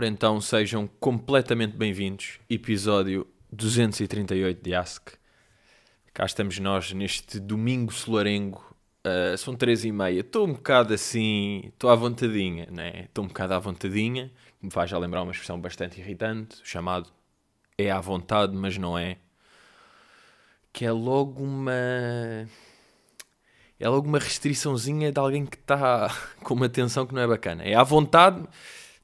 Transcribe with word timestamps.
Ora 0.00 0.08
então, 0.08 0.40
sejam 0.40 0.86
completamente 0.98 1.76
bem-vindos. 1.76 2.40
Episódio 2.48 3.26
238 3.52 4.64
de 4.64 4.74
Ask. 4.74 5.10
Cá 6.14 6.24
estamos 6.24 6.58
nós 6.58 6.90
neste 6.94 7.38
domingo 7.38 7.92
solarengo. 7.92 8.64
Uh, 9.06 9.36
são 9.36 9.54
três 9.54 9.84
e 9.84 9.92
meia. 9.92 10.20
Estou 10.20 10.46
um 10.46 10.54
bocado 10.54 10.94
assim, 10.94 11.64
estou 11.66 11.90
à 11.90 11.94
vontadinha, 11.94 12.66
né? 12.70 13.02
Estou 13.10 13.26
um 13.26 13.28
bocado 13.28 13.52
à 13.52 13.58
vontadinha. 13.58 14.32
Me 14.62 14.70
faz 14.70 14.88
já 14.88 14.96
lembrar 14.96 15.22
uma 15.22 15.32
expressão 15.32 15.60
bastante 15.60 16.00
irritante, 16.00 16.56
chamado 16.64 17.12
é 17.76 17.90
à 17.90 18.00
vontade, 18.00 18.56
mas 18.56 18.78
não 18.78 18.96
é. 18.96 19.18
Que 20.72 20.86
é 20.86 20.92
logo 20.92 21.44
uma... 21.44 22.48
É 23.78 23.86
logo 23.86 24.08
uma 24.08 24.18
restriçãozinha 24.18 25.12
de 25.12 25.20
alguém 25.20 25.44
que 25.44 25.58
está 25.58 26.08
com 26.42 26.54
uma 26.54 26.70
tensão 26.70 27.06
que 27.06 27.14
não 27.14 27.20
é 27.20 27.26
bacana. 27.26 27.64
É 27.64 27.74
à 27.74 27.82
vontade 27.82 28.48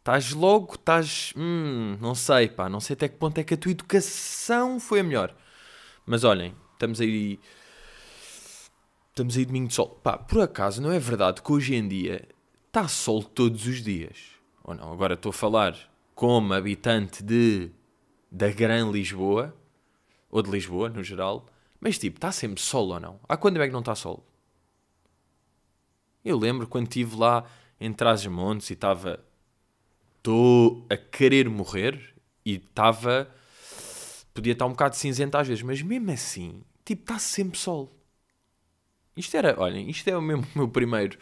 Estás 0.07 0.33
logo, 0.33 0.75
estás. 0.75 1.35
Hum, 1.37 1.99
não 2.01 2.15
sei, 2.15 2.49
pá, 2.49 2.69
não 2.69 2.79
sei 2.79 2.95
até 2.95 3.09
que 3.09 3.17
ponto 3.17 3.39
é 3.39 3.43
que 3.43 3.55
a 3.55 3.57
tua 3.57 3.73
educação 3.73 4.79
foi 4.79 5.01
a 5.01 5.03
melhor. 5.03 5.35
Mas 6.07 6.23
olhem, 6.23 6.55
estamos 6.75 7.01
aí. 7.01 7.41
Estamos 9.09 9.37
aí 9.37 9.45
domingo 9.45 9.67
de 9.67 9.75
sol. 9.75 9.89
Pá, 10.05 10.17
por 10.17 10.43
acaso 10.43 10.81
não 10.81 10.93
é 10.93 10.99
verdade 11.01 11.43
que 11.43 11.51
hoje 11.53 11.75
em 11.75 11.89
dia 11.89 12.29
está 12.69 12.87
sol 12.87 13.21
todos 13.21 13.67
os 13.67 13.83
dias? 13.83 14.17
Ou 14.63 14.77
não? 14.77 14.93
Agora 14.93 15.15
estou 15.15 15.31
a 15.31 15.33
falar 15.33 15.77
como 16.15 16.55
habitante 16.55 17.21
de. 17.21 17.73
da 18.31 18.49
Gran 18.53 18.93
Lisboa, 18.93 19.57
ou 20.31 20.41
de 20.41 20.53
Lisboa 20.53 20.89
no 20.89 21.03
geral, 21.03 21.47
mas 21.81 21.99
tipo, 21.99 22.19
está 22.19 22.31
sempre 22.31 22.63
sol 22.63 22.91
ou 22.91 23.01
não? 23.01 23.19
Há 23.29 23.37
quando 23.37 23.61
é 23.61 23.67
que 23.67 23.73
não 23.73 23.81
está 23.81 23.97
sol? 23.97 24.25
Eu 26.25 26.39
lembro 26.39 26.69
quando 26.69 26.87
estive 26.87 27.17
lá 27.17 27.45
em 27.81 27.93
Trás-os-Montes 27.93 28.71
e 28.71 28.75
estava 28.75 29.19
estou 30.27 30.85
a 30.91 30.97
querer 30.97 31.49
morrer 31.49 32.15
e 32.45 32.55
estava. 32.55 33.33
Podia 34.35 34.53
estar 34.53 34.67
um 34.67 34.71
bocado 34.71 34.97
cinzento 34.97 35.37
às 35.37 35.47
vezes, 35.47 35.63
mas 35.63 35.81
mesmo 35.81 36.11
assim, 36.11 36.63
tipo, 36.85 37.03
está 37.03 37.19
sempre 37.19 37.57
sol. 37.57 37.97
Isto 39.17 39.37
era, 39.37 39.59
olhem, 39.59 39.89
isto 39.89 40.09
é 40.09 40.17
o 40.17 40.21
meu, 40.21 40.45
meu 40.55 40.69
primeiro, 40.69 41.17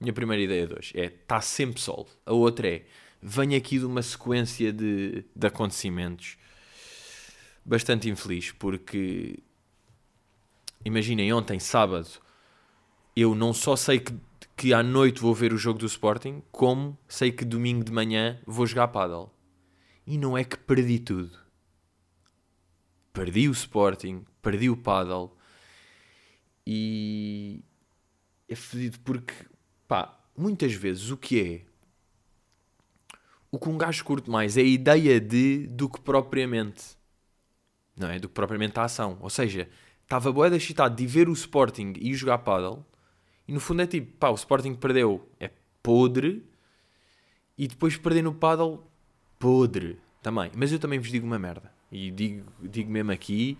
minha 0.00 0.12
primeira 0.12 0.42
ideia 0.42 0.66
de 0.66 0.74
hoje. 0.74 0.92
É, 0.96 1.04
está 1.04 1.40
sempre 1.40 1.80
sol. 1.80 2.08
A 2.26 2.32
outra 2.32 2.68
é, 2.68 2.84
venho 3.22 3.56
aqui 3.56 3.78
de 3.78 3.86
uma 3.86 4.02
sequência 4.02 4.72
de, 4.72 5.24
de 5.34 5.46
acontecimentos 5.46 6.36
bastante 7.64 8.10
infeliz, 8.10 8.50
porque 8.50 9.38
imaginem, 10.84 11.32
ontem, 11.32 11.60
sábado, 11.60 12.08
eu 13.14 13.32
não 13.34 13.54
só 13.54 13.76
sei 13.76 14.00
que 14.00 14.12
que 14.60 14.74
à 14.74 14.82
noite 14.82 15.22
vou 15.22 15.34
ver 15.34 15.54
o 15.54 15.56
jogo 15.56 15.78
do 15.78 15.86
Sporting, 15.86 16.42
como 16.52 16.98
sei 17.08 17.32
que 17.32 17.46
domingo 17.46 17.82
de 17.82 17.90
manhã 17.90 18.38
vou 18.46 18.66
jogar 18.66 18.88
paddle. 18.88 19.30
E 20.06 20.18
não 20.18 20.36
é 20.36 20.44
que 20.44 20.58
perdi 20.58 20.98
tudo. 20.98 21.34
Perdi 23.10 23.48
o 23.48 23.52
Sporting, 23.52 24.22
perdi 24.42 24.68
o 24.68 24.76
paddle. 24.76 25.34
E 26.66 27.64
é 28.50 28.54
fedido 28.54 29.00
porque, 29.00 29.32
pá, 29.88 30.20
muitas 30.36 30.74
vezes 30.74 31.08
o 31.08 31.16
que 31.16 31.40
é 31.40 31.64
o 33.50 33.58
que 33.58 33.70
um 33.70 33.78
gajo 33.78 34.04
curte 34.04 34.28
mais 34.28 34.58
é 34.58 34.60
a 34.60 34.64
ideia 34.64 35.18
de 35.18 35.68
do 35.68 35.88
que 35.88 36.02
propriamente 36.02 36.98
não 37.96 38.10
é? 38.10 38.18
Do 38.18 38.28
que 38.28 38.34
propriamente 38.34 38.78
a 38.78 38.84
ação. 38.84 39.16
Ou 39.22 39.30
seja, 39.30 39.70
estava 40.02 40.30
boa 40.30 40.54
excitado 40.54 40.94
de 40.94 41.06
ver 41.06 41.30
o 41.30 41.32
Sporting 41.32 41.94
e 41.96 42.12
jogar 42.12 42.38
paddle 42.40 42.84
e 43.50 43.52
no 43.52 43.58
fundo 43.58 43.82
é 43.82 43.86
tipo, 43.88 44.16
pá, 44.16 44.28
o 44.30 44.36
Sporting 44.36 44.76
perdeu, 44.76 45.28
é 45.40 45.50
podre. 45.82 46.46
E 47.58 47.66
depois 47.66 47.96
perder 47.96 48.22
no 48.22 48.32
paddle, 48.32 48.80
podre 49.40 49.98
também. 50.22 50.52
Mas 50.54 50.70
eu 50.70 50.78
também 50.78 51.00
vos 51.00 51.10
digo 51.10 51.26
uma 51.26 51.36
merda. 51.36 51.72
E 51.90 52.12
digo, 52.12 52.46
digo 52.62 52.88
mesmo 52.88 53.10
aqui, 53.10 53.58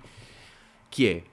que 0.88 1.08
é, 1.08 1.24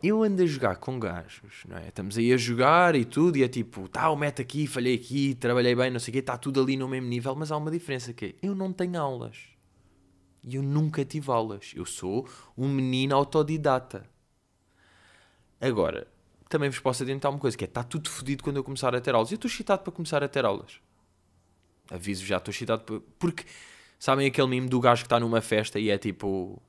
eu 0.00 0.22
ando 0.22 0.44
a 0.44 0.46
jogar 0.46 0.76
com 0.76 1.00
gajos, 1.00 1.64
não 1.68 1.76
é? 1.76 1.88
Estamos 1.88 2.16
aí 2.16 2.32
a 2.32 2.36
jogar 2.36 2.94
e 2.94 3.04
tudo, 3.04 3.38
e 3.38 3.42
é 3.42 3.48
tipo, 3.48 3.88
tá, 3.88 4.08
o 4.08 4.14
meta 4.14 4.40
aqui, 4.40 4.68
falhei 4.68 4.94
aqui, 4.94 5.34
trabalhei 5.34 5.74
bem, 5.74 5.90
não 5.90 5.98
sei 5.98 6.12
o 6.12 6.14
quê, 6.14 6.18
está 6.20 6.38
tudo 6.38 6.62
ali 6.62 6.76
no 6.76 6.86
mesmo 6.86 7.08
nível, 7.08 7.34
mas 7.34 7.50
há 7.50 7.56
uma 7.56 7.72
diferença 7.72 8.12
que 8.12 8.26
é, 8.26 8.34
eu 8.40 8.54
não 8.54 8.72
tenho 8.72 9.00
aulas. 9.00 9.36
E 10.44 10.54
eu 10.54 10.62
nunca 10.62 11.04
tive 11.04 11.28
aulas. 11.28 11.72
Eu 11.74 11.84
sou 11.84 12.28
um 12.56 12.68
menino 12.68 13.16
autodidata. 13.16 14.08
Agora, 15.60 16.13
também 16.48 16.68
vos 16.68 16.78
posso 16.78 17.02
adiantar 17.02 17.30
uma 17.30 17.38
coisa, 17.38 17.56
que 17.56 17.64
é, 17.64 17.66
está 17.66 17.82
tudo 17.82 18.08
fodido 18.08 18.42
quando 18.42 18.56
eu 18.56 18.64
começar 18.64 18.94
a 18.94 19.00
ter 19.00 19.14
aulas. 19.14 19.30
Eu 19.30 19.36
estou 19.36 19.48
excitado 19.48 19.82
para 19.82 19.92
começar 19.92 20.22
a 20.22 20.28
ter 20.28 20.44
aulas. 20.44 20.80
Aviso 21.90 22.24
já, 22.24 22.36
estou 22.36 22.52
excitado 22.52 22.82
para... 22.82 23.00
Porque, 23.18 23.44
sabem 23.98 24.26
aquele 24.26 24.48
meme 24.48 24.68
do 24.68 24.80
gajo 24.80 25.02
que 25.02 25.06
está 25.06 25.18
numa 25.18 25.40
festa 25.40 25.78
e 25.78 25.90
é 25.90 25.98
tipo... 25.98 26.60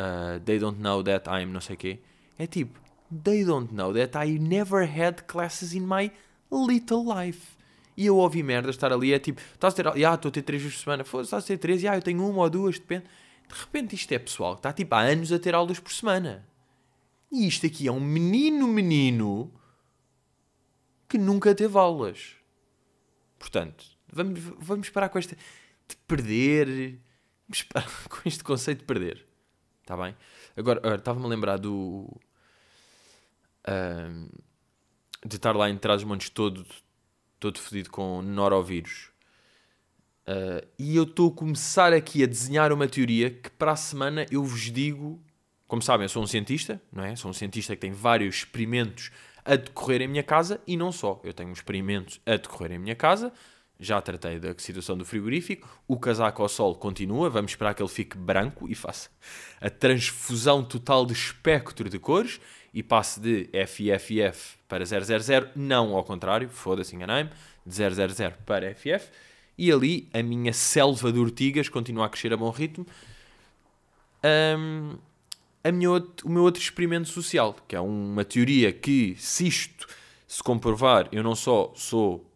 Uh, 0.00 0.40
they 0.44 0.58
don't 0.58 0.80
know 0.80 1.02
that 1.02 1.28
I'm 1.28 1.46
não 1.46 1.60
sei 1.60 1.74
o 1.76 1.78
quê. 1.78 2.00
É 2.38 2.46
tipo, 2.46 2.80
they 3.22 3.44
don't 3.44 3.72
know 3.72 3.92
that 3.92 4.16
I 4.16 4.38
never 4.38 4.82
had 4.82 5.22
classes 5.26 5.74
in 5.74 5.80
my 5.80 6.10
little 6.50 7.04
life. 7.04 7.52
E 7.96 8.06
eu 8.06 8.16
ouvi 8.16 8.42
merda 8.42 8.70
estar 8.70 8.92
ali, 8.92 9.12
é 9.12 9.18
tipo, 9.18 9.40
estás 9.54 9.74
a 9.74 9.76
ter, 9.76 9.86
ah, 9.86 10.14
estou 10.14 10.28
a 10.28 10.32
ter 10.32 10.42
três 10.42 10.62
vezes 10.62 10.78
por 10.78 10.84
semana, 10.84 11.04
foda 11.04 11.24
estás 11.24 11.44
a 11.44 11.46
ter 11.46 11.58
três, 11.58 11.84
ah, 11.84 11.94
eu 11.94 12.02
tenho 12.02 12.26
uma 12.26 12.42
ou 12.42 12.50
duas, 12.50 12.78
depende. 12.78 13.04
De 13.48 13.54
repente 13.54 13.94
isto 13.94 14.10
é 14.12 14.18
pessoal, 14.18 14.54
está 14.54 14.72
tipo 14.72 14.94
há 14.94 15.00
anos 15.00 15.30
a 15.30 15.38
ter 15.38 15.54
aulas 15.54 15.78
por 15.78 15.92
semana. 15.92 16.44
E 17.32 17.46
isto 17.46 17.64
aqui 17.64 17.88
é 17.88 17.92
um 17.92 17.98
menino, 17.98 18.68
menino 18.68 19.50
que 21.08 21.16
nunca 21.16 21.54
teve 21.54 21.78
aulas. 21.78 22.36
Portanto, 23.38 23.86
vamos, 24.12 24.38
vamos 24.58 24.90
parar 24.90 25.08
com 25.08 25.18
esta 25.18 25.34
de 25.88 25.96
perder. 26.06 27.00
Vamos 27.48 27.62
parar 27.62 27.90
com 28.08 28.28
este 28.28 28.44
conceito 28.44 28.80
de 28.80 28.84
perder. 28.84 29.26
Está 29.80 29.96
bem? 29.96 30.14
Agora, 30.54 30.94
estava-me 30.94 31.24
a 31.24 31.28
lembrar 31.28 31.56
do. 31.58 32.06
De 35.24 35.36
estar 35.36 35.56
lá 35.56 35.70
em 35.70 35.78
Trás-os-Montes 35.78 36.28
todo, 36.30 36.66
todo 37.40 37.58
fedido 37.58 37.90
com 37.90 38.20
norovírus. 38.20 39.10
Uh, 40.26 40.66
e 40.78 40.96
eu 40.96 41.04
estou 41.04 41.30
a 41.30 41.34
começar 41.34 41.92
aqui 41.92 42.22
a 42.22 42.26
desenhar 42.26 42.72
uma 42.72 42.86
teoria 42.86 43.30
que 43.30 43.50
para 43.50 43.72
a 43.72 43.76
semana 43.76 44.26
eu 44.30 44.44
vos 44.44 44.70
digo 44.70 45.20
como 45.72 45.80
sabem, 45.80 46.04
eu 46.04 46.08
sou 46.10 46.22
um 46.22 46.26
cientista, 46.26 46.78
não 46.92 47.02
é? 47.02 47.16
Sou 47.16 47.30
um 47.30 47.32
cientista 47.32 47.74
que 47.74 47.80
tem 47.80 47.92
vários 47.92 48.36
experimentos 48.36 49.10
a 49.42 49.56
decorrer 49.56 50.02
em 50.02 50.06
minha 50.06 50.22
casa 50.22 50.60
e 50.66 50.76
não 50.76 50.92
só. 50.92 51.18
Eu 51.24 51.32
tenho 51.32 51.50
experimentos 51.50 52.20
a 52.26 52.32
decorrer 52.32 52.72
em 52.72 52.78
minha 52.78 52.94
casa. 52.94 53.32
Já 53.80 53.98
tratei 54.02 54.38
da 54.38 54.54
situação 54.58 54.98
do 54.98 55.04
frigorífico. 55.06 55.66
O 55.88 55.98
casaco 55.98 56.42
ao 56.42 56.48
sol 56.50 56.74
continua. 56.74 57.30
Vamos 57.30 57.52
esperar 57.52 57.72
que 57.72 57.82
ele 57.82 57.88
fique 57.88 58.18
branco 58.18 58.68
e 58.68 58.74
faça 58.74 59.08
a 59.62 59.70
transfusão 59.70 60.62
total 60.62 61.06
de 61.06 61.14
espectro 61.14 61.88
de 61.88 61.98
cores 61.98 62.38
e 62.74 62.82
passe 62.82 63.18
de 63.18 63.48
FFF 63.66 64.58
para 64.68 64.84
000. 64.84 65.00
Não 65.56 65.96
ao 65.96 66.04
contrário, 66.04 66.50
foda-se, 66.50 66.94
enganei-me. 66.94 67.30
De 67.64 67.74
000 67.74 68.32
para 68.44 68.74
FF. 68.74 69.08
E 69.56 69.72
ali 69.72 70.06
a 70.12 70.22
minha 70.22 70.52
selva 70.52 71.10
de 71.10 71.18
ortigas 71.18 71.70
continua 71.70 72.04
a 72.04 72.08
crescer 72.10 72.30
a 72.30 72.36
bom 72.36 72.50
ritmo. 72.50 72.86
Um, 74.22 74.98
minha, 75.70 75.90
o 75.90 76.28
meu 76.28 76.42
outro 76.42 76.60
experimento 76.60 77.08
social, 77.08 77.54
que 77.68 77.76
é 77.76 77.80
uma 77.80 78.24
teoria 78.24 78.72
que, 78.72 79.14
se 79.16 79.46
isto 79.46 79.86
se 80.26 80.42
comprovar, 80.42 81.08
eu 81.12 81.22
não 81.22 81.36
só 81.36 81.72
sou 81.76 82.28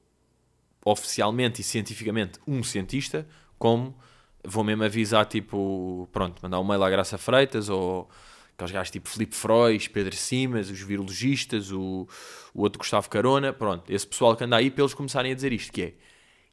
oficialmente 0.84 1.60
e 1.60 1.64
cientificamente 1.64 2.38
um 2.46 2.62
cientista, 2.62 3.26
como 3.58 3.96
vou 4.44 4.62
mesmo 4.62 4.84
avisar, 4.84 5.26
tipo, 5.26 6.08
pronto, 6.12 6.40
mandar 6.40 6.60
um 6.60 6.64
mail 6.64 6.84
à 6.84 6.90
Graça 6.90 7.18
Freitas 7.18 7.68
ou 7.68 8.08
aqueles 8.54 8.72
gajos 8.72 8.90
tipo 8.90 9.08
Felipe 9.08 9.34
Frois, 9.34 9.88
Pedro 9.88 10.14
Simas, 10.16 10.70
os 10.70 10.80
virologistas, 10.80 11.72
o, 11.72 12.08
o 12.54 12.62
outro 12.62 12.78
Gustavo 12.78 13.08
Carona, 13.10 13.52
pronto, 13.52 13.90
esse 13.92 14.06
pessoal 14.06 14.36
que 14.36 14.44
anda 14.44 14.56
aí 14.56 14.70
para 14.70 14.82
eles 14.82 14.94
começarem 14.94 15.32
a 15.32 15.34
dizer 15.34 15.52
isto, 15.52 15.72
que 15.72 15.82
é, 15.82 15.94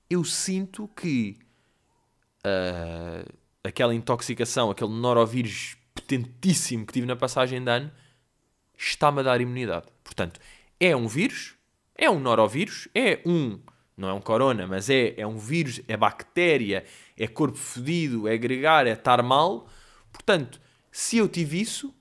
eu 0.10 0.24
sinto 0.24 0.90
que 0.96 1.38
uh, 2.46 3.32
aquela 3.64 3.96
intoxicação, 3.96 4.70
aquele 4.70 4.92
norovírus 4.92 5.78
potentíssimo 5.94 6.86
que 6.86 6.94
tive 6.94 7.06
na 7.06 7.16
passagem 7.16 7.64
de 7.64 7.70
ano 7.70 7.92
está-me 8.78 9.20
a 9.20 9.24
dar 9.24 9.42
imunidade. 9.42 9.88
Portanto, 10.04 10.40
é 10.80 10.96
um 10.96 11.08
vírus, 11.08 11.56
é 11.96 12.10
um 12.10 12.20
norovírus, 12.20 12.88
é 12.94 13.22
um, 13.26 13.60
não 13.96 14.10
é 14.10 14.14
um 14.14 14.22
corona, 14.22 14.68
mas 14.68 14.90
é, 14.90 15.14
é 15.18 15.26
um 15.26 15.38
vírus, 15.38 15.82
é 15.88 15.96
bactéria, 15.96 16.84
é 17.18 17.28
corpo 17.28 17.58
fedido, 17.58 18.28
é 18.28 18.38
gregar, 18.38 18.88
é 18.88 18.92
estar 18.92 19.22
mal. 19.22 19.68
Portanto, 20.12 20.60
se 20.92 21.18
eu 21.18 21.28
tive 21.28 21.62
isso, 21.62 21.94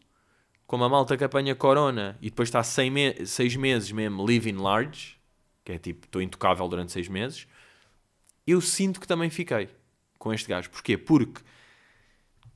como 0.66 0.84
a 0.84 0.88
malta 0.88 1.16
que 1.16 1.24
apanha 1.24 1.54
corona 1.54 2.18
e 2.20 2.30
depois 2.30 2.48
está 2.48 2.62
seis, 2.62 2.90
me 2.90 3.26
seis 3.26 3.54
meses 3.56 3.92
mesmo 3.92 4.26
living 4.26 4.56
large, 4.56 5.16
que 5.64 5.72
é 5.72 5.78
tipo, 5.78 6.06
estou 6.06 6.20
intocável 6.20 6.66
durante 6.68 6.92
seis 6.92 7.08
meses, 7.08 7.46
eu 8.46 8.60
sinto 8.60 9.00
que 9.00 9.06
também 9.06 9.30
fiquei 9.30 9.68
com 10.18 10.32
este 10.32 10.48
gajo. 10.48 10.70
Porquê? 10.70 10.96
Porque 10.96 11.42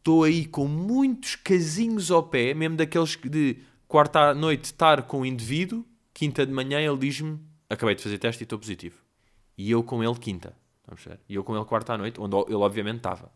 estou 0.07 0.23
aí 0.23 0.47
com 0.47 0.69
muitos 0.69 1.35
casinhos 1.35 2.13
ao 2.13 2.23
pé, 2.23 2.55
mesmo 2.55 2.77
daqueles 2.77 3.17
de 3.17 3.59
quarta 3.89 4.33
noite 4.33 4.67
estar 4.67 5.03
com 5.03 5.23
o 5.23 5.27
indivíduo, 5.27 5.85
quinta 6.15 6.47
de 6.47 6.53
manhã 6.53 6.79
ele 6.79 6.97
diz-me: 6.97 7.41
Acabei 7.69 7.97
de 7.97 8.05
fazer 8.05 8.17
teste 8.19 8.43
e 8.43 8.45
estou 8.45 8.57
positivo. 8.57 8.97
E 9.59 9.69
eu 9.69 9.83
com 9.83 10.05
ele 10.05 10.15
quinta. 10.15 10.57
Vamos 10.87 11.03
ver. 11.05 11.19
E 11.29 11.35
eu 11.35 11.43
com 11.43 11.57
ele 11.57 11.65
quarta 11.65 11.95
à 11.95 11.99
noite, 11.99 12.21
onde 12.21 12.37
ele 12.37 12.55
obviamente 12.55 12.99
estava. 12.99 13.33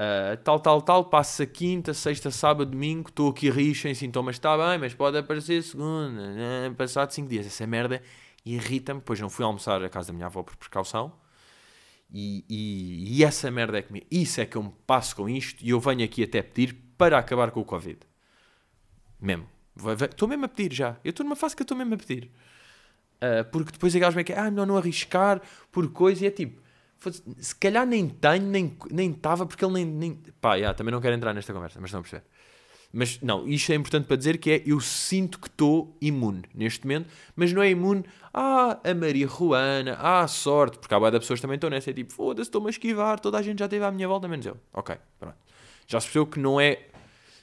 Uh, 0.00 0.36
tal, 0.42 0.58
tal, 0.58 0.80
tal, 0.80 1.04
passa 1.04 1.44
quinta, 1.44 1.92
sexta, 1.92 2.30
sábado, 2.30 2.70
domingo, 2.70 3.10
estou 3.10 3.30
aqui 3.30 3.50
rio 3.50 3.74
sem 3.74 3.94
sintomas, 3.94 4.36
está 4.36 4.56
bem, 4.56 4.78
mas 4.78 4.94
pode 4.94 5.16
aparecer 5.16 5.62
segunda, 5.62 6.34
né? 6.34 6.74
passado 6.76 7.10
cinco 7.10 7.28
dias. 7.28 7.46
Essa 7.46 7.66
merda 7.66 8.02
irrita-me. 8.42 9.00
Depois 9.00 9.20
não 9.20 9.28
fui 9.28 9.44
almoçar 9.44 9.84
à 9.84 9.88
casa 9.90 10.08
da 10.08 10.14
minha 10.14 10.26
avó 10.26 10.42
por 10.42 10.56
precaução. 10.56 11.12
E, 12.12 12.44
e, 12.48 13.18
e, 13.18 13.24
essa 13.24 13.50
merda 13.50 13.78
é 13.78 13.82
que 13.82 13.92
me. 13.92 14.06
Isso 14.10 14.40
é 14.40 14.46
que 14.46 14.56
eu 14.56 14.62
me 14.62 14.72
passo 14.86 15.16
com 15.16 15.28
isto 15.28 15.62
e 15.62 15.70
eu 15.70 15.80
venho 15.80 16.04
aqui 16.04 16.22
até 16.22 16.40
pedir 16.40 16.74
para 16.96 17.18
acabar 17.18 17.50
com 17.50 17.60
o 17.60 17.64
Covid. 17.64 17.98
Mesmo. 19.20 19.48
Estou 20.10 20.28
mesmo 20.28 20.44
a 20.44 20.48
pedir 20.48 20.74
já. 20.74 20.96
Eu 21.04 21.10
estou 21.10 21.24
numa 21.24 21.36
fase 21.36 21.56
que 21.56 21.62
estou 21.62 21.76
mesmo 21.76 21.94
a 21.94 21.96
pedir. 21.96 22.30
Uh, 23.16 23.44
porque 23.50 23.72
depois 23.72 23.94
a 23.96 23.98
gajo 23.98 24.22
que 24.24 24.32
ah, 24.32 24.50
melhor 24.50 24.66
não 24.66 24.76
arriscar 24.76 25.40
por 25.72 25.90
coisa 25.90 26.24
e 26.24 26.28
é 26.28 26.30
tipo, 26.30 26.62
se 27.38 27.54
calhar 27.56 27.86
nem 27.86 28.08
tenho, 28.08 28.46
nem 28.46 28.76
nem 28.90 29.10
estava, 29.10 29.46
porque 29.46 29.64
ele 29.64 29.74
nem, 29.74 29.84
nem. 29.84 30.22
Pá, 30.40 30.54
yeah, 30.54 30.76
também 30.76 30.92
não 30.92 31.00
quero 31.00 31.14
entrar 31.14 31.32
nesta 31.34 31.52
conversa, 31.52 31.80
mas 31.80 31.88
estão 31.88 32.00
a 32.00 32.02
perceber. 32.02 32.24
Mas 32.92 33.20
não, 33.20 33.46
isto 33.46 33.72
é 33.72 33.74
importante 33.74 34.06
para 34.06 34.16
dizer 34.16 34.38
que 34.38 34.50
é 34.50 34.62
eu 34.64 34.80
sinto 34.80 35.38
que 35.38 35.48
estou 35.48 35.96
imune 36.00 36.44
neste 36.54 36.84
momento, 36.84 37.10
mas 37.34 37.52
não 37.52 37.62
é 37.62 37.70
imune 37.70 38.04
ah, 38.32 38.78
a 38.82 38.94
Maria 38.94 39.26
Ruana, 39.26 39.94
ah, 40.00 40.20
a 40.20 40.28
sorte, 40.28 40.78
porque 40.78 40.94
há 40.94 40.98
várias 40.98 41.20
pessoas 41.20 41.40
também 41.40 41.56
estão 41.56 41.68
nessa, 41.68 41.90
é 41.90 41.92
tipo, 41.92 42.12
foda-se, 42.12 42.48
estou-me 42.48 42.68
a 42.68 42.70
esquivar, 42.70 43.20
toda 43.20 43.38
a 43.38 43.42
gente 43.42 43.58
já 43.58 43.66
esteve 43.66 43.84
à 43.84 43.90
minha 43.90 44.08
volta, 44.08 44.28
menos 44.28 44.46
eu. 44.46 44.56
Ok, 44.72 44.96
pronto. 45.18 45.36
Já 45.86 46.00
se 46.00 46.06
percebeu 46.06 46.26
que 46.26 46.38
não 46.38 46.60
é, 46.60 46.86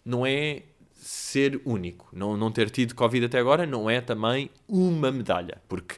não 0.06 0.26
é 0.26 0.64
ser 0.96 1.62
único. 1.66 2.10
Não, 2.14 2.38
não 2.38 2.52
ter 2.52 2.70
tido 2.70 2.96
Covid 2.96 3.26
até 3.26 3.40
agora 3.40 3.66
não 3.66 3.90
é 3.90 4.02
também 4.02 4.50
uma 4.68 5.12
medalha, 5.12 5.62
porque 5.68 5.96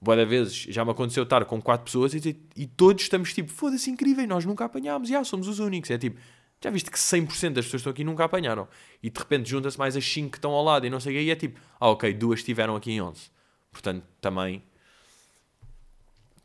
boas 0.00 0.28
vezes 0.28 0.54
já 0.68 0.84
me 0.84 0.90
aconteceu 0.90 1.22
estar 1.22 1.44
com 1.44 1.62
quatro 1.62 1.84
pessoas 1.84 2.12
e, 2.12 2.36
e 2.56 2.66
todos 2.66 3.04
estamos 3.04 3.32
tipo, 3.32 3.50
foda-se, 3.50 3.88
incrível, 3.90 4.26
nós 4.26 4.44
nunca 4.44 4.64
apanhámos, 4.64 5.08
e 5.08 5.14
ah, 5.14 5.24
somos 5.24 5.46
os 5.46 5.60
únicos. 5.60 5.90
É 5.90 5.98
tipo, 5.98 6.18
já 6.62 6.70
viste 6.70 6.90
que 6.90 6.98
100% 6.98 7.54
das 7.54 7.64
pessoas 7.64 7.70
que 7.70 7.76
estão 7.76 7.90
aqui 7.90 8.04
nunca 8.04 8.24
apanharam. 8.24 8.68
E 9.02 9.10
de 9.10 9.18
repente 9.18 9.50
junta-se 9.50 9.78
mais 9.78 9.96
as 9.96 10.04
5 10.04 10.30
que 10.30 10.38
estão 10.38 10.52
ao 10.52 10.62
lado 10.62 10.86
e 10.86 10.90
não 10.90 11.00
sei 11.00 11.12
o 11.12 11.18
que, 11.18 11.24
e 11.24 11.30
é 11.30 11.34
tipo, 11.34 11.60
ah, 11.80 11.90
ok, 11.90 12.14
duas 12.14 12.38
estiveram 12.38 12.76
aqui 12.76 12.92
em 12.92 13.02
11. 13.02 13.30
Portanto, 13.72 14.04
também, 14.20 14.62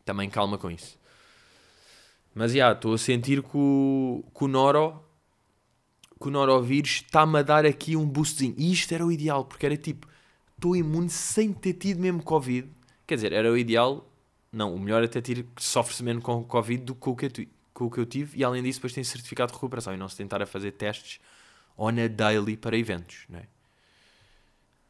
também 0.04 0.30
calma 0.30 0.58
com 0.58 0.72
isso. 0.72 0.98
Mas, 2.34 2.54
já, 2.54 2.72
estou 2.72 2.94
a 2.94 2.98
sentir 2.98 3.44
que 3.44 3.58
o, 3.58 4.24
que 4.36 4.44
o 4.44 4.48
Noro, 4.48 5.04
que 6.20 6.28
o 6.28 6.32
Norovírus 6.32 7.02
está-me 7.04 7.40
a 7.40 7.42
dar 7.42 7.66
aqui 7.66 7.96
um 7.96 8.06
boostzinho. 8.06 8.56
E 8.58 8.72
isto 8.72 8.92
era 8.94 9.06
o 9.06 9.12
ideal, 9.12 9.46
porque 9.46 9.66
era 9.66 9.78
tipo, 9.78 10.08
estou 10.56 10.76
imune 10.76 11.10
sem 11.10 11.54
ter 11.54 11.74
tido 11.74 12.00
mesmo 12.00 12.24
Covid. 12.24 12.68
Quer 13.06 13.16
dizer, 13.16 13.34
era 13.34 13.52
o 13.52 13.58
ideal, 13.58 14.08
não, 14.52 14.74
o 14.74 14.80
melhor 14.80 15.04
é 15.04 15.08
ter 15.08 15.22
tido, 15.22 15.48
sofre-se 15.58 16.04
menos 16.04 16.24
com 16.24 16.44
Covid 16.44 16.84
do 16.84 16.96
que 16.96 17.02
com 17.02 17.12
o 17.12 17.16
que 17.16 17.48
com 17.78 17.86
o 17.86 17.92
que 17.92 18.00
eu 18.00 18.08
tive 18.08 18.40
e 18.40 18.44
além 18.44 18.64
disso 18.64 18.80
depois 18.80 18.92
tem 18.92 19.04
certificado 19.04 19.52
de 19.52 19.54
recuperação 19.54 19.94
e 19.94 19.98
não 19.98 20.10
se 20.10 20.18
tentar 20.18 20.42
a 20.42 20.48
fazer 20.48 20.72
testes 20.72 21.20
on 21.78 21.90
a 21.90 22.08
daily 22.08 22.58
para 22.58 22.76
eventos, 22.76 23.26
não 23.30 23.38
é? 23.38 23.48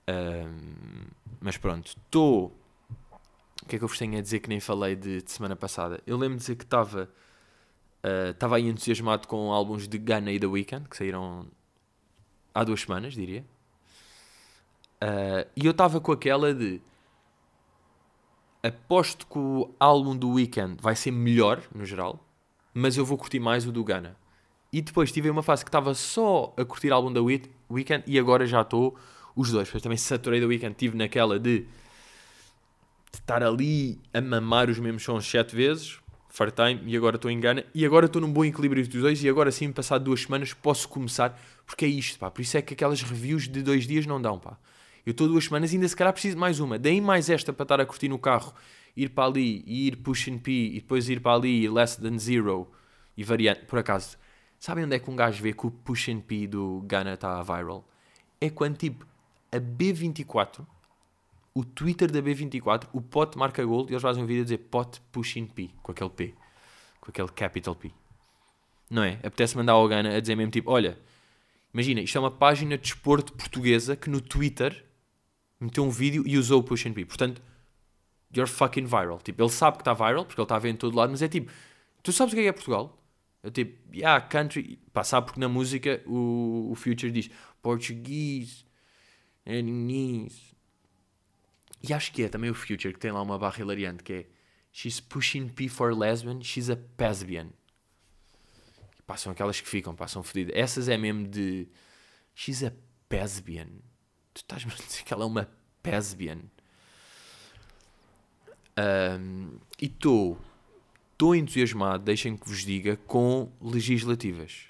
Um, 0.10 1.08
mas 1.42 1.58
pronto, 1.58 1.88
estou. 1.88 2.58
O 3.62 3.66
que 3.68 3.76
é 3.76 3.80
que 3.80 3.84
eu 3.84 3.90
vos 3.90 3.98
tenho 3.98 4.18
a 4.18 4.22
dizer 4.22 4.40
que 4.40 4.48
nem 4.48 4.62
falei 4.62 4.96
de, 4.96 5.22
de 5.22 5.30
semana 5.30 5.54
passada? 5.54 6.02
Eu 6.08 6.16
lembro 6.16 6.38
de 6.38 6.44
dizer 6.44 6.56
que 6.56 6.64
estava 6.64 7.10
estava 8.32 8.54
uh, 8.54 8.56
aí 8.56 8.68
entusiasmado 8.70 9.28
com 9.28 9.52
álbuns 9.52 9.86
de 9.86 9.98
Ghana 9.98 10.32
e 10.32 10.40
The 10.40 10.48
Weeknd 10.48 10.88
que 10.88 10.96
saíram 10.96 11.46
há 12.56 12.64
duas 12.64 12.80
semanas, 12.80 13.16
diria. 13.16 13.44
Uh, 15.04 15.44
e 15.58 15.66
eu 15.66 15.72
estava 15.72 16.00
com 16.00 16.14
aquela 16.14 16.54
de 16.54 16.80
aposto 18.64 19.28
que 19.28 19.38
o 19.38 19.76
álbum 19.78 20.16
do 20.16 20.32
Weeknd 20.32 20.82
vai 20.82 20.96
ser 20.96 21.12
melhor 21.12 21.62
no 21.76 21.86
geral 21.86 22.27
mas 22.78 22.96
eu 22.96 23.04
vou 23.04 23.18
curtir 23.18 23.40
mais 23.40 23.66
o 23.66 23.72
do 23.72 23.84
Ghana. 23.84 24.16
E 24.72 24.82
depois 24.82 25.12
tive 25.12 25.30
uma 25.30 25.42
fase 25.42 25.66
que 25.66 25.70
estava 25.70 25.96
só 25.96 26.54
a 26.56 26.64
curtir 26.64 26.92
álbum 26.92 27.12
da 27.12 27.22
Weekend 27.22 28.04
e 28.06 28.20
agora 28.20 28.46
já 28.46 28.62
estou 28.62 28.96
os 29.36 29.50
dois. 29.52 29.68
Depois 29.68 29.82
também 29.82 29.98
saturei 29.98 30.40
da 30.40 30.46
Weekend, 30.46 30.76
tive 30.76 30.96
naquela 30.96 31.40
de, 31.40 31.66
estar 33.12 33.42
ali 33.42 34.00
a 34.14 34.22
mamar 34.22 34.70
os 34.70 34.78
mesmos 34.78 35.02
sons 35.04 35.26
sete 35.26 35.56
vezes, 35.56 35.98
fartime, 36.30 36.82
e 36.86 36.96
agora 36.96 37.16
estou 37.16 37.32
em 37.32 37.40
Ghana. 37.40 37.66
E 37.74 37.84
agora 37.84 38.06
estou 38.06 38.22
num 38.22 38.32
bom 38.32 38.46
equilíbrio 38.46 38.88
dos 38.88 39.02
dois 39.02 39.24
e 39.24 39.28
agora 39.28 39.52
sim, 39.52 39.72
passado 39.72 40.04
duas 40.04 40.22
semanas, 40.22 40.54
posso 40.54 40.88
começar, 40.88 41.40
porque 41.66 41.86
é 41.86 41.88
isto, 41.88 42.20
pá. 42.20 42.30
Por 42.30 42.42
isso 42.42 42.58
é 42.58 42.62
que 42.62 42.76
aquelas 42.76 43.02
reviews 43.02 43.48
de 43.48 43.64
dois 43.64 43.88
dias 43.88 44.06
não 44.06 44.22
dão, 44.22 44.38
pá. 44.38 44.56
Eu 45.04 45.12
estou 45.12 45.28
duas 45.28 45.46
semanas 45.46 45.72
e 45.72 45.78
ainda 45.78 45.88
se 45.88 45.96
calhar 45.96 46.14
preciso 46.14 46.36
de 46.36 46.40
mais 46.40 46.60
uma. 46.60 46.78
Deem 46.78 47.02
mais 47.02 47.28
esta 47.28 47.52
para 47.52 47.64
estar 47.64 47.82
a 47.82 47.86
curtir 47.88 48.08
no 48.08 48.20
carro 48.20 48.54
ir 48.98 49.10
para 49.10 49.26
ali 49.26 49.64
e 49.68 49.88
ir 49.88 49.98
pushing 49.98 50.40
P 50.40 50.52
e 50.52 50.74
depois 50.82 51.08
ir 51.08 51.22
para 51.22 51.36
ali 51.36 51.64
e 51.64 51.70
less 51.70 52.02
than 52.02 52.18
zero 52.18 52.68
e 53.16 53.24
variante. 53.24 53.66
Por 53.66 53.78
acaso, 53.78 54.18
sabem 54.60 54.86
onde 54.86 54.96
é 54.96 55.00
que 55.00 55.10
um 55.10 55.16
gajo 55.16 55.42
vê 55.42 55.54
que 55.54 55.68
o 55.68 55.72
pushing 55.72 56.20
P 56.20 56.48
do 56.48 56.82
Ghana 56.88 57.14
está 57.14 57.42
viral? 57.44 57.88
É 58.42 58.50
quando 58.50 58.76
tipo 58.76 59.06
a 59.52 59.58
B24, 59.58 60.66
o 61.54 61.64
Twitter 61.64 62.12
da 62.12 62.22
B24, 62.22 62.88
o 62.92 63.00
pot 63.00 63.38
marca 63.38 63.64
gold 63.64 63.92
e 63.92 63.94
eles 63.94 64.02
fazem 64.02 64.24
um 64.24 64.26
vídeo 64.26 64.42
a 64.42 64.44
dizer 64.46 64.58
pot 64.58 65.00
pushing 65.12 65.46
P 65.46 65.70
com 65.84 65.92
aquele 65.92 66.10
P, 66.10 66.34
com 67.00 67.12
aquele 67.12 67.30
capital 67.30 67.76
P. 67.76 67.92
Não 68.90 69.04
é? 69.04 69.14
Apetece 69.24 69.56
mandar 69.56 69.74
ao 69.74 69.88
Ghana 69.88 70.16
a 70.16 70.20
dizer 70.20 70.36
mesmo 70.36 70.52
tipo: 70.52 70.72
olha, 70.72 70.98
imagina, 71.72 72.02
isto 72.02 72.18
é 72.18 72.22
uma 72.22 72.32
página 72.32 72.78
de 72.78 72.84
desporto 72.84 73.34
portuguesa 73.34 73.96
que 73.96 74.10
no 74.10 74.22
Twitter 74.22 74.86
meteu 75.60 75.84
um 75.84 75.90
vídeo 75.92 76.24
e 76.26 76.36
usou 76.36 76.62
o 76.62 76.64
pushing 76.64 76.94
P. 76.94 77.06
Portanto 77.06 77.42
you're 78.36 78.50
fucking 78.50 78.86
viral. 78.86 79.20
Tipo, 79.20 79.44
ele 79.44 79.50
sabe 79.50 79.78
que 79.78 79.82
está 79.82 79.94
viral, 79.94 80.26
porque 80.26 80.40
ele 80.40 80.46
está 80.46 80.56
a 80.56 80.60
ver 80.60 80.70
em 80.70 80.76
todo 80.76 80.96
lado, 80.96 81.12
mas 81.12 81.22
é 81.22 81.28
tipo, 81.28 81.52
tu 82.04 82.12
sabes 82.12 82.34
o 82.34 82.36
que 82.36 82.42
é, 82.42 82.44
que 82.44 82.50
é 82.50 82.54
Portugal? 82.54 82.98
É 83.44 83.50
tipo, 83.50 83.96
yeah, 83.96 84.20
country, 84.26 84.80
pá, 84.92 85.04
sabe 85.04 85.28
porque 85.28 85.40
na 85.40 85.48
música 85.48 86.02
o, 86.06 86.70
o 86.72 86.76
Future 86.76 87.12
diz 87.12 87.30
português, 87.62 88.66
inglês. 89.46 90.56
E 91.82 91.94
acho 91.94 92.12
que 92.12 92.24
é 92.24 92.30
também 92.30 92.50
o 92.50 92.56
Future 92.56 92.94
que 92.94 93.00
tem 93.00 93.12
lá 93.12 93.22
uma 93.22 93.38
barra 93.38 93.62
hilariante 93.62 94.04
que 94.04 94.14
é 94.14 94.26
She's 94.72 95.00
pushing 95.00 95.50
P 95.50 95.70
for 95.70 95.96
lesbian, 95.96 96.42
she's 96.42 96.70
a 96.70 96.76
pesbian. 96.76 97.50
Passam 99.06 99.32
aquelas 99.32 99.62
que 99.62 99.68
ficam, 99.68 99.96
passam 99.96 100.22
fodidas. 100.22 100.54
Essas 100.56 100.90
é 100.90 100.98
mesmo 100.98 101.28
de 101.28 101.68
She's 102.36 102.64
a 102.64 102.72
pesbian. 103.08 103.68
Tu 104.34 104.42
estás-me 104.42 104.72
a 104.72 104.76
dizer 104.76 105.04
que 105.04 105.14
ela 105.14 105.24
é 105.24 105.28
uma 105.28 105.50
pesbian. 105.82 106.42
E 109.80 109.86
estou 109.86 110.38
estou 111.18 111.36
entusiasmado, 111.36 112.04
deixem 112.04 112.38
que 112.38 112.48
vos 112.48 112.64
diga, 112.64 112.96
com 113.08 113.52
legislativas. 113.60 114.66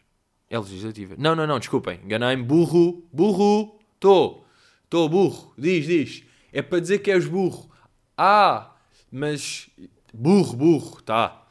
É 0.50 0.58
legislativa. 0.58 1.16
Não, 1.18 1.36
não, 1.36 1.46
não, 1.46 1.60
desculpem. 1.60 2.00
Enganei-me. 2.06 2.42
Burro, 2.42 3.04
burro. 3.12 3.78
Estou. 3.96 4.48
Estou 4.86 5.10
burro. 5.10 5.54
Diz, 5.58 5.86
diz. 5.86 6.24
É 6.54 6.62
para 6.62 6.80
dizer 6.80 7.00
que 7.00 7.12
és 7.12 7.28
burro. 7.28 7.70
Ah, 8.18 8.74
mas. 9.12 9.70
Burro, 10.14 10.56
burro. 10.56 11.02
Tá. 11.02 11.46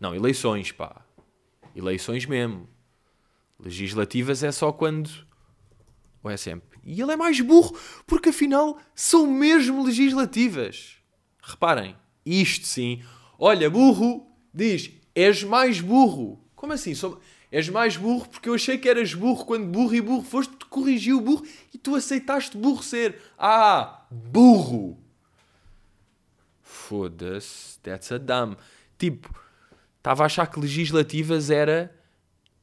Não, 0.00 0.14
eleições, 0.14 0.72
pá. 0.72 1.04
Eleições 1.76 2.24
mesmo. 2.24 2.66
Legislativas 3.60 4.42
é 4.42 4.50
só 4.50 4.72
quando. 4.72 5.10
Ou 6.22 6.30
é 6.30 6.38
sempre. 6.38 6.78
E 6.84 7.02
ele 7.02 7.12
é 7.12 7.16
mais 7.16 7.38
burro 7.42 7.78
porque 8.06 8.30
afinal 8.30 8.78
são 8.94 9.26
mesmo 9.26 9.84
legislativas. 9.84 10.97
Reparem, 11.48 11.96
isto 12.26 12.66
sim. 12.66 13.02
Olha, 13.38 13.70
burro, 13.70 14.30
diz, 14.52 14.90
és 15.14 15.42
mais 15.42 15.80
burro. 15.80 16.38
Como 16.54 16.74
assim? 16.74 16.94
Sou... 16.94 17.18
És 17.50 17.70
mais 17.70 17.96
burro 17.96 18.28
porque 18.28 18.50
eu 18.50 18.54
achei 18.54 18.76
que 18.76 18.86
eras 18.86 19.14
burro 19.14 19.46
quando 19.46 19.66
burro 19.66 19.94
e 19.94 20.02
burro 20.02 20.22
foste, 20.22 20.54
te 20.54 20.66
corrigiu 20.66 21.16
o 21.16 21.20
burro 21.22 21.46
e 21.72 21.78
tu 21.78 21.94
aceitaste 21.94 22.54
burro 22.58 22.82
ser. 22.82 23.18
Ah, 23.38 24.06
burro! 24.10 24.98
Foda-se, 26.60 27.80
that's 27.80 28.12
a 28.12 28.18
dumb. 28.18 28.54
Tipo, 28.98 29.34
estava 29.96 30.24
a 30.24 30.26
achar 30.26 30.46
que 30.48 30.60
legislativas 30.60 31.48
era. 31.48 31.90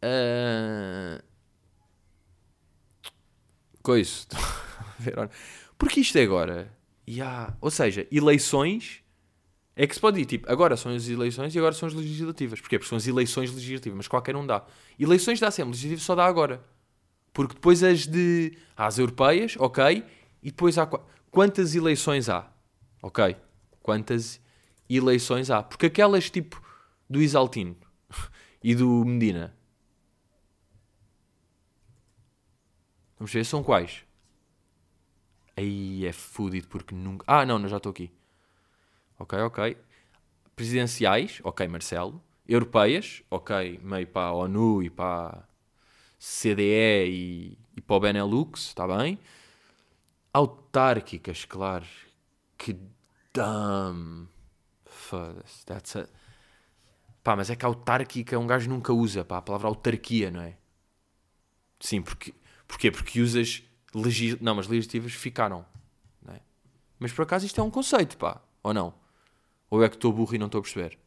Uh... 0.03 1.23
Coisa. 3.81 4.27
Porque 5.79 6.01
isto 6.01 6.17
é 6.19 6.23
agora 6.23 6.74
Yeah. 7.07 7.55
Ou 7.61 7.69
seja, 7.69 8.07
eleições 8.11 9.03
é 9.75 9.85
que 9.85 9.93
se 9.93 9.99
pode 9.99 10.21
ir, 10.21 10.25
tipo, 10.25 10.49
agora 10.49 10.77
são 10.77 10.93
as 10.95 11.07
eleições 11.07 11.53
e 11.53 11.57
agora 11.57 11.73
são 11.73 11.87
as 11.87 11.93
legislativas. 11.93 12.61
Porquê? 12.61 12.79
Porque 12.79 12.89
são 12.89 12.97
as 12.97 13.07
eleições 13.07 13.53
legislativas, 13.53 13.97
mas 13.97 14.07
qualquer 14.07 14.35
um 14.35 14.45
dá. 14.45 14.65
Eleições 14.97 15.39
dá 15.39 15.51
sempre, 15.51 15.71
legislativas 15.71 16.03
só 16.03 16.15
dá 16.15 16.25
agora. 16.25 16.63
Porque 17.33 17.53
depois 17.55 17.83
as 17.83 18.07
de. 18.07 18.57
Há 18.77 18.87
as 18.87 18.97
europeias, 18.97 19.55
ok, 19.59 20.03
e 20.41 20.49
depois 20.49 20.77
há. 20.77 20.87
Quantas 21.29 21.75
eleições 21.75 22.29
há? 22.29 22.49
Ok. 23.01 23.35
Quantas 23.81 24.39
eleições 24.89 25.51
há? 25.51 25.61
Porque 25.61 25.87
aquelas 25.87 26.29
tipo 26.29 26.61
do 27.09 27.21
Isaltino 27.21 27.75
e 28.63 28.73
do 28.73 29.03
Medina. 29.03 29.53
Vamos 33.19 33.33
ver, 33.33 33.43
são 33.45 33.61
quais? 33.61 34.04
Aí 35.57 36.05
é 36.05 36.11
fodido 36.11 36.67
porque 36.67 36.93
nunca. 36.93 37.23
Ah, 37.27 37.45
não, 37.45 37.57
não 37.59 37.69
já 37.69 37.77
estou 37.77 37.91
aqui. 37.91 38.11
Ok, 39.17 39.39
ok. 39.39 39.77
presidenciais, 40.55 41.39
ok, 41.43 41.67
Marcelo. 41.67 42.21
Europeias, 42.47 43.23
ok, 43.29 43.79
meio 43.81 44.07
para 44.07 44.27
a 44.27 44.33
ONU 44.33 44.83
e 44.83 44.89
para 44.89 45.29
a 45.29 45.43
CDE 46.19 47.07
e, 47.09 47.57
e 47.75 47.81
para 47.81 47.95
o 47.95 47.99
Benelux, 47.99 48.67
está 48.67 48.87
bem. 48.87 49.19
Autárquicas, 50.33 51.45
claro. 51.45 51.85
Que 52.57 52.73
dumb. 53.33 54.27
Foda-se. 54.85 55.65
That's 55.65 55.95
a... 55.95 56.07
Pá, 57.23 57.35
mas 57.35 57.49
é 57.49 57.55
que 57.55 57.65
autárquica 57.65 58.37
um 58.37 58.45
gajo 58.45 58.69
nunca 58.69 58.93
usa, 58.93 59.25
pá, 59.25 59.37
a 59.37 59.41
palavra 59.41 59.67
autarquia, 59.67 60.29
não 60.29 60.41
é? 60.41 60.57
Sim, 61.79 62.01
porque... 62.01 62.33
Porquê? 62.67 62.91
Porque 62.91 63.21
usas... 63.21 63.63
Legis... 63.95 64.39
Não, 64.41 64.55
mas 64.55 64.67
legislativas 64.67 65.13
ficaram. 65.13 65.65
É? 66.27 66.39
Mas 66.99 67.13
por 67.13 67.23
acaso 67.23 67.45
isto 67.45 67.59
é 67.59 67.63
um 67.63 67.71
conceito, 67.71 68.17
pá. 68.17 68.41
Ou 68.61 68.73
não? 68.73 68.93
Ou 69.69 69.83
é 69.83 69.89
que 69.89 69.95
estou 69.95 70.11
burro 70.11 70.35
e 70.35 70.37
não 70.37 70.47
estou 70.47 70.59
a 70.59 70.61
perceber? 70.61 70.97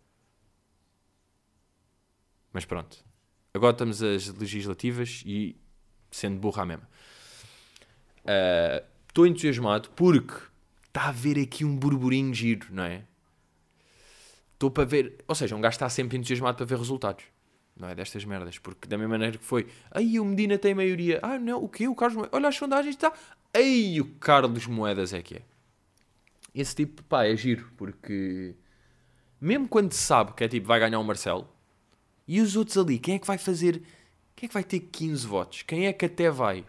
Mas 2.53 2.65
pronto. 2.65 3.05
Agora 3.53 3.73
estamos 3.73 4.03
às 4.03 4.29
legislativas 4.29 5.23
e 5.27 5.57
sendo 6.11 6.39
burro 6.39 6.61
à 6.61 6.67
mesma. 6.67 6.89
Ah, 8.25 8.83
Estou 9.09 9.25
uh, 9.25 9.27
entusiasmado 9.27 9.91
porque 9.91 10.35
está 10.87 11.03
a 11.03 11.09
haver 11.09 11.39
aqui 11.39 11.65
um 11.65 11.77
burburinho 11.77 12.33
giro, 12.35 12.69
não 12.71 12.85
é? 12.85 13.03
Estou 14.53 14.71
para 14.71 14.85
ver. 14.85 15.25
Ou 15.27 15.35
seja, 15.35 15.57
um 15.57 15.61
gajo 15.61 15.75
está 15.75 15.89
sempre 15.89 16.17
entusiasmado 16.17 16.57
para 16.57 16.67
ver 16.67 16.79
resultados. 16.79 17.25
Não 17.79 17.89
é? 17.89 17.95
Destas 17.95 18.25
merdas. 18.25 18.59
Porque 18.59 18.89
da 18.89 18.99
mesma 18.99 19.13
maneira 19.13 19.39
que 19.39 19.45
foi. 19.45 19.67
Aí 19.91 20.19
o 20.19 20.25
Medina 20.25 20.59
tem 20.59 20.75
maioria. 20.75 21.21
Ah, 21.23 21.39
não, 21.39 21.63
o 21.63 21.69
quê? 21.69 21.87
O 21.89 21.95
Carlos 21.95 22.17
Moedas. 22.17 22.35
Olha 22.35 22.49
as 22.49 22.57
sondagens, 22.57 22.95
está. 22.95 23.13
Aí 23.55 24.01
o 24.01 24.07
Carlos 24.17 24.67
Moedas 24.67 25.13
é 25.13 25.23
que 25.23 25.37
é. 25.37 25.43
Esse 26.55 26.75
tipo, 26.75 27.03
pá, 27.05 27.25
é 27.25 27.37
giro. 27.37 27.71
Porque. 27.77 28.55
Mesmo 29.41 29.69
quando 29.69 29.93
se 29.93 30.03
sabe 30.03 30.33
que 30.33 30.43
é 30.43 30.49
tipo, 30.49 30.67
vai 30.67 30.81
ganhar 30.81 30.99
o 30.99 31.05
Marcelo. 31.05 31.49
E 32.27 32.41
os 32.41 32.57
outros 32.57 32.77
ali, 32.77 32.99
quem 32.99 33.15
é 33.15 33.19
que 33.19 33.27
vai 33.27 33.39
fazer. 33.39 33.83
Quem 34.35 34.47
é 34.47 34.49
que 34.49 34.55
vai 34.55 34.65
ter 34.65 34.81
15 34.81 35.27
votos? 35.27 35.63
Quem 35.63 35.87
é 35.87 35.93
que 35.93 36.05
até 36.05 36.31
vai? 36.31 36.65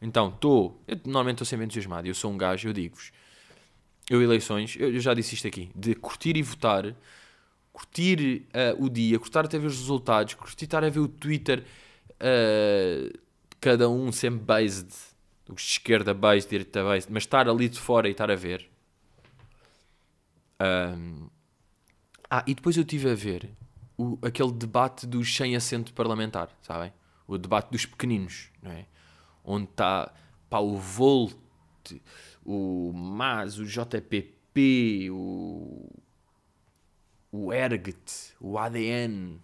Então, 0.00 0.28
estou. 0.28 0.82
Normalmente 1.04 1.36
estou 1.36 1.46
sempre 1.46 1.64
entusiasmado. 1.66 2.06
Eu 2.06 2.14
sou 2.14 2.30
um 2.30 2.36
gajo, 2.36 2.68
eu 2.68 2.72
digo-vos 2.72 3.12
eu 4.10 4.22
eleições, 4.22 4.76
eu, 4.78 4.98
já 4.98 5.12
disse 5.14 5.34
isto 5.34 5.46
aqui, 5.46 5.70
de 5.74 5.94
curtir 5.94 6.36
e 6.36 6.42
votar, 6.42 6.94
curtir 7.78 8.46
uh, 8.48 8.84
o 8.84 8.90
dia, 8.90 9.18
curtir 9.18 9.38
até 9.38 9.58
ver 9.58 9.68
os 9.68 9.78
resultados, 9.78 10.34
curtir 10.34 10.64
estar 10.64 10.82
a 10.82 10.90
ver 10.90 10.98
o 10.98 11.06
Twitter, 11.06 11.64
uh, 12.14 13.18
cada 13.60 13.88
um 13.88 14.10
sempre 14.10 14.44
based, 14.44 14.88
de 15.48 15.60
esquerda 15.60 16.12
based, 16.12 16.50
direita 16.50 16.82
based, 16.82 17.12
mas 17.12 17.22
estar 17.22 17.48
ali 17.48 17.68
de 17.68 17.78
fora 17.78 18.08
e 18.08 18.10
estar 18.10 18.30
a 18.30 18.34
ver. 18.34 18.68
Um, 20.60 21.28
ah, 22.28 22.42
e 22.46 22.54
depois 22.54 22.76
eu 22.76 22.82
estive 22.82 23.10
a 23.10 23.14
ver 23.14 23.48
o, 23.96 24.18
aquele 24.22 24.52
debate 24.52 25.06
dos 25.06 25.32
sem 25.34 25.54
assento 25.54 25.94
parlamentar, 25.94 26.50
sabem? 26.62 26.92
O 27.28 27.38
debate 27.38 27.70
dos 27.70 27.86
pequeninos, 27.86 28.50
não 28.60 28.72
é? 28.72 28.86
Onde 29.44 29.64
está, 29.66 30.12
pá, 30.50 30.58
o 30.58 30.76
Volt 30.76 31.36
o 32.44 32.92
MAS, 32.92 33.58
o 33.58 33.64
JPP, 33.64 35.10
o, 35.10 35.88
o 37.46 37.52
ERGT, 37.52 38.34
o 38.40 38.58
ADN, 38.58 39.40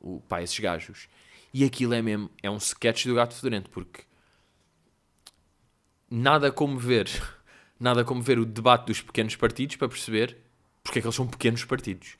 o, 0.00 0.20
pá, 0.20 0.42
esses 0.42 0.58
gajos. 0.58 1.08
E 1.52 1.64
aquilo 1.64 1.94
é 1.94 2.02
mesmo, 2.02 2.30
é 2.42 2.50
um 2.50 2.58
sketch 2.58 3.06
do 3.06 3.14
gato 3.14 3.34
fedorento, 3.34 3.70
porque 3.70 4.02
nada 6.10 6.52
como 6.52 6.78
ver, 6.78 7.08
nada 7.80 8.04
como 8.04 8.22
ver 8.22 8.38
o 8.38 8.44
debate 8.44 8.86
dos 8.86 9.00
pequenos 9.00 9.34
partidos 9.36 9.76
para 9.76 9.88
perceber 9.88 10.36
porque 10.88 11.00
é 11.00 11.02
que 11.02 11.06
eles 11.06 11.14
são 11.14 11.26
pequenos 11.26 11.64
partidos. 11.64 12.16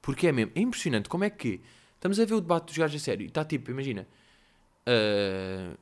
Porque 0.00 0.26
é 0.28 0.32
mesmo, 0.32 0.52
é 0.54 0.60
impressionante 0.60 1.08
como 1.08 1.24
é 1.24 1.30
que 1.30 1.60
estamos 1.94 2.18
a 2.18 2.24
ver 2.24 2.34
o 2.34 2.40
debate 2.40 2.66
dos 2.66 2.78
gajos 2.78 3.02
a 3.02 3.04
sério 3.04 3.24
e 3.24 3.28
está 3.28 3.44
tipo, 3.44 3.70
imagina, 3.70 4.06
uh, 4.86 5.76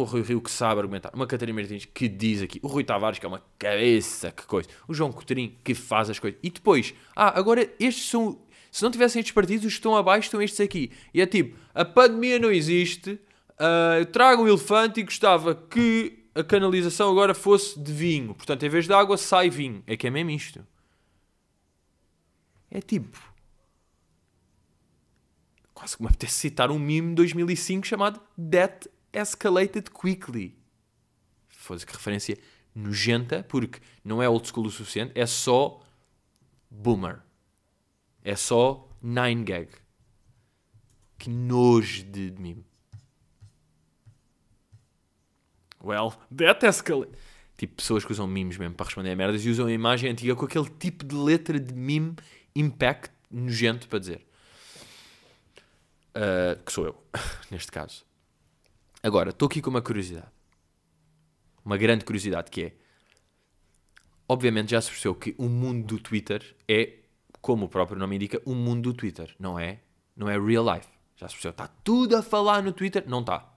um 0.00 0.04
Rui 0.04 0.22
Rio 0.22 0.40
que 0.40 0.50
sabe 0.50 0.80
argumentar, 0.80 1.10
uma 1.14 1.26
Catarina 1.26 1.60
Martins 1.60 1.84
que 1.84 2.08
diz 2.08 2.42
aqui, 2.42 2.58
o 2.62 2.66
Rui 2.66 2.82
Tavares 2.82 3.18
que 3.18 3.26
é 3.26 3.28
uma 3.28 3.42
cabeça, 3.58 4.30
que 4.30 4.46
coisa, 4.46 4.68
o 4.88 4.94
João 4.94 5.12
Coutinho 5.12 5.54
que 5.62 5.74
faz 5.74 6.08
as 6.08 6.18
coisas, 6.18 6.38
e 6.42 6.50
depois, 6.50 6.94
ah, 7.14 7.38
agora 7.38 7.70
estes 7.78 8.08
são, 8.08 8.40
se 8.70 8.82
não 8.82 8.90
tivessem 8.90 9.20
estes 9.20 9.34
partidos, 9.34 9.66
os 9.66 9.72
que 9.72 9.78
estão 9.78 9.96
abaixo 9.96 10.26
estão 10.26 10.40
estes 10.40 10.60
aqui, 10.60 10.90
e 11.12 11.20
é 11.20 11.26
tipo, 11.26 11.58
a 11.74 11.84
pandemia 11.84 12.38
não 12.38 12.50
existe, 12.50 13.12
uh, 13.12 14.06
trago 14.06 14.42
um 14.42 14.48
elefante 14.48 15.00
e 15.00 15.02
gostava 15.02 15.54
que 15.54 16.24
a 16.34 16.42
canalização 16.42 17.10
agora 17.10 17.34
fosse 17.34 17.78
de 17.78 17.92
vinho, 17.92 18.34
portanto, 18.34 18.62
em 18.64 18.68
vez 18.68 18.86
de 18.86 18.94
água, 18.94 19.18
sai 19.18 19.50
vinho, 19.50 19.82
é 19.86 19.96
que 19.96 20.06
é 20.06 20.10
mesmo 20.10 20.30
isto. 20.30 20.66
É 22.70 22.80
tipo, 22.80 23.18
quase 25.74 25.96
que 25.96 26.02
me 26.02 26.08
apetece 26.08 26.34
citar 26.34 26.70
um 26.70 26.78
meme 26.78 27.10
de 27.10 27.16
2005 27.16 27.86
chamado 27.86 28.18
Death 28.38 28.86
escalated 29.12 29.90
quickly. 29.90 30.56
Foda-se 31.48 31.86
que 31.86 31.92
referência 31.92 32.38
nojenta, 32.74 33.42
porque 33.42 33.80
não 34.04 34.22
é 34.22 34.28
old 34.28 34.46
school 34.48 34.66
o 34.66 34.70
suficiente, 34.70 35.12
é 35.14 35.26
só 35.26 35.80
boomer. 36.70 37.20
É 38.24 38.36
só 38.36 38.88
nine 39.02 39.44
gag. 39.44 39.68
Que 41.18 41.28
nojo 41.30 42.04
de, 42.04 42.30
de 42.30 42.40
mime. 42.40 42.64
Well, 45.82 46.14
that 46.36 46.64
escalated. 46.64 47.16
Tipo, 47.56 47.76
pessoas 47.76 48.04
que 48.04 48.10
usam 48.10 48.26
memes 48.26 48.56
mesmo 48.56 48.74
para 48.74 48.86
responder 48.86 49.10
a 49.12 49.16
merdas 49.16 49.44
e 49.44 49.50
usam 49.50 49.66
a 49.66 49.72
imagem 49.72 50.10
antiga 50.10 50.34
com 50.34 50.44
aquele 50.44 50.68
tipo 50.68 51.04
de 51.04 51.14
letra 51.14 51.60
de 51.60 51.72
meme 51.74 52.16
impact 52.54 53.12
nojento 53.30 53.88
para 53.88 53.98
dizer. 53.98 54.26
Uh, 56.10 56.62
que 56.64 56.72
sou 56.72 56.86
eu, 56.86 57.02
neste 57.50 57.70
caso. 57.70 58.04
Agora, 59.02 59.30
estou 59.30 59.46
aqui 59.46 59.60
com 59.60 59.70
uma 59.70 59.82
curiosidade. 59.82 60.30
Uma 61.64 61.76
grande 61.76 62.04
curiosidade 62.04 62.50
que 62.50 62.64
é. 62.64 62.72
Obviamente 64.28 64.70
já 64.70 64.80
se 64.80 64.88
percebeu 64.88 65.14
que 65.14 65.34
o 65.36 65.48
mundo 65.48 65.96
do 65.96 65.98
Twitter 66.00 66.56
é, 66.68 66.98
como 67.40 67.66
o 67.66 67.68
próprio 67.68 67.98
nome 67.98 68.16
indica, 68.16 68.40
um 68.46 68.54
mundo 68.54 68.92
do 68.92 68.96
Twitter. 68.96 69.34
Não 69.38 69.58
é, 69.58 69.80
não 70.16 70.28
é 70.30 70.38
real 70.38 70.64
life. 70.74 70.88
Já 71.16 71.28
se 71.28 71.34
percebeu. 71.34 71.50
Está 71.50 71.66
tudo 71.82 72.16
a 72.16 72.22
falar 72.22 72.62
no 72.62 72.72
Twitter. 72.72 73.04
Não 73.08 73.20
está. 73.20 73.48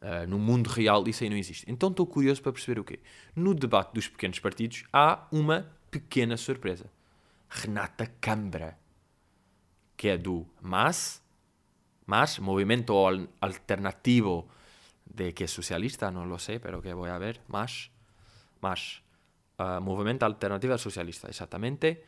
Uh, 0.00 0.28
no 0.28 0.38
mundo 0.38 0.68
real 0.68 1.06
isso 1.08 1.24
aí 1.24 1.30
não 1.30 1.36
existe. 1.36 1.64
Então 1.68 1.88
estou 1.88 2.06
curioso 2.06 2.40
para 2.40 2.52
perceber 2.52 2.78
o 2.78 2.84
quê? 2.84 3.00
No 3.34 3.52
debate 3.52 3.92
dos 3.92 4.06
pequenos 4.06 4.38
partidos 4.38 4.84
há 4.92 5.26
uma 5.32 5.68
pequena 5.90 6.36
surpresa. 6.36 6.86
Renata 7.48 8.06
Câmara, 8.20 8.78
que 9.96 10.06
é 10.06 10.16
do 10.16 10.46
MAS, 10.62 11.20
más, 12.08 12.40
movimiento 12.40 13.06
alternativo 13.40 14.48
de 15.04 15.34
que 15.34 15.46
socialista, 15.46 16.10
no 16.10 16.24
lo 16.24 16.38
sé, 16.38 16.58
pero 16.58 16.80
que 16.80 16.94
voy 16.94 17.10
a 17.10 17.18
ver, 17.18 17.42
más, 17.48 17.90
más. 18.60 19.02
Uh, 19.58 19.80
movimiento 19.80 20.24
alternativo 20.24 20.78
socialista, 20.78 21.28
exactamente. 21.28 22.04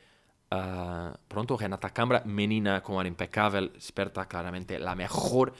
Uh, 0.50 1.12
pronto, 1.28 1.56
Renata 1.56 1.90
Cambra, 1.90 2.22
menina 2.24 2.82
como 2.82 3.02
impecable, 3.02 3.72
experta, 3.74 4.26
claramente 4.26 4.78
la 4.78 4.94
mejor, 4.94 5.52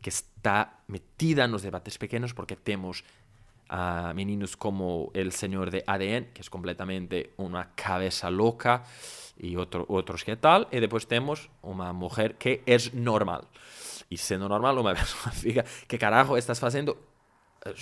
que 0.00 0.10
está 0.10 0.80
metida 0.86 1.44
en 1.44 1.52
los 1.52 1.62
debates 1.62 1.98
pequeños 1.98 2.32
porque 2.32 2.56
tenemos 2.56 3.04
a 3.74 4.12
meninos 4.14 4.54
como 4.54 5.10
el 5.14 5.32
señor 5.32 5.70
de 5.70 5.82
ADN, 5.86 6.34
que 6.34 6.42
es 6.42 6.50
completamente 6.50 7.32
una 7.38 7.74
cabeza 7.74 8.30
loca, 8.30 8.84
y 9.38 9.56
otro, 9.56 9.86
otros 9.88 10.24
que 10.24 10.36
tal, 10.36 10.68
y 10.70 10.78
después 10.78 11.06
tenemos 11.06 11.48
una 11.62 11.94
mujer 11.94 12.36
que 12.36 12.62
es 12.66 12.92
normal. 12.92 13.48
E 14.10 14.18
sendo 14.18 14.46
normal, 14.46 14.76
uma 14.76 14.92
pessoa 14.92 15.32
fica, 15.32 15.64
que 15.88 15.96
carajo 15.96 16.36
estás 16.36 16.60
fazendo 16.60 17.00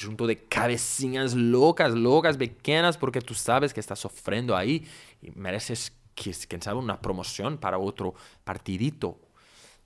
junto 0.00 0.28
de 0.28 0.46
cabecinhas 0.46 1.34
loucas, 1.34 1.92
loucas, 1.92 2.36
pequenas, 2.36 2.96
porque 2.96 3.20
tu 3.20 3.34
sabes 3.34 3.74
que 3.74 3.80
estás 3.80 3.98
sofrendo 3.98 4.54
aí 4.54 4.86
e 5.20 5.32
mereces, 5.34 5.90
quem 6.14 6.60
sabe, 6.62 6.78
uma 6.78 6.98
promoção 6.98 7.56
para 7.56 7.78
outro 7.78 8.14
partidito, 8.44 9.18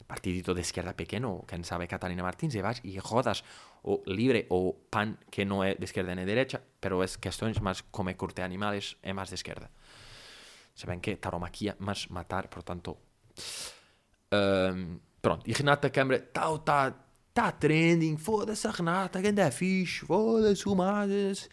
partidito 0.06 0.52
de 0.52 0.61
esquerda 0.61 0.92
pequeno, 0.92 1.44
quem 1.49 1.64
sabe 1.64 1.87
Catarina 1.87 2.23
Martins, 2.23 2.54
e 2.54 2.61
vas 2.61 2.82
e 2.84 2.99
rodas 2.99 3.42
o 3.85 4.03
Libre 4.07 4.47
ou 4.49 4.73
PAN, 4.91 5.17
que 5.31 5.45
não 5.45 5.62
é 5.62 5.75
de 5.75 5.85
esquerda 5.85 6.14
nem 6.14 6.25
de 6.25 6.35
derecha, 6.35 6.62
pero 6.81 7.03
es 7.03 7.17
questões 7.17 7.59
mais 7.61 7.83
como 7.91 8.11
é 8.11 8.14
corte 8.14 8.43
animales, 8.43 8.97
é 9.03 9.12
mais 9.12 9.29
de 9.29 9.35
esquerda. 9.35 9.71
Saben 10.75 11.00
que 11.00 11.17
taromaquia, 11.17 11.76
mas 11.79 12.09
matar, 12.09 12.49
portanto... 12.49 12.97
Um, 14.33 14.99
Pronto, 15.25 15.49
e 15.49 15.55
Renata 15.55 15.88
Câmara 15.88 16.19
está 16.19 16.59
tá, 16.59 16.95
tá 17.33 17.50
trending, 17.50 18.19
foda-se 18.19 18.67
a 18.67 18.71
Renata, 18.71 19.23
ganda 19.23 19.50
fixe, 19.50 20.05
foda-se 20.05 20.69
o 20.69 20.75
Mas. 20.75 21.49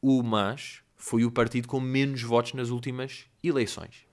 O 0.00 0.22
Mas 0.22 0.82
foi 0.96 1.26
o 1.26 1.30
partido 1.30 1.68
com 1.68 1.80
menos 1.80 2.22
votos 2.22 2.54
nas 2.54 2.70
últimas 2.70 3.26
eleições. 3.44 4.06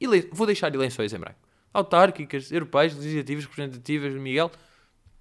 Ele... 0.00 0.28
Vou 0.32 0.44
deixar 0.44 0.74
eleições 0.74 1.12
em 1.12 1.18
branco. 1.20 1.38
Autárquicas, 1.72 2.50
europeias, 2.50 2.96
legislativas, 2.96 3.44
representativas, 3.44 4.12
Miguel. 4.14 4.50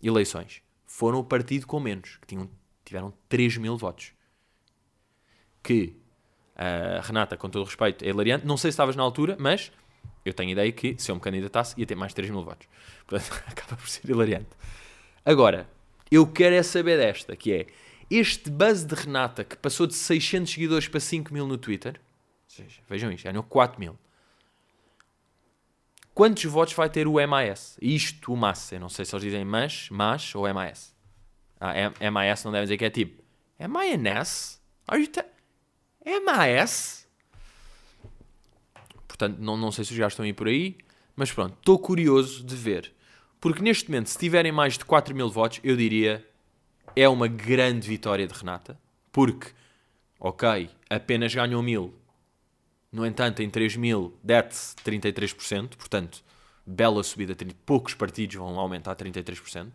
Eleições. 0.01 0.63
Foram 0.88 1.20
o 1.20 1.24
partido 1.24 1.67
com 1.67 1.79
menos, 1.79 2.15
que 2.15 2.25
tinham, 2.25 2.50
tiveram 2.86 3.13
3 3.27 3.58
mil 3.58 3.77
votos. 3.77 4.13
Que 5.62 5.96
A 6.56 7.01
Renata, 7.01 7.36
com 7.38 7.50
todo 7.50 7.62
o 7.63 7.65
respeito, 7.65 8.03
é 8.03 8.08
hilariante. 8.08 8.48
Não 8.48 8.58
sei 8.58 8.72
se 8.72 8.74
estavas 8.74 8.96
na 8.96 9.03
altura, 9.03 9.36
mas 9.38 9.72
eu 10.25 10.34
tenho 10.34 10.50
a 10.50 10.51
ideia 10.53 10.72
que 10.72 10.96
se 10.98 11.12
eu 11.12 11.15
me 11.15 11.22
candidatasse 11.22 11.75
ia 11.77 11.86
ter 11.86 11.96
mais 11.96 12.12
de 12.12 12.15
3 12.15 12.32
mil 12.32 12.44
votos. 12.44 12.67
Portanto, 13.06 13.44
acaba 13.46 13.75
por 13.75 13.88
ser 13.88 14.10
hilariante. 14.10 14.50
Agora, 15.24 15.70
eu 16.10 16.25
quero 16.25 16.56
é 16.56 16.63
saber 16.63 16.98
desta, 16.98 17.36
que 17.36 17.51
é 17.51 17.67
este 18.10 18.50
buzz 18.50 18.86
de 18.86 18.96
Renata 18.96 19.44
que 19.44 19.58
passou 19.58 19.86
de 19.86 19.94
600 19.94 20.51
seguidores 20.51 20.88
para 20.88 21.01
5 21.01 21.34
mil 21.34 21.46
no 21.46 21.58
Twitter. 21.58 22.00
Seja, 22.48 22.82
vejam 22.89 23.12
isto, 23.12 23.25
ganhou 23.25 23.44
4 23.44 23.77
mil. 23.77 23.98
Quantos 26.17 26.45
votos 26.45 26.74
vai 26.74 26.89
ter 26.89 27.07
o 27.07 27.27
MAS? 27.27 27.77
Isto, 27.79 28.33
o 28.33 28.36
MAS. 28.36 28.71
Eu 28.71 28.79
não 28.79 28.89
sei 28.89 29.05
se 29.05 29.13
eles 29.13 29.24
dizem 29.24 29.45
MAS, 29.45 29.88
MAS 29.91 30.33
ou 30.33 30.51
MAS. 30.51 30.95
Ah, 31.59 31.74
MAS 32.12 32.43
não 32.43 32.51
deve 32.51 32.63
dizer 32.63 32.77
que 32.79 32.86
é 32.86 32.89
tipo 32.89 33.24
MINS? 33.59 34.59
Are 34.88 35.00
you 35.00 36.25
MAS? 36.25 37.07
Portanto, 39.07 39.38
não, 39.38 39.55
não 39.55 39.71
sei 39.71 39.86
se 39.86 39.95
já 39.95 40.07
estão 40.07 40.25
aí 40.25 40.33
por 40.33 40.47
aí. 40.47 40.75
Mas 41.15 41.31
pronto, 41.31 41.55
estou 41.59 41.77
curioso 41.77 42.43
de 42.43 42.55
ver. 42.55 42.91
Porque 43.39 43.62
neste 43.62 43.88
momento, 43.88 44.07
se 44.07 44.17
tiverem 44.17 44.51
mais 44.51 44.75
de 44.75 44.86
4 44.86 45.13
mil 45.13 45.29
votos, 45.29 45.59
eu 45.63 45.77
diria 45.77 46.27
é 46.95 47.07
uma 47.07 47.27
grande 47.27 47.88
vitória 47.88 48.25
de 48.25 48.33
Renata. 48.33 48.75
Porque, 49.12 49.51
ok, 50.19 50.67
apenas 50.89 51.36
ganhou 51.36 51.62
mil. 51.62 51.93
No 52.91 53.06
entanto, 53.06 53.41
em 53.41 53.50
3 53.50 53.75
mil, 53.75 54.17
dete-se 54.24 54.75
33%. 54.77 55.75
Portanto, 55.75 56.24
bela 56.65 57.03
subida. 57.03 57.36
Poucos 57.65 57.94
partidos 57.94 58.36
vão 58.36 58.60
aumentar 58.60 58.96
33%. 58.96 59.67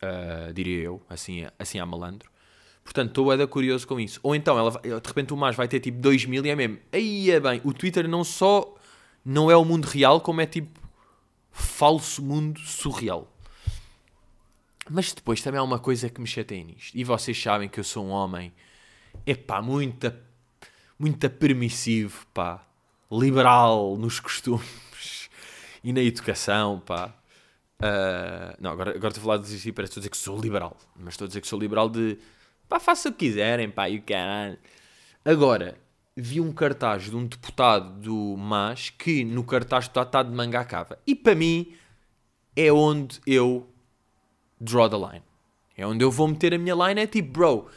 Uh, 0.00 0.52
diria 0.52 0.84
eu, 0.84 1.02
assim, 1.08 1.46
assim 1.58 1.78
a 1.78 1.86
malandro. 1.86 2.30
Portanto, 2.84 3.08
estou 3.08 3.30
ainda 3.30 3.46
curioso 3.46 3.86
com 3.86 4.00
isso. 4.00 4.20
Ou 4.22 4.34
então, 4.34 4.58
ela, 4.58 4.70
de 4.80 5.08
repente, 5.08 5.34
o 5.34 5.36
mais 5.36 5.56
vai 5.56 5.68
ter 5.68 5.80
tipo 5.80 5.98
2 5.98 6.24
mil 6.24 6.44
e 6.44 6.50
é 6.50 6.56
mesmo. 6.56 6.78
Aí 6.92 7.30
é 7.30 7.38
bem, 7.38 7.60
o 7.64 7.72
Twitter 7.72 8.08
não 8.08 8.24
só 8.24 8.74
não 9.24 9.50
é 9.50 9.56
o 9.56 9.64
mundo 9.64 9.84
real, 9.84 10.20
como 10.20 10.40
é 10.40 10.46
tipo 10.46 10.80
falso 11.50 12.22
mundo 12.22 12.60
surreal. 12.60 13.30
Mas 14.90 15.12
depois 15.12 15.42
também 15.42 15.60
há 15.60 15.62
uma 15.62 15.78
coisa 15.78 16.08
que 16.08 16.20
me 16.20 16.26
chateia 16.26 16.64
nisto. 16.64 16.96
E 16.96 17.04
vocês 17.04 17.40
sabem 17.40 17.68
que 17.68 17.78
eu 17.78 17.84
sou 17.84 18.06
um 18.06 18.10
homem, 18.10 18.54
epá, 19.26 19.60
muito, 19.60 20.10
muito 20.98 21.28
permissivo, 21.30 22.26
pá. 22.34 22.64
Liberal 23.10 23.96
nos 23.96 24.20
costumes 24.20 25.30
e 25.82 25.92
na 25.92 26.02
educação, 26.02 26.80
pá. 26.80 27.14
Uh, 27.80 28.56
não, 28.60 28.72
agora, 28.72 28.90
agora 28.90 29.08
estou 29.08 29.20
a 29.20 29.24
falar 29.24 29.36
de 29.36 29.44
desistir, 29.44 29.72
parece 29.72 29.92
que 29.92 29.98
estou 29.98 30.00
a 30.00 30.02
dizer 30.02 30.10
que 30.10 30.16
sou 30.16 30.40
liberal. 30.40 30.76
Mas 30.96 31.14
estou 31.14 31.26
a 31.26 31.28
dizer 31.28 31.40
que 31.40 31.46
sou 31.46 31.58
liberal 31.58 31.88
de, 31.88 32.18
pá, 32.68 32.80
faça 32.80 33.08
o 33.08 33.12
que 33.12 33.26
quiserem, 33.26 33.70
pá, 33.70 33.88
e 33.88 33.98
o 33.98 34.02
caralho. 34.02 34.58
Agora, 35.24 35.78
vi 36.16 36.40
um 36.40 36.52
cartaz 36.52 37.04
de 37.04 37.14
um 37.14 37.24
deputado 37.24 38.00
do 38.00 38.36
MAS 38.36 38.90
que 38.90 39.24
no 39.24 39.44
cartaz 39.44 39.84
está 39.84 40.22
de 40.22 40.30
manga 40.30 40.60
à 40.60 40.64
cava. 40.64 40.98
E 41.06 41.14
para 41.14 41.34
mim 41.36 41.74
é 42.56 42.72
onde 42.72 43.20
eu 43.24 43.68
draw 44.60 44.90
the 44.90 44.96
line. 44.96 45.22
É 45.76 45.86
onde 45.86 46.04
eu 46.04 46.10
vou 46.10 46.26
meter 46.26 46.54
a 46.54 46.58
minha 46.58 46.74
line. 46.74 47.00
É 47.00 47.06
tipo, 47.06 47.30
bro. 47.30 47.68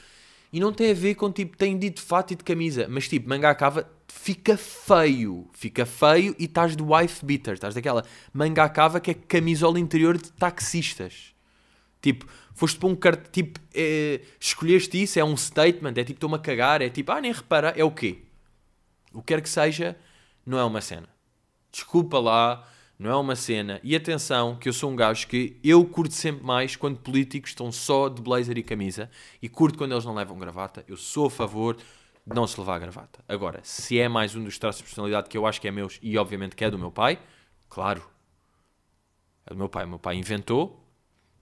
E 0.53 0.59
não 0.59 0.73
tem 0.73 0.91
a 0.91 0.93
ver 0.93 1.15
com 1.15 1.31
tipo, 1.31 1.55
tem 1.55 1.77
de 1.77 1.93
fato 2.01 2.33
e 2.33 2.35
de 2.35 2.43
camisa. 2.43 2.87
Mas 2.89 3.07
tipo, 3.07 3.29
manga 3.29 3.53
cava 3.55 3.89
fica 4.07 4.57
feio. 4.57 5.49
Fica 5.53 5.85
feio 5.85 6.35
e 6.37 6.45
estás 6.45 6.75
de 6.75 6.83
wife 6.83 7.25
beater. 7.25 7.53
Estás 7.53 7.73
daquela 7.73 8.03
manga 8.33 8.67
cava 8.67 8.99
que 8.99 9.11
é 9.11 9.13
camisola 9.13 9.79
interior 9.79 10.17
de 10.17 10.31
taxistas. 10.33 11.33
Tipo, 12.01 12.25
foste 12.53 12.77
para 12.77 12.89
um 12.89 12.95
cartaz. 12.95 13.29
Tipo, 13.31 13.59
é, 13.73 14.21
escolheste 14.39 15.01
isso, 15.01 15.19
é 15.19 15.23
um 15.23 15.37
statement. 15.37 15.93
É 15.95 16.03
tipo, 16.03 16.17
estou-me 16.17 16.35
a 16.35 16.39
cagar. 16.39 16.81
É 16.81 16.89
tipo, 16.89 17.11
ah, 17.11 17.21
nem 17.21 17.31
repara. 17.31 17.73
É 17.77 17.83
o 17.83 17.91
quê? 17.91 18.23
O 19.13 19.21
que 19.21 19.33
quer 19.33 19.41
que 19.41 19.49
seja, 19.49 19.97
não 20.45 20.57
é 20.57 20.63
uma 20.63 20.81
cena. 20.81 21.07
Desculpa 21.71 22.19
lá, 22.19 22.67
não 23.01 23.09
é 23.09 23.15
uma 23.15 23.35
cena. 23.35 23.79
E 23.83 23.95
atenção, 23.95 24.55
que 24.55 24.69
eu 24.69 24.73
sou 24.73 24.91
um 24.91 24.95
gajo 24.95 25.27
que 25.27 25.59
eu 25.63 25.83
curto 25.83 26.13
sempre 26.13 26.45
mais 26.45 26.75
quando 26.75 26.99
políticos 26.99 27.49
estão 27.49 27.71
só 27.71 28.07
de 28.07 28.21
blazer 28.21 28.59
e 28.59 28.63
camisa 28.63 29.09
e 29.41 29.49
curto 29.49 29.75
quando 29.75 29.93
eles 29.93 30.05
não 30.05 30.13
levam 30.13 30.37
gravata. 30.37 30.85
Eu 30.87 30.95
sou 30.95 31.25
a 31.25 31.31
favor 31.31 31.75
de 31.75 32.35
não 32.35 32.45
se 32.45 32.59
levar 32.59 32.75
a 32.75 32.79
gravata. 32.79 33.23
Agora, 33.27 33.59
se 33.63 33.99
é 33.99 34.07
mais 34.07 34.35
um 34.35 34.43
dos 34.43 34.59
traços 34.59 34.81
de 34.81 34.83
personalidade 34.83 35.29
que 35.29 35.35
eu 35.35 35.47
acho 35.47 35.59
que 35.59 35.67
é 35.67 35.71
meus 35.71 35.97
e 35.99 36.15
obviamente 36.15 36.55
que 36.55 36.63
é 36.63 36.69
do 36.69 36.77
meu 36.77 36.91
pai, 36.91 37.17
claro. 37.67 38.07
É 39.47 39.49
do 39.49 39.57
meu 39.57 39.67
pai. 39.67 39.85
O 39.85 39.89
meu 39.89 39.99
pai 39.99 40.15
inventou. 40.17 40.85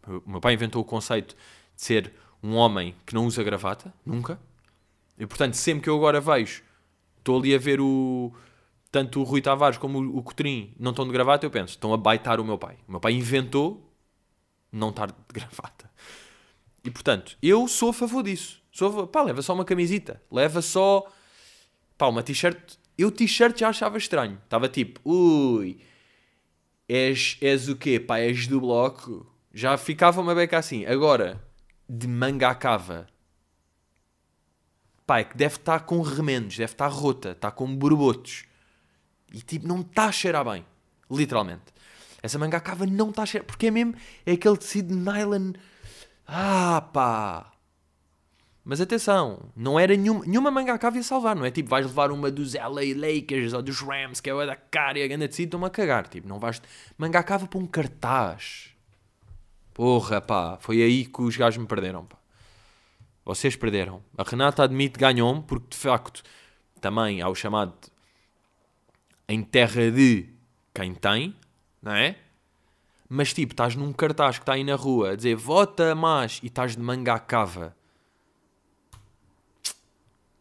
O 0.07 0.31
meu 0.31 0.39
pai 0.39 0.53
inventou 0.53 0.81
o 0.81 0.85
conceito 0.85 1.35
de 1.75 1.81
ser 1.81 2.13
um 2.41 2.55
homem 2.55 2.95
que 3.05 3.13
não 3.13 3.25
usa 3.25 3.43
gravata, 3.43 3.93
nunca. 4.05 4.39
E 5.17 5.27
portanto, 5.27 5.55
sempre 5.55 5.83
que 5.83 5.89
eu 5.89 5.97
agora 5.97 6.21
vejo 6.21 6.63
estou 7.17 7.37
ali 7.37 7.53
a 7.53 7.57
ver 7.57 7.81
o. 7.81 8.31
Tanto 8.91 9.19
o 9.19 9.23
Rui 9.23 9.41
Tavares 9.41 9.77
como 9.77 9.99
o, 9.99 10.23
Cotrim 10.23 10.73
não 10.79 10.91
estão 10.91 11.05
de 11.05 11.11
gravata, 11.11 11.45
eu 11.45 11.51
penso, 11.51 11.73
estão 11.73 11.93
a 11.93 11.97
baitar 11.97 12.39
o 12.39 12.45
meu 12.45 12.57
pai. 12.57 12.77
O 12.87 12.91
meu 12.91 12.99
pai 12.99 13.13
inventou 13.13 13.93
não 14.71 14.89
estar 14.89 15.07
de 15.07 15.15
gravata. 15.31 15.89
E 16.83 16.89
portanto, 16.89 17.37
eu 17.41 17.67
sou 17.67 17.89
a 17.89 17.93
favor 17.93 18.23
disso. 18.23 18.61
Sou 18.71 19.01
a, 19.01 19.07
pá, 19.07 19.21
leva 19.21 19.41
só 19.41 19.53
uma 19.53 19.65
camisita. 19.65 20.21
Leva 20.31 20.61
só. 20.61 21.05
Pá, 21.97 22.07
uma 22.07 22.23
t-shirt. 22.23 22.77
Eu 22.97 23.11
t-shirt 23.11 23.59
já 23.59 23.69
achava 23.69 23.97
estranho. 23.97 24.39
Estava 24.43 24.67
tipo, 24.67 24.99
ui, 25.07 25.79
és, 26.87 27.37
és 27.41 27.69
o 27.69 27.75
quê? 27.75 27.99
Pá, 27.99 28.19
és 28.19 28.47
do 28.47 28.59
bloco. 28.59 29.25
Já 29.53 29.77
ficava 29.77 30.21
uma 30.21 30.33
beca 30.33 30.57
assim. 30.57 30.85
Agora, 30.85 31.43
de 31.87 32.07
manga 32.07 32.49
à 32.49 32.55
cava 32.55 33.07
pá, 35.09 35.21
é 35.21 35.23
que 35.23 35.35
deve 35.35 35.55
estar 35.55 35.79
com 35.87 36.01
remendos, 36.01 36.55
deve 36.55 36.71
estar 36.71 36.87
rota, 36.87 37.31
está 37.31 37.49
com 37.49 37.75
borbotos. 37.75 38.43
E 39.33 39.41
tipo, 39.41 39.67
não 39.67 39.81
está 39.81 40.05
a 40.05 40.11
cheirar 40.11 40.43
bem. 40.45 40.65
Literalmente. 41.09 41.73
Essa 42.21 42.37
manga 42.37 42.59
cava 42.59 42.85
não 42.85 43.09
está 43.09 43.23
a 43.23 43.25
cheirar. 43.25 43.45
Porque 43.45 43.67
é 43.67 43.71
mesmo, 43.71 43.95
é 44.25 44.33
aquele 44.33 44.57
tecido 44.57 44.95
nylon. 44.95 45.53
Ah, 46.27 46.81
pá. 46.93 47.51
Mas 48.63 48.79
atenção, 48.79 49.49
não 49.55 49.79
era 49.79 49.95
nenhuma, 49.95 50.25
nenhuma 50.25 50.51
manga 50.51 50.77
cava 50.77 50.97
ia 50.97 51.03
salvar, 51.03 51.35
não 51.35 51.43
é? 51.43 51.49
Tipo, 51.49 51.69
vais 51.69 51.87
levar 51.87 52.11
uma 52.11 52.29
dos 52.29 52.53
LA 52.53 52.93
Lakers 52.95 53.53
ou 53.53 53.63
dos 53.63 53.81
Rams, 53.81 54.21
que 54.21 54.29
é 54.29 54.33
a 54.33 54.45
da 54.45 54.55
cara 54.55 54.99
e 54.99 55.03
a 55.03 55.07
grande 55.07 55.27
tecido, 55.27 55.47
estão-me 55.47 55.65
a 55.65 55.69
cagar. 55.69 56.07
Tipo, 56.07 56.27
não 56.27 56.37
vais. 56.39 56.61
Manga 56.97 57.23
cava 57.23 57.47
para 57.47 57.59
um 57.59 57.65
cartaz. 57.65 58.69
Porra, 59.73 60.21
pá. 60.21 60.57
Foi 60.59 60.81
aí 60.81 61.05
que 61.05 61.21
os 61.21 61.35
gajos 61.35 61.57
me 61.57 61.67
perderam, 61.67 62.05
pá. 62.05 62.17
Vocês 63.25 63.55
perderam. 63.55 64.03
A 64.17 64.23
Renata 64.23 64.63
admite 64.63 64.99
ganhou-me 64.99 65.41
porque 65.41 65.67
de 65.69 65.77
facto 65.77 66.21
também 66.81 67.21
há 67.21 67.29
o 67.29 67.35
chamado 67.35 67.73
em 69.29 69.43
terra 69.43 69.91
de 69.91 70.27
quem 70.73 70.95
tem, 70.95 71.35
não 71.81 71.93
é? 71.93 72.17
Mas 73.07 73.31
tipo, 73.31 73.53
estás 73.53 73.75
num 73.75 73.93
cartaz 73.93 74.37
que 74.37 74.41
está 74.41 74.53
aí 74.53 74.63
na 74.63 74.75
rua 74.75 75.11
a 75.11 75.15
dizer 75.15 75.35
vota 75.35 75.93
mais 75.93 76.39
e 76.43 76.47
estás 76.47 76.75
de 76.75 76.81
manga 76.81 77.13
à 77.13 77.19
cava. 77.19 77.75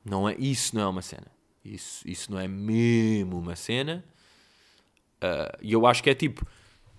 Não 0.02 0.26
é, 0.26 0.34
isso 0.38 0.74
não 0.74 0.82
é 0.82 0.86
uma 0.86 1.02
cena. 1.02 1.26
Isso, 1.62 2.08
isso 2.08 2.32
não 2.32 2.38
é 2.40 2.48
mesmo 2.48 3.38
uma 3.38 3.54
cena. 3.54 4.02
Uh, 5.18 5.58
e 5.60 5.72
eu 5.72 5.86
acho 5.86 6.02
que 6.02 6.08
é 6.08 6.14
tipo, 6.14 6.46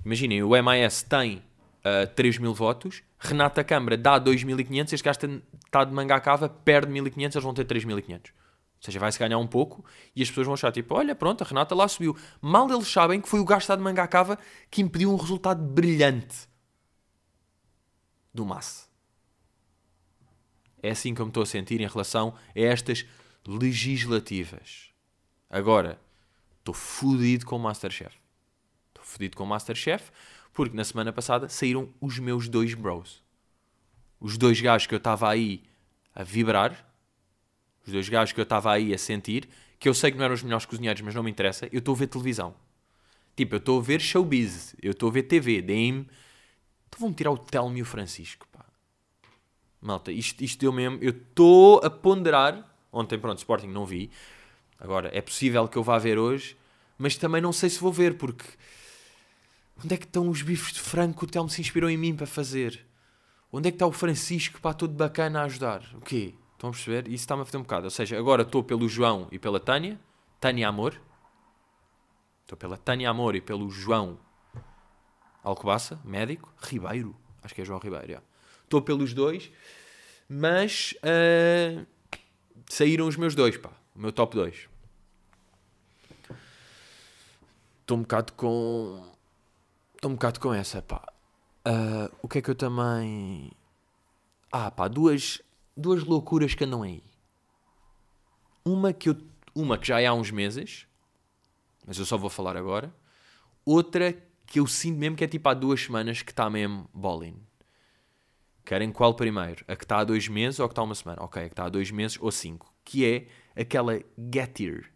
imaginem, 0.06 0.44
o 0.44 0.50
MIS 0.50 1.04
tem 1.04 1.38
uh, 1.38 2.08
3 2.16 2.38
mil 2.38 2.54
votos, 2.54 3.02
Renata 3.18 3.64
Câmara 3.64 3.98
dá 3.98 4.20
2.500, 4.20 4.94
este 4.94 5.04
gajo 5.04 5.20
está 5.66 5.84
de 5.84 5.94
manga 5.94 6.16
à 6.16 6.20
cava, 6.20 6.50
perde 6.50 6.92
1.500, 6.92 7.22
eles 7.22 7.44
vão 7.44 7.54
ter 7.54 7.66
3.500. 7.66 8.32
Ou 8.80 8.86
seja, 8.86 9.00
vai-se 9.00 9.20
ganhar 9.20 9.38
um 9.38 9.48
pouco 9.48 9.84
e 10.16 10.24
as 10.24 10.30
pessoas 10.30 10.48
vão 10.48 10.54
achar 10.54 10.72
tipo, 10.72 10.96
olha, 10.96 11.14
pronto, 11.14 11.44
a 11.44 11.48
Renata 11.48 11.76
lá 11.76 11.88
subiu. 11.88 12.18
Mal 12.42 12.72
eles 12.72 12.88
sabem 12.88 13.20
que 13.20 13.28
foi 13.28 13.42
o 13.42 13.58
está 13.58 13.76
de 13.76 13.82
manga 13.82 14.08
cava 14.08 14.40
que 14.72 14.82
impediu 14.82 15.12
um 15.12 15.18
resultado 15.18 15.62
brilhante 15.62 16.48
do 18.34 18.46
Massa. 18.46 18.88
É 20.82 20.92
assim 20.92 21.14
que 21.14 21.20
eu 21.20 21.26
me 21.26 21.30
estou 21.30 21.44
a 21.44 21.46
sentir 21.46 21.82
em 21.82 21.88
relação 21.88 22.34
a 22.56 22.60
estas 22.60 23.06
legislativas. 23.46 24.92
Agora, 25.50 26.00
estou 26.60 26.74
fodido 26.74 27.46
com 27.46 27.58
o 27.58 27.60
Masterchef. 27.60 28.16
Estou 28.90 29.04
fodido 29.04 29.36
com 29.36 29.44
o 29.44 29.48
Masterchef 29.48 30.10
porque 30.54 30.76
na 30.76 30.84
semana 30.84 31.12
passada 31.12 31.50
saíram 31.50 31.94
os 32.00 32.18
meus 32.18 32.48
dois 32.48 32.74
bros. 32.74 33.22
Os 34.20 34.38
dois 34.38 34.60
gajos 34.62 34.88
que 34.88 34.94
eu 34.94 35.00
estava 35.00 35.30
aí 35.30 35.64
a 36.16 36.24
vibrar, 36.24 36.89
os 37.90 37.94
dois 37.94 38.10
gajos 38.10 38.34
que 38.34 38.40
eu 38.40 38.44
estava 38.44 38.72
aí 38.72 38.94
a 38.94 38.98
sentir, 38.98 39.50
que 39.78 39.88
eu 39.90 39.94
sei 39.94 40.12
que 40.12 40.18
não 40.18 40.26
eram 40.26 40.36
os 40.36 40.44
melhores 40.44 40.66
cozinheiros, 40.66 41.02
mas 41.02 41.14
não 41.16 41.24
me 41.24 41.32
interessa, 41.32 41.68
eu 41.72 41.80
estou 41.80 41.94
a 41.94 41.98
ver 41.98 42.08
televisão. 42.08 42.54
Tipo, 43.36 43.56
eu 43.56 43.60
estou 43.60 43.80
a 43.80 43.82
ver 43.84 44.02
showbiz, 44.02 44.76
eu 44.82 44.92
estou 44.92 45.10
a 45.10 45.12
ver 45.12 45.24
TV, 45.24 45.62
deem-me. 45.62 46.08
Então 46.88 47.00
vão-me 47.00 47.16
tirar 47.16 47.32
o 47.32 47.38
Telmo 47.38 47.78
e 47.78 47.82
o 47.82 47.86
Francisco, 47.86 48.48
pá. 48.52 48.66
Malta, 49.82 50.12
isto, 50.12 50.44
isto 50.44 50.60
deu 50.60 50.74
mesmo. 50.74 50.98
Eu 51.02 51.12
estou 51.12 51.80
a 51.84 51.90
ponderar. 51.90 52.66
Ontem, 52.92 53.18
pronto, 53.18 53.38
Sporting 53.38 53.68
não 53.68 53.86
vi. 53.86 54.10
Agora, 54.80 55.10
é 55.14 55.22
possível 55.22 55.68
que 55.68 55.78
eu 55.78 55.84
vá 55.84 55.98
ver 55.98 56.18
hoje, 56.18 56.58
mas 56.98 57.16
também 57.16 57.42
não 57.42 57.54
sei 57.54 57.70
se 57.70 57.80
vou 57.80 57.94
ver, 57.94 58.18
porque 58.18 58.46
Onde 59.84 59.94
é 59.94 59.98
que 59.98 60.06
estão 60.06 60.28
os 60.30 60.42
bifes 60.42 60.74
de 60.74 60.80
frango 60.82 61.18
que 61.18 61.24
o 61.24 61.28
Telmo 61.28 61.50
se 61.50 61.62
inspirou 61.62 61.90
em 61.90 61.98
mim 61.98 62.14
para 62.14 62.28
fazer? 62.28 62.86
Onde 63.52 63.70
é 63.70 63.72
que 63.72 63.76
está 63.76 63.88
o 63.88 63.92
Francisco, 63.92 64.60
para 64.60 64.74
todo 64.74 64.94
bacana 64.94 65.42
a 65.42 65.44
ajudar? 65.46 65.84
O 65.94 66.02
quê? 66.02 66.36
Estão 66.60 66.72
a 66.72 66.74
perceber? 66.74 67.08
Isso 67.08 67.24
está-me 67.24 67.44
a 67.44 67.46
fazer 67.46 67.58
um 67.58 67.62
bocado. 67.62 67.86
Ou 67.86 67.90
seja, 67.90 68.20
agora 68.20 68.42
estou 68.42 68.62
pelo 68.62 68.90
João 68.90 69.30
e 69.32 69.40
pela 69.40 69.62
Tânia. 69.62 69.98
Tânia 70.42 70.68
Amor. 70.68 71.00
Estou 72.42 72.58
pela 72.58 72.76
Tânia 72.76 73.10
Amor 73.10 73.34
e 73.34 73.40
pelo 73.40 73.70
João 73.70 74.20
Alcobaça, 75.42 76.02
médico. 76.04 76.54
Ribeiro. 76.62 77.16
Acho 77.42 77.56
que 77.56 77.62
é 77.62 77.66
João 77.66 77.80
Ribeiro, 77.80 78.12
já. 78.12 78.22
Estou 78.66 78.82
pelos 78.82 79.14
dois. 79.14 79.50
Mas 80.28 80.94
uh, 80.98 81.88
saíram 82.68 83.08
os 83.08 83.16
meus 83.16 83.36
dois, 83.36 83.56
pá. 83.56 83.72
O 83.96 84.00
meu 84.00 84.12
top 84.12 84.36
2. 84.36 84.68
Estou 87.80 87.98
um 87.98 88.02
bocado 88.02 88.34
com. 88.34 89.10
Estou 89.96 90.12
um 90.12 90.16
bocado 90.16 90.42
com 90.42 90.54
essa, 90.54 90.82
pá. 90.82 91.08
Uh, 91.66 92.14
o 92.22 92.28
que 92.28 92.40
é 92.40 92.42
que 92.42 92.52
eu 92.52 92.56
também. 92.56 93.50
Ah, 94.52 94.70
pá, 94.70 94.90
duas, 94.90 95.42
duas 95.80 96.04
loucuras 96.04 96.54
que 96.54 96.64
andam 96.64 96.84
aí. 96.84 97.04
Uma 98.64 98.94
que, 98.94 99.10
eu, 99.10 99.18
uma 99.56 99.78
que 99.78 99.88
já 99.88 100.00
é 100.00 100.06
há 100.06 100.14
uns 100.14 100.32
meses, 100.32 100.86
mas 101.86 101.98
eu 101.98 102.06
só 102.06 102.18
vou 102.18 102.30
falar 102.30 102.56
agora. 102.56 102.94
Outra 103.66 104.16
que 104.46 104.60
eu 104.60 104.68
sinto 104.68 104.98
mesmo 104.98 105.16
que 105.16 105.24
é 105.24 105.28
tipo 105.28 105.48
há 105.48 105.54
duas 105.54 105.82
semanas 105.82 106.22
que 106.22 106.32
está 106.32 106.50
mesmo 106.50 106.90
bowling. 106.94 107.40
Querem 108.66 108.92
qual 108.92 109.14
primeiro? 109.14 109.64
A 109.68 109.76
que 109.76 109.84
está 109.84 110.00
há 110.00 110.04
dois 110.04 110.28
meses 110.28 110.60
ou 110.60 110.66
a 110.66 110.70
que 110.70 110.74
está 110.74 110.82
há 110.82 110.86
uma 110.86 110.96
semana? 110.96 111.24
Ok, 111.24 111.42
a 111.42 111.46
que 111.46 111.54
está 111.54 111.66
há 111.66 111.70
dois 111.70 111.90
meses 111.90 112.18
ou 112.22 112.32
cinco. 112.32 112.72
Que 112.84 113.06
é 113.06 113.62
aquela 113.62 114.00
Getir. 114.18 114.92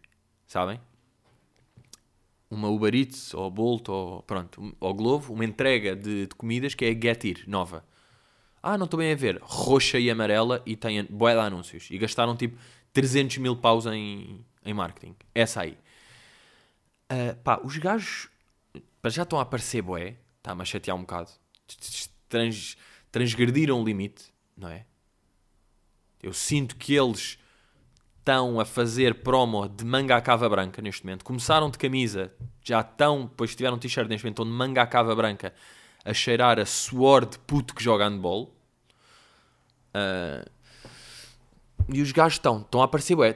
Sabem? 0.46 0.80
uma 2.54 2.68
Uber 2.68 2.94
Eats 2.94 3.34
ou 3.34 3.50
Bolt 3.50 3.88
ou 3.88 4.22
pronto, 4.22 4.74
ou 4.80 4.94
Glovo, 4.94 5.32
uma 5.34 5.44
entrega 5.44 5.94
de, 5.96 6.26
de 6.26 6.34
comidas 6.34 6.74
que 6.74 6.84
é 6.84 6.94
Getir, 6.94 7.44
nova. 7.46 7.84
Ah, 8.66 8.78
não 8.78 8.86
estou 8.86 8.96
bem 8.96 9.12
a 9.12 9.14
ver. 9.14 9.38
Roxa 9.42 9.98
e 9.98 10.10
amarela 10.10 10.62
e 10.64 10.74
tem 10.74 11.04
boé 11.04 11.34
de 11.34 11.40
anúncios. 11.40 11.86
E 11.90 11.98
gastaram 11.98 12.34
tipo 12.34 12.58
300 12.94 13.36
mil 13.36 13.54
paus 13.54 13.84
em, 13.84 14.42
em 14.64 14.72
marketing. 14.72 15.14
Essa 15.34 15.60
aí. 15.60 15.76
Uh, 17.12 17.36
pá, 17.44 17.60
os 17.62 17.76
gajos 17.76 18.30
já 19.08 19.24
estão 19.24 19.38
a 19.38 19.42
aparecer 19.42 19.82
boé. 19.82 20.16
Está-me 20.38 20.62
a 20.62 20.64
chatear 20.64 20.96
um 20.96 21.02
bocado. 21.02 21.30
Trans, 22.26 22.78
transgrediram 23.12 23.82
o 23.82 23.84
limite, 23.84 24.32
não 24.56 24.70
é? 24.70 24.86
Eu 26.22 26.32
sinto 26.32 26.74
que 26.76 26.94
eles 26.94 27.38
estão 28.18 28.58
a 28.58 28.64
fazer 28.64 29.16
promo 29.16 29.68
de 29.68 29.84
manga 29.84 30.16
à 30.16 30.22
cava 30.22 30.48
branca 30.48 30.80
neste 30.80 31.04
momento. 31.04 31.22
Começaram 31.22 31.68
de 31.68 31.76
camisa, 31.76 32.32
já 32.64 32.80
estão, 32.80 33.26
depois 33.26 33.54
tiveram 33.54 33.78
t-shirt 33.78 34.08
neste 34.08 34.24
momento, 34.24 34.40
estão 34.40 34.46
de 34.46 34.56
manga 34.56 34.80
à 34.80 34.86
cava 34.86 35.14
branca 35.14 35.52
a 36.04 36.12
cheirar 36.12 36.58
a 36.58 36.66
suor 36.66 37.24
de 37.24 37.38
puto 37.38 37.74
que 37.74 37.82
joga 37.82 38.08
handball. 38.08 38.54
Uh, 39.94 40.50
e 41.88 42.00
os 42.00 42.12
gajos 42.12 42.34
estão, 42.34 42.60
estão 42.60 42.82
a 42.82 42.84
aparecer, 42.84 43.14
ué. 43.14 43.32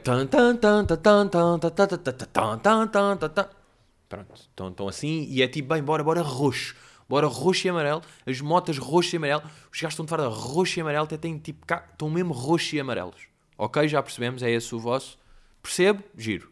Pronto, 4.09 4.35
estão, 4.35 4.69
estão 4.69 4.89
assim 4.89 5.27
e 5.29 5.43
é 5.43 5.49
tipo, 5.49 5.69
bem, 5.75 5.83
bora, 5.83 6.03
bora 6.03 6.23
roxo. 6.23 6.75
Bora 7.09 7.27
roxo 7.27 7.67
e 7.67 7.71
amarelo. 7.71 8.03
As 8.27 8.41
motas 8.41 8.79
roxo 8.79 9.15
e 9.15 9.19
amarelo. 9.19 9.43
Os 9.73 9.81
gajos 9.81 9.95
estão 9.95 10.05
de 10.05 10.11
fora 10.11 10.29
roxo 10.29 10.79
e 10.79 10.81
amarelo, 10.81 11.05
até 11.05 11.17
têm 11.17 11.39
tipo, 11.39 11.67
estão 11.73 12.11
mesmo 12.11 12.33
roxo 12.33 12.77
e 12.77 12.81
amarelos. 12.81 13.29
Ok, 13.57 13.89
já 13.89 14.03
percebemos, 14.03 14.43
é 14.43 14.51
esse 14.51 14.75
o 14.75 14.79
vosso. 14.79 15.19
Percebo? 15.63 16.03
Giro. 16.17 16.51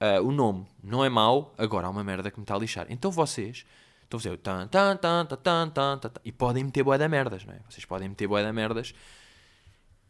Uh, 0.00 0.22
o 0.24 0.30
nome 0.30 0.66
não 0.82 1.04
é 1.04 1.08
mau, 1.08 1.52
agora 1.58 1.88
há 1.88 1.90
uma 1.90 2.04
merda 2.04 2.30
que 2.30 2.38
me 2.38 2.44
está 2.44 2.54
a 2.54 2.58
lixar. 2.58 2.86
Então 2.88 3.10
vocês 3.10 3.64
estão 4.08 4.16
a 4.16 4.20
fazer 4.20 4.34
o 4.34 4.38
tan, 4.38 4.66
tan, 4.66 4.96
tan, 4.96 5.26
tan, 5.26 5.36
tan, 5.36 5.70
tan, 5.70 5.98
tan, 5.98 6.20
e 6.24 6.32
podem 6.32 6.64
meter 6.64 6.82
boé 6.82 6.96
da 6.96 7.08
merdas, 7.08 7.44
não 7.44 7.52
é? 7.52 7.60
Vocês 7.68 7.84
podem 7.84 8.08
meter 8.08 8.26
boé 8.26 8.42
da 8.42 8.52
merdas 8.52 8.94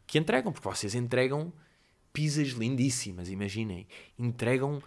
que 0.07 0.17
entregam, 0.17 0.51
porque 0.51 0.67
vocês 0.67 0.95
entregam 0.95 1.53
pizzas 2.11 2.49
lindíssimas, 2.49 3.29
imaginem. 3.29 3.87
Entregam 4.17 4.81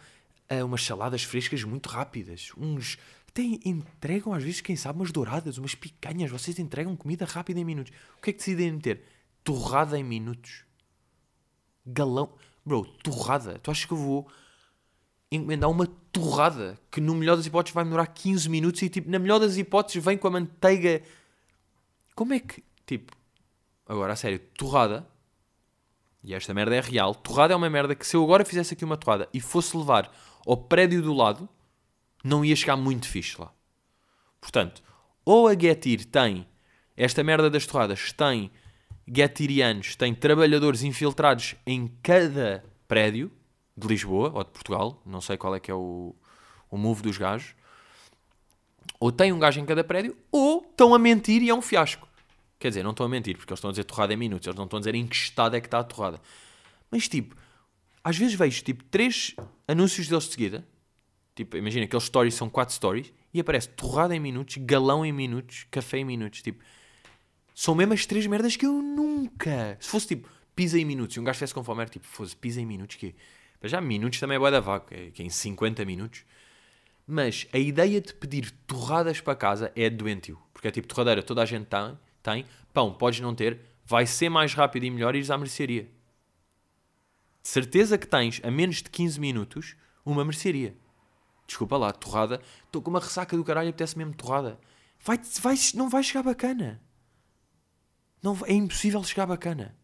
uh, 0.51 0.65
umas 0.65 0.83
saladas 0.83 1.23
frescas 1.23 1.63
muito 1.63 1.89
rápidas, 1.89 2.51
uns. 2.57 2.99
Tem, 3.33 3.61
entregam 3.65 4.35
às 4.35 4.43
vezes, 4.43 4.61
quem 4.61 4.77
sabe, 4.77 4.99
umas 4.99 5.11
douradas, 5.11 5.57
umas 5.57 5.75
picanhas. 5.75 6.31
Vocês 6.31 6.59
entregam 6.59 6.95
comida 6.97 7.25
rápida 7.25 7.61
em 7.61 7.65
minutos. 7.65 7.93
O 8.19 8.21
que 8.21 8.31
é 8.31 8.33
que 8.33 8.39
decidem 8.39 8.73
meter? 8.73 9.03
torrada 9.45 9.99
em 9.99 10.05
minutos. 10.05 10.65
Galão. 11.85 12.33
Bro, 12.65 12.85
torrada. 13.03 13.59
Tu 13.59 13.71
achas 13.71 13.85
que 13.85 13.93
eu 13.93 13.97
vou 13.97 14.29
encomendar 15.33 15.71
uma 15.71 15.87
torrada 16.13 16.79
que 16.91 17.01
no 17.01 17.15
melhor 17.15 17.37
das 17.37 17.47
hipóteses 17.47 17.75
vai 17.75 17.85
demorar 17.85 18.07
15 18.07 18.49
minutos 18.49 18.83
e 18.83 18.89
tipo, 18.89 19.11
na 19.11 19.19
melhor 19.19 19.39
das 19.39 19.57
hipóteses 19.57 20.05
vem 20.05 20.19
com 20.19 20.29
a 20.29 20.31
manteiga. 20.31 21.03
Como 22.15 22.35
é 22.35 22.41
que. 22.41 22.63
Tipo. 22.87 23.17
Agora, 23.87 24.13
a 24.13 24.17
sério, 24.17 24.39
torrada. 24.57 25.07
E 26.23 26.35
esta 26.35 26.55
merda 26.55 26.77
é 26.77 26.81
real. 26.81 27.15
Torrada 27.15 27.53
é 27.53 27.57
uma 27.57 27.69
merda 27.69 27.95
que 27.95 28.07
se 28.07 28.15
eu 28.15 28.23
agora 28.23 28.45
fizesse 28.45 28.75
aqui 28.75 28.85
uma 28.85 28.97
torrada 28.97 29.29
e 29.35 29.41
fosse 29.41 29.77
levar 29.77 30.13
ao 30.47 30.57
prédio 30.57 31.03
do 31.03 31.13
lado, 31.13 31.49
não 32.23 32.45
ia 32.45 32.55
chegar 32.55 32.77
muito 32.77 33.09
fixe 33.09 33.41
lá. 33.41 33.53
Portanto, 34.41 34.83
ou 35.25 35.49
a 35.49 35.55
Getir 35.55 36.05
tem 36.05 36.47
esta 36.97 37.25
merda 37.25 37.49
das 37.49 37.67
torradas 37.67 38.13
tem 38.13 38.51
getirianos 39.07 39.97
têm 39.97 40.15
trabalhadores 40.15 40.83
infiltrados 40.83 41.57
em 41.67 41.89
cada 42.03 42.65
prédio 42.87 43.31
de 43.77 43.87
Lisboa 43.87 44.31
ou 44.35 44.45
de 44.45 44.51
Portugal, 44.51 45.01
não 45.05 45.21
sei 45.21 45.37
qual 45.37 45.55
é 45.55 45.61
que 45.61 45.71
é 45.71 45.75
o, 45.75 46.15
o 46.71 46.77
move 46.77 47.03
dos 47.03 47.17
gajos, 47.17 47.55
ou 48.99 49.11
tem 49.11 49.33
um 49.33 49.39
gajo 49.39 49.61
em 49.61 49.65
cada 49.65 49.83
prédio, 49.83 50.17
ou 50.31 50.67
estão 50.69 50.95
a 50.95 50.99
mentir 50.99 51.43
e 51.43 51.51
é 51.51 51.55
um 51.55 51.63
fiasco. 51.63 52.09
Quer 52.59 52.69
dizer, 52.69 52.83
não 52.83 52.93
estão 52.93 53.07
a 53.07 53.09
mentir, 53.09 53.37
porque 53.37 53.53
eles 53.53 53.59
estão 53.59 53.71
a 53.71 53.73
dizer 53.73 53.85
torrada 53.85 54.13
em 54.13 54.17
minutos, 54.17 54.47
eles 54.47 54.57
não 54.57 54.65
estão 54.65 54.77
a 54.77 54.81
dizer 54.81 54.95
em 54.95 55.07
que 55.07 55.17
estado 55.17 55.57
é 55.57 55.61
que 55.61 55.67
está 55.67 55.81
a 55.81 55.85
torrada. 55.85 56.21
Mas 56.91 57.09
tipo, 57.09 57.35
às 58.05 58.17
vezes 58.17 58.35
vejo 58.35 58.63
tipo 58.63 58.85
três 58.85 59.35
anúncios 59.67 60.09
deles 60.09 60.25
de 60.25 60.31
seguida, 60.31 60.67
tipo, 61.35 61.57
imagina, 61.57 61.85
aqueles 61.85 62.05
stories 62.05 62.35
são 62.35 62.49
quatro 62.49 62.75
stories, 62.75 63.13
e 63.35 63.41
aparece 63.41 63.69
torrada 63.69 64.15
em 64.15 64.21
minutos, 64.21 64.57
galão 64.59 65.05
em 65.05 65.13
minutos, 65.13 65.67
café 65.71 65.99
em 65.99 66.05
minutos, 66.05 66.43
tipo 66.43 66.63
são 67.55 67.75
mesmo 67.75 67.93
as 67.93 68.07
três 68.07 68.27
merdas 68.27 68.57
que 68.57 68.67
eu 68.67 68.73
nunca. 68.73 69.77
Se 69.81 69.89
fosse 69.89 70.09
tipo 70.09 70.29
pisa 70.55 70.79
em 70.79 70.85
minutos 70.85 71.17
e 71.17 71.21
um 71.21 71.25
gajo 71.25 71.37
estivesse 71.37 71.55
com 71.55 71.65
fome, 71.65 71.81
era 71.81 71.91
tipo, 71.91 72.07
fosse 72.07 72.37
pisa 72.37 72.61
em 72.61 72.67
minutos, 72.67 72.97
que 72.97 73.15
Mas 73.63 73.71
já 73.71 73.81
minutos 73.81 74.19
também 74.19 74.35
é 74.35 74.39
boa 74.39 74.51
da 74.51 74.59
vaca, 74.59 74.95
que 75.13 75.23
é 75.23 75.25
em 75.25 75.31
50 75.31 75.85
minutos. 75.85 76.25
Mas 77.07 77.47
a 77.53 77.59
ideia 77.59 78.01
de 78.01 78.13
pedir 78.13 78.51
torradas 78.67 79.21
para 79.21 79.37
casa 79.37 79.73
é 79.77 79.89
doentio. 79.89 80.39
Porque 80.53 80.67
é 80.67 80.71
tipo 80.71 80.89
torradeira, 80.89 81.23
toda 81.23 81.43
a 81.43 81.47
gente 81.47 81.67
tem, 81.67 81.99
tem. 82.23 82.47
Pão, 82.73 82.93
podes 82.93 83.21
não 83.21 83.35
ter. 83.35 83.61
Vai 83.85 84.05
ser 84.05 84.29
mais 84.29 84.53
rápido 84.53 84.85
e 84.85 84.91
melhor 84.91 85.15
ires 85.15 85.31
à 85.31 85.39
mercearia. 85.39 85.89
De 87.43 87.49
certeza 87.49 87.97
que 87.97 88.07
tens, 88.07 88.41
a 88.43 88.51
menos 88.51 88.77
de 88.77 88.91
15 88.91 89.21
minutos, 89.21 89.77
uma 90.05 90.25
mercearia. 90.25 90.77
Desculpa 91.47 91.77
lá, 91.77 91.93
torrada. 91.93 92.41
Estou 92.65 92.83
com 92.83 92.91
uma 92.91 93.01
ressaca 93.01 93.37
do 93.37 93.45
caralho, 93.45 93.69
apetece 93.69 93.97
mesmo 93.97 94.15
torrada. 94.15 94.59
Vai, 95.01 95.21
vai, 95.41 95.55
não 95.75 95.89
vai 95.89 96.03
chegar 96.03 96.23
bacana. 96.23 96.81
Não, 98.23 98.39
é 98.45 98.53
impossível 98.53 99.03
chegar 99.05 99.27
bacana. 99.27 99.77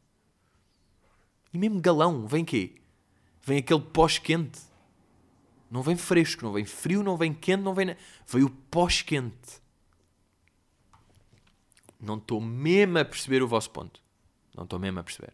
E 1.52 1.58
mesmo 1.58 1.80
galão, 1.80 2.26
vem 2.26 2.44
quê? 2.44 2.77
Vem 3.48 3.58
aquele 3.58 3.80
pós-quente. 3.80 4.60
Não 5.70 5.82
vem 5.82 5.96
fresco, 5.96 6.44
não 6.44 6.52
vem 6.52 6.66
frio, 6.66 7.02
não 7.02 7.16
vem 7.16 7.32
quente, 7.32 7.62
não 7.62 7.72
vem. 7.72 7.96
Veio 8.26 8.46
o 8.46 8.50
pós-quente. 8.50 9.62
Não 11.98 12.18
estou 12.18 12.42
mesmo 12.42 12.98
a 12.98 13.04
perceber 13.06 13.42
o 13.42 13.48
vosso 13.48 13.70
ponto. 13.70 14.02
Não 14.54 14.64
estou 14.64 14.78
mesmo 14.78 15.00
a 15.00 15.02
perceber. 15.02 15.32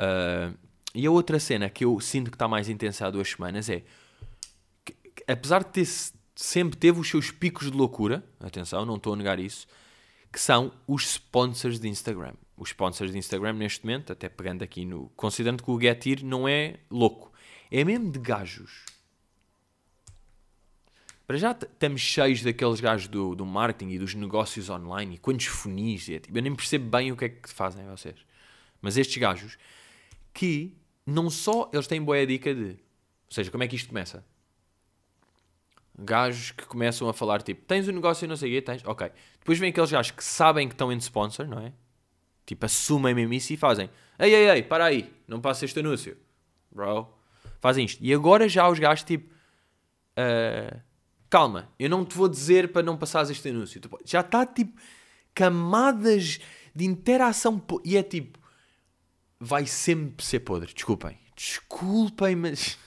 Uh, 0.00 0.58
e 0.92 1.06
a 1.06 1.10
outra 1.12 1.38
cena 1.38 1.70
que 1.70 1.84
eu 1.84 2.00
sinto 2.00 2.28
que 2.28 2.34
está 2.34 2.48
mais 2.48 2.68
intensa 2.68 3.06
há 3.06 3.10
duas 3.10 3.30
semanas 3.30 3.70
é 3.70 3.84
que, 4.84 4.96
apesar 5.28 5.62
de 5.62 5.70
ter, 5.70 5.86
sempre 6.34 6.76
teve 6.76 6.98
os 6.98 7.08
seus 7.08 7.30
picos 7.30 7.70
de 7.70 7.76
loucura, 7.76 8.24
atenção, 8.40 8.84
não 8.84 8.96
estou 8.96 9.12
a 9.12 9.16
negar 9.16 9.38
isso, 9.38 9.68
que 10.32 10.40
são 10.40 10.72
os 10.88 11.04
sponsors 11.04 11.78
de 11.78 11.88
Instagram. 11.88 12.34
Os 12.60 12.68
sponsors 12.68 13.10
de 13.10 13.18
Instagram, 13.18 13.54
neste 13.54 13.84
momento, 13.84 14.12
até 14.12 14.28
pegando 14.28 14.62
aqui 14.62 14.84
no. 14.84 15.08
Considerando 15.16 15.62
que 15.62 15.70
o 15.70 15.80
Getir 15.80 16.22
não 16.22 16.46
é 16.46 16.78
louco, 16.90 17.32
é 17.70 17.82
mesmo 17.82 18.12
de 18.12 18.18
gajos. 18.18 18.84
Para 21.26 21.38
já 21.38 21.52
estamos 21.52 22.02
cheios 22.02 22.42
daqueles 22.42 22.78
gajos 22.80 23.08
do, 23.08 23.34
do 23.34 23.46
marketing 23.46 23.92
e 23.92 23.98
dos 23.98 24.14
negócios 24.14 24.68
online 24.68 25.14
e 25.14 25.18
quantos 25.18 25.46
funis. 25.46 26.08
É, 26.10 26.18
tipo, 26.18 26.36
eu 26.36 26.42
nem 26.42 26.54
percebo 26.54 26.90
bem 26.90 27.10
o 27.10 27.16
que 27.16 27.24
é 27.24 27.28
que 27.30 27.48
fazem 27.48 27.86
vocês. 27.86 28.16
Mas 28.82 28.98
estes 28.98 29.16
gajos 29.16 29.56
que 30.34 30.76
não 31.06 31.30
só 31.30 31.70
eles 31.72 31.86
têm 31.86 32.02
boa 32.02 32.26
dica 32.26 32.54
de. 32.54 32.70
Ou 32.72 33.34
seja, 33.34 33.50
como 33.50 33.64
é 33.64 33.68
que 33.68 33.76
isto 33.76 33.88
começa? 33.88 34.22
gajos 36.02 36.52
que 36.52 36.64
começam 36.66 37.08
a 37.08 37.12
falar 37.12 37.42
tipo, 37.42 37.62
tens 37.66 37.86
um 37.88 37.92
negócio 37.92 38.24
e 38.24 38.28
não 38.28 38.36
sei 38.36 38.50
o 38.50 38.54
quê, 38.54 38.62
tens, 38.62 38.82
ok. 38.84 39.10
Depois 39.38 39.58
vem 39.58 39.70
aqueles 39.70 39.90
gajos 39.90 40.10
que 40.12 40.24
sabem 40.24 40.66
que 40.66 40.74
estão 40.74 40.92
em 40.92 40.96
sponsor, 40.96 41.46
não 41.46 41.58
é? 41.58 41.72
Tipo, 42.46 42.66
assumem 42.66 43.14
mesmo 43.14 43.32
isso 43.34 43.52
e 43.52 43.56
fazem, 43.56 43.88
ei, 44.18 44.34
ei, 44.34 44.50
ei, 44.50 44.62
para 44.62 44.86
aí, 44.86 45.12
não 45.26 45.40
passa 45.40 45.64
este 45.64 45.78
anúncio, 45.78 46.16
bro. 46.70 47.08
Fazem 47.60 47.84
isto. 47.84 48.02
E 48.02 48.12
agora 48.12 48.48
já 48.48 48.68
os 48.68 48.78
gajos 48.78 49.04
tipo, 49.04 49.32
uh, 50.18 50.80
calma, 51.28 51.68
eu 51.78 51.88
não 51.88 52.04
te 52.04 52.16
vou 52.16 52.28
dizer 52.28 52.72
para 52.72 52.82
não 52.82 52.96
passares 52.96 53.30
este 53.30 53.48
anúncio. 53.48 53.80
Já 54.04 54.20
está 54.20 54.44
tipo, 54.44 54.78
camadas 55.34 56.40
de 56.74 56.84
interação, 56.84 57.62
e 57.84 57.96
é 57.96 58.02
tipo, 58.02 58.38
vai 59.38 59.66
sempre 59.66 60.24
ser 60.24 60.40
podre. 60.40 60.72
Desculpem. 60.72 61.18
Desculpem, 61.36 62.36
mas. 62.36 62.78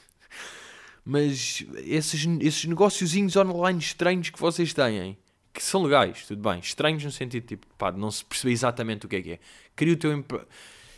Mas 1.05 1.65
esses, 1.79 2.25
esses 2.39 2.63
negóciozinhos 2.63 3.35
online 3.35 3.79
estranhos 3.79 4.29
que 4.29 4.39
vocês 4.39 4.73
têm, 4.73 5.17
que 5.53 5.61
são 5.63 5.83
legais, 5.83 6.25
tudo 6.25 6.41
bem. 6.49 6.59
Estranhos 6.59 7.03
no 7.03 7.11
sentido 7.11 7.45
tipo, 7.45 7.67
pá, 7.77 7.91
não 7.91 8.09
se 8.09 8.25
perceber 8.25 8.53
exatamente 8.53 9.05
o 9.05 9.09
que 9.09 9.15
é 9.15 9.21
que 9.21 9.31
é. 9.33 9.39
Cria 9.75 9.93
o 9.93 9.97
teu. 9.97 10.25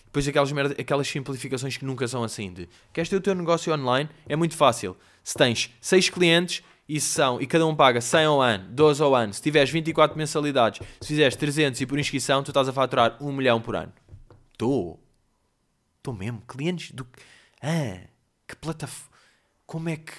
Depois 0.05 0.27
aquelas, 0.27 0.51
merda, 0.53 0.75
aquelas 0.79 1.07
simplificações 1.07 1.75
que 1.75 1.83
nunca 1.83 2.07
são 2.07 2.23
assim 2.23 2.53
de 2.53 2.69
queres 2.93 3.09
ter 3.09 3.17
o 3.17 3.21
teu 3.21 3.35
negócio 3.35 3.73
online? 3.73 4.09
É 4.29 4.35
muito 4.35 4.55
fácil. 4.55 4.95
Se 5.21 5.33
tens 5.33 5.69
6 5.81 6.09
clientes 6.09 6.63
e 6.87 7.01
são, 7.01 7.41
e 7.41 7.45
cada 7.45 7.65
um 7.67 7.75
paga 7.75 7.99
100 7.99 8.25
ao 8.25 8.41
ano, 8.41 8.69
12 8.69 9.03
ao 9.03 9.13
ano, 9.13 9.33
se 9.33 9.41
tiveres 9.41 9.69
24 9.69 10.17
mensalidades, 10.17 10.87
se 11.01 11.07
fizeres 11.07 11.35
300 11.35 11.81
e 11.81 11.85
por 11.85 11.99
inscrição, 11.99 12.43
tu 12.43 12.51
estás 12.51 12.69
a 12.69 12.73
faturar 12.73 13.17
1 13.21 13.31
milhão 13.33 13.59
por 13.59 13.75
ano. 13.75 13.91
Estou. 14.53 14.99
Estou 15.97 16.13
mesmo. 16.13 16.41
Clientes 16.47 16.91
do. 16.91 17.05
Ah, 17.61 18.07
que 18.47 18.55
plataforma. 18.55 19.13
Como 19.65 19.89
é 19.89 19.97
que. 19.97 20.13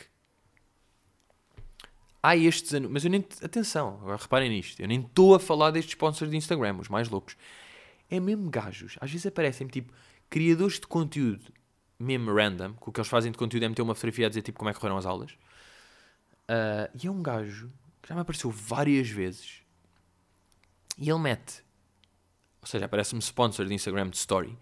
Há 2.27 2.37
estes. 2.37 2.73
Mas 2.91 3.05
eu 3.05 3.11
nem. 3.11 3.25
Atenção, 3.41 4.01
agora 4.01 4.17
reparem 4.17 4.51
nisto. 4.51 4.81
Eu 4.81 4.89
nem 4.89 5.01
estou 5.01 5.37
a 5.37 5.39
falar 5.39 5.71
destes 5.71 5.93
sponsors 5.93 6.29
de 6.29 6.37
Instagram, 6.37 6.79
os 6.81 6.89
mais 6.89 7.09
loucos. 7.09 7.37
É 8.11 8.19
mesmo 8.19 8.51
gajos. 8.51 8.97
Às 9.01 9.13
vezes 9.13 9.27
aparecem 9.27 9.69
tipo 9.69 9.93
criadores 10.29 10.81
de 10.81 10.89
conteúdo 10.89 11.53
mesmo 11.97 12.35
random, 12.35 12.75
que 12.75 12.89
o 12.89 12.93
que 12.93 12.99
eles 12.99 13.09
fazem 13.09 13.31
de 13.31 13.39
conteúdo 13.39 13.63
é 13.63 13.69
meter 13.69 13.81
uma 13.81 13.95
fotografia 13.95 14.27
a 14.27 14.29
dizer 14.29 14.43
tipo 14.43 14.59
como 14.59 14.69
é 14.69 14.75
que 14.75 14.81
correram 14.81 14.99
as 14.99 15.07
aulas. 15.07 15.31
Uh, 16.51 16.91
e 17.01 17.07
é 17.07 17.11
um 17.11 17.23
gajo 17.23 17.71
que 18.03 18.09
já 18.09 18.17
me 18.17 18.23
apareceu 18.23 18.51
várias 18.51 19.09
vezes. 19.09 19.63
E 20.99 21.09
ele 21.09 21.21
mete. 21.21 21.63
Ou 22.61 22.67
seja, 22.67 22.87
aparece-me 22.87 23.23
sponsor 23.23 23.67
de 23.67 23.75
Instagram 23.75 24.11
de 24.11 24.17
story. 24.17 24.59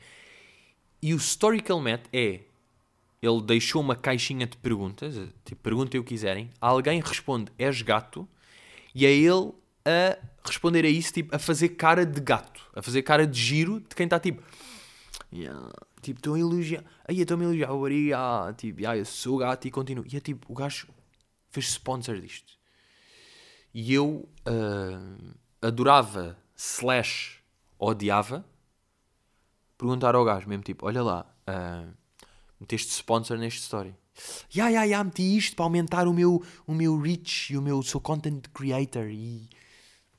E 1.01 1.15
o 1.15 1.17
story 1.17 1.63
que 1.63 1.73
ele 1.73 1.81
mete 1.81 2.11
é 2.13 2.43
ele 3.25 3.41
deixou 3.43 3.81
uma 3.81 3.97
caixinha 3.97 4.47
de 4.47 4.57
perguntas, 4.57 5.15
tipo, 5.45 5.63
perguntem 5.63 6.01
o 6.01 6.05
que 6.05 6.11
quiserem, 6.11 6.51
alguém 6.61 7.01
responde, 7.01 7.51
és 7.59 7.81
gato, 7.81 8.29
e 8.95 9.07
é 9.07 9.11
ele 9.11 9.53
a 9.85 10.19
responder 10.45 10.85
a 10.85 10.89
isso, 10.89 11.13
tipo, 11.13 11.35
a 11.35 11.39
fazer 11.39 11.71
cara 11.71 12.05
de 12.05 12.21
gato, 12.21 12.61
a 12.75 12.83
fazer 12.83 13.03
cara 13.03 13.27
de 13.27 13.41
giro 13.41 13.81
de 13.81 13.95
quem 13.95 14.05
está 14.05 14.21
tipo, 14.21 14.43
yeah, 15.33 15.73
tipo, 16.03 16.19
estou 16.19 16.35
a 16.35 16.39
elogiar, 16.39 16.85
aí 17.09 17.21
estou-me 17.21 17.45
a 17.45 17.49
elogiar, 17.49 18.55
tipo, 18.55 18.81
yeah, 18.81 18.99
eu 18.99 19.05
sou 19.05 19.39
gato 19.39 19.67
e 19.67 19.71
continuo. 19.71 20.05
E 20.11 20.17
é 20.17 20.21
tipo, 20.21 20.53
o 20.53 20.55
gajo 20.55 20.89
fez 21.51 21.67
sponsor 21.69 22.21
disto. 22.21 22.53
E 23.73 23.93
eu 23.93 24.29
uh, 24.47 25.35
adorava, 25.63 26.39
slash, 26.57 27.41
odiava, 27.79 28.45
perguntar 29.79 30.15
ao 30.15 30.25
gajo 30.25 30.49
mesmo, 30.49 30.63
tipo, 30.63 30.87
olha 30.87 31.03
lá, 31.03 31.27
uh, 31.49 32.04
meteste 32.61 32.93
sponsor 32.93 33.39
neste 33.39 33.61
story. 33.61 33.95
Ya, 34.55 34.69
ya, 34.69 34.85
ya, 34.85 35.03
meti 35.03 35.37
isto 35.37 35.57
para 35.57 35.65
aumentar 35.65 36.07
o 36.07 36.13
meu, 36.13 36.43
o 36.67 36.75
meu 36.75 36.99
reach 37.01 37.53
e 37.53 37.59
o 37.59 37.63
meu, 37.63 37.83
sou 37.83 38.01
content 38.01 38.47
creator 38.55 39.09
e... 39.09 39.49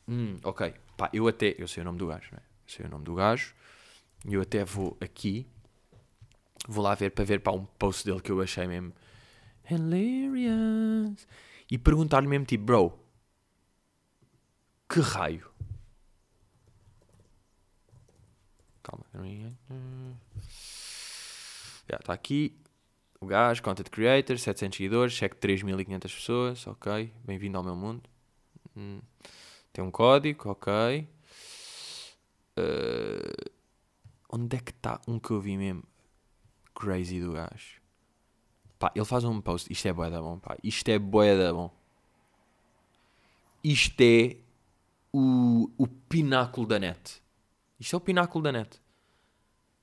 Hum, 0.07 0.37
ok, 0.43 0.73
pá, 0.97 1.09
eu 1.13 1.27
até, 1.27 1.55
eu 1.57 1.67
sei 1.67 1.81
o 1.81 1.85
nome 1.85 1.97
do 1.97 2.07
gajo, 2.07 2.29
não 2.31 2.39
é? 2.39 2.41
Eu 2.41 2.69
sei 2.69 2.85
o 2.85 2.89
nome 2.89 3.05
do 3.05 3.15
gajo 3.15 3.55
e 4.27 4.33
eu 4.33 4.41
até 4.41 4.65
vou 4.65 4.97
aqui, 4.99 5.47
vou 6.67 6.83
lá 6.83 6.93
ver 6.93 7.11
para 7.11 7.23
ver 7.23 7.39
para 7.39 7.53
um 7.53 7.65
post 7.65 8.05
dele 8.05 8.21
que 8.21 8.31
eu 8.31 8.41
achei 8.41 8.67
mesmo 8.67 8.93
hilarious 9.69 11.27
e 11.71 11.77
perguntar-lhe 11.77 12.27
mesmo 12.27 12.45
tipo, 12.45 12.65
bro, 12.65 12.99
que 14.89 14.99
raio? 14.99 15.49
Calma, 18.83 19.05
está 21.87 22.13
aqui. 22.13 22.57
O 23.19 23.25
gajo, 23.25 23.61
content 23.63 23.89
creator, 23.89 24.37
700 24.37 24.77
seguidores, 24.77 25.13
cheque 25.13 25.35
3.500 25.37 26.01
pessoas, 26.01 26.67
ok. 26.67 27.13
Bem-vindo 27.23 27.57
ao 27.57 27.63
meu 27.63 27.75
mundo. 27.75 28.09
Hum. 28.75 28.99
Tem 29.71 29.83
um 29.83 29.91
código, 29.91 30.49
ok. 30.49 31.07
Uh, 32.57 33.51
onde 34.29 34.57
é 34.57 34.59
que 34.59 34.71
está 34.71 35.01
um 35.07 35.19
que 35.19 35.31
eu 35.31 35.41
vi 35.41 35.57
mesmo? 35.57 35.83
Crazy 36.73 37.19
do 37.19 37.33
gajo. 37.33 37.81
Pá, 38.77 38.91
ele 38.95 39.05
faz 39.05 39.23
um 39.23 39.39
post. 39.41 39.71
Isto 39.71 39.87
é 39.87 39.93
boeda 39.93 40.21
bom, 40.21 40.39
pá. 40.39 40.57
Isto 40.63 40.89
é 40.89 40.99
boeda 40.99 41.53
bom. 41.53 41.71
Isto 43.63 44.01
é 44.01 44.37
o, 45.11 45.71
o 45.77 45.87
pináculo 45.87 46.67
da 46.67 46.77
net. 46.77 47.21
Isto 47.79 47.95
é 47.95 47.97
o 47.97 48.01
pináculo 48.01 48.43
da 48.43 48.51
net. 48.51 48.81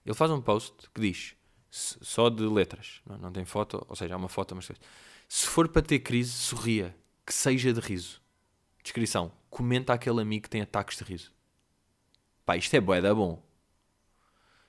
Ele 0.05 0.15
faz 0.15 0.31
um 0.31 0.41
post 0.41 0.91
que 0.95 1.01
diz 1.01 1.37
só 1.73 2.29
de 2.29 2.43
letras, 2.43 3.01
não, 3.07 3.17
não 3.17 3.33
tem 3.33 3.47
foto, 3.47 3.85
ou 3.89 3.97
seja, 3.97 4.13
há 4.13 4.17
uma 4.19 4.29
foto, 4.29 4.55
mas 4.55 4.71
se 5.27 5.47
for 5.47 5.67
para 5.69 5.81
ter 5.81 6.01
crise, 6.01 6.31
sorria, 6.31 6.95
que 7.25 7.33
seja 7.33 7.73
de 7.73 7.81
riso. 7.81 8.21
Descrição: 8.83 9.33
comenta 9.49 9.95
aquele 9.95 10.21
amigo 10.21 10.43
que 10.43 10.51
tem 10.51 10.61
ataques 10.61 10.99
de 10.99 11.05
riso. 11.05 11.33
Pá, 12.45 12.59
isto 12.59 12.75
é 12.75 12.81
bué 12.81 13.01
da 13.01 13.15
bom. 13.15 13.43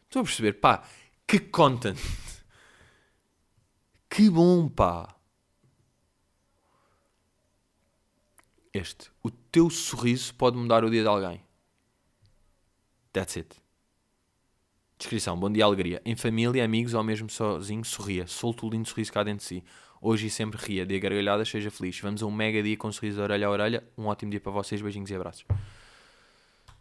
Estou 0.03 0.21
a 0.21 0.23
perceber, 0.23 0.53
pá, 0.53 0.87
que 1.27 1.39
content. 1.39 1.97
Que 4.09 4.29
bom, 4.29 4.69
pá. 4.69 5.13
Este. 8.71 9.11
O 9.21 9.29
teu 9.29 9.69
sorriso 9.69 10.33
pode 10.35 10.55
mudar 10.55 10.85
o 10.85 10.89
dia 10.89 11.01
de 11.01 11.07
alguém. 11.07 11.43
That's 13.11 13.35
it. 13.37 13.62
Descrição: 15.03 15.37
Bom 15.37 15.51
dia, 15.51 15.65
alegria. 15.65 16.01
Em 16.05 16.15
família, 16.15 16.63
amigos 16.63 16.93
ou 16.93 17.03
mesmo 17.03 17.29
sozinho, 17.29 17.83
sorria. 17.83 18.25
Solto 18.25 18.65
o 18.65 18.69
lindo 18.69 18.87
sorriso 18.87 19.11
cá 19.11 19.21
dentro 19.21 19.39
de 19.39 19.43
si. 19.43 19.63
Hoje 20.01 20.27
e 20.27 20.29
sempre 20.29 20.57
ria. 20.57 20.85
Dê 20.85 20.97
gargalhadas, 20.97 21.49
seja 21.49 21.69
feliz. 21.69 21.99
Vamos 21.99 22.23
a 22.23 22.25
um 22.25 22.31
mega 22.31 22.63
dia 22.63 22.77
com 22.77 22.87
um 22.87 22.91
sorriso 22.91 23.17
de 23.17 23.21
orelha 23.21 23.47
a 23.47 23.49
orelha. 23.49 23.83
Um 23.97 24.05
ótimo 24.05 24.31
dia 24.31 24.39
para 24.39 24.53
vocês. 24.53 24.81
Beijinhos 24.81 25.09
e 25.09 25.15
abraços. 25.15 25.45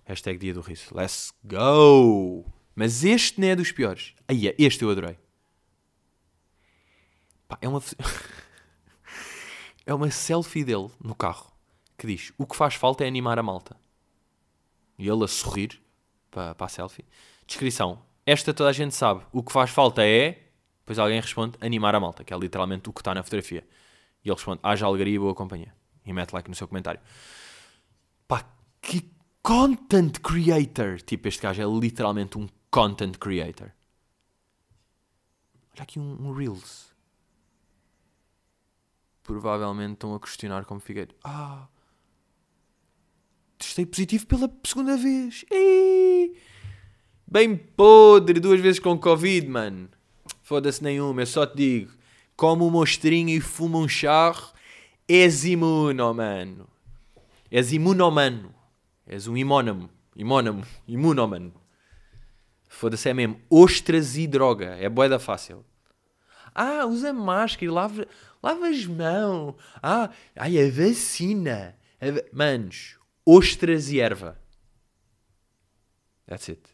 Hashtag 0.05 0.39
dia 0.39 0.55
do 0.55 0.61
riso. 0.61 0.95
Let's 0.95 1.35
go! 1.43 2.47
Mas 2.77 3.03
este 3.03 3.41
nem 3.41 3.51
é 3.51 3.57
dos 3.57 3.73
piores. 3.73 4.15
Aí, 4.29 4.47
é, 4.47 4.55
este 4.57 4.85
eu 4.85 4.91
adorei. 4.91 5.19
Pá, 7.49 7.59
é 7.61 7.69
uma. 7.69 7.83
é 9.85 9.93
uma 9.93 10.13
selfie 10.13 10.63
dele 10.63 10.91
no 11.03 11.17
carro 11.17 11.53
que 11.99 12.07
diz: 12.07 12.33
O 12.39 12.47
que 12.47 12.55
faz 12.55 12.77
falta 12.77 13.03
é 13.03 13.09
animar 13.09 13.37
a 13.37 13.43
malta. 13.43 13.77
E 14.97 15.09
ele 15.09 15.25
a 15.25 15.29
sorrir 15.29 15.83
para, 16.31 16.55
para 16.55 16.67
a 16.67 16.69
selfie. 16.69 17.05
Descrição: 17.49 18.12
esta 18.25 18.55
toda 18.55 18.71
a 18.71 18.73
gente 18.73 18.95
sabe. 18.95 19.25
O 19.33 19.43
que 19.43 19.53
faz 19.53 19.71
falta 19.71 20.05
é. 20.05 20.51
Depois 20.81 20.99
alguém 20.99 21.21
responde 21.21 21.57
animar 21.61 21.95
a 21.95 22.01
malta, 22.01 22.25
que 22.25 22.35
é 22.35 22.37
literalmente 22.37 22.89
o 22.89 22.93
que 22.93 23.01
está 23.01 23.15
na 23.15 23.23
fotografia. 23.23 23.67
E 24.25 24.29
ele 24.29 24.35
responde: 24.35 24.61
haja 24.63 24.87
alegria 24.87 25.15
e 25.15 25.19
boa 25.19 25.35
companhia. 25.35 25.75
E 26.05 26.13
mete 26.13 26.33
like 26.33 26.49
no 26.49 26.55
seu 26.55 26.67
comentário. 26.67 27.01
Pá, 28.27 28.45
que 28.81 29.11
content 29.43 30.19
creator! 30.21 31.01
Tipo, 31.01 31.29
este 31.29 31.43
gajo 31.43 31.63
é 31.63 31.81
literalmente 31.81 32.39
um 32.39 32.49
content 32.71 33.17
creator. 33.19 33.71
Olha 35.75 35.83
aqui 35.83 35.99
um, 35.99 36.29
um 36.29 36.33
Reels. 36.33 36.93
Provavelmente 39.23 39.95
estão 39.95 40.15
a 40.15 40.21
questionar 40.21 40.65
como 40.65 40.81
fiquei. 40.81 41.09
Ah! 41.23 41.69
Testei 43.57 43.87
positivo 43.87 44.27
pela 44.27 44.53
segunda 44.65 44.97
vez. 44.97 45.45
Ei! 45.51 45.92
Bem 47.33 47.57
podre, 47.57 48.39
duas 48.39 48.61
vezes 48.61 48.79
com 48.79 48.99
Covid, 48.99 49.49
mano. 49.49 49.89
Foda-se 50.43 50.85
nenhuma, 50.85 51.23
eu 51.23 51.27
só 51.27 51.47
te 51.47 51.57
digo. 51.57 51.91
Come 52.37 52.63
um 52.63 52.69
mostrinho 52.69 53.31
e 53.31 53.41
fuma 53.41 53.79
um 53.79 53.89
charro, 53.89 54.53
és 55.09 55.43
imuno, 55.47 56.13
mano. 56.13 56.69
És 57.51 57.73
imunomano. 57.73 58.55
És 59.07 59.29
um 59.29 59.35
imónamo. 59.35 59.89
Imónamo. 60.15 60.63
Imunómano. 60.87 61.55
Foda-se, 62.69 63.09
é 63.09 63.15
mesmo. 63.15 63.41
Ostras 63.49 64.15
e 64.19 64.27
droga. 64.27 64.77
É 64.79 64.91
boeda 64.91 65.19
fácil. 65.19 65.65
Ah, 66.55 66.85
usa 66.85 67.15
máscara 67.15 67.73
lava, 67.73 68.07
lava 68.43 68.69
as 68.69 68.85
mãos. 68.85 69.55
Ah, 69.83 70.11
ai, 70.37 70.59
a 70.59 70.71
vacina. 70.71 71.79
A... 71.99 72.37
Manos, 72.37 72.99
ostras 73.25 73.91
e 73.91 74.01
erva. 74.01 74.39
That's 76.27 76.51
it. 76.51 76.72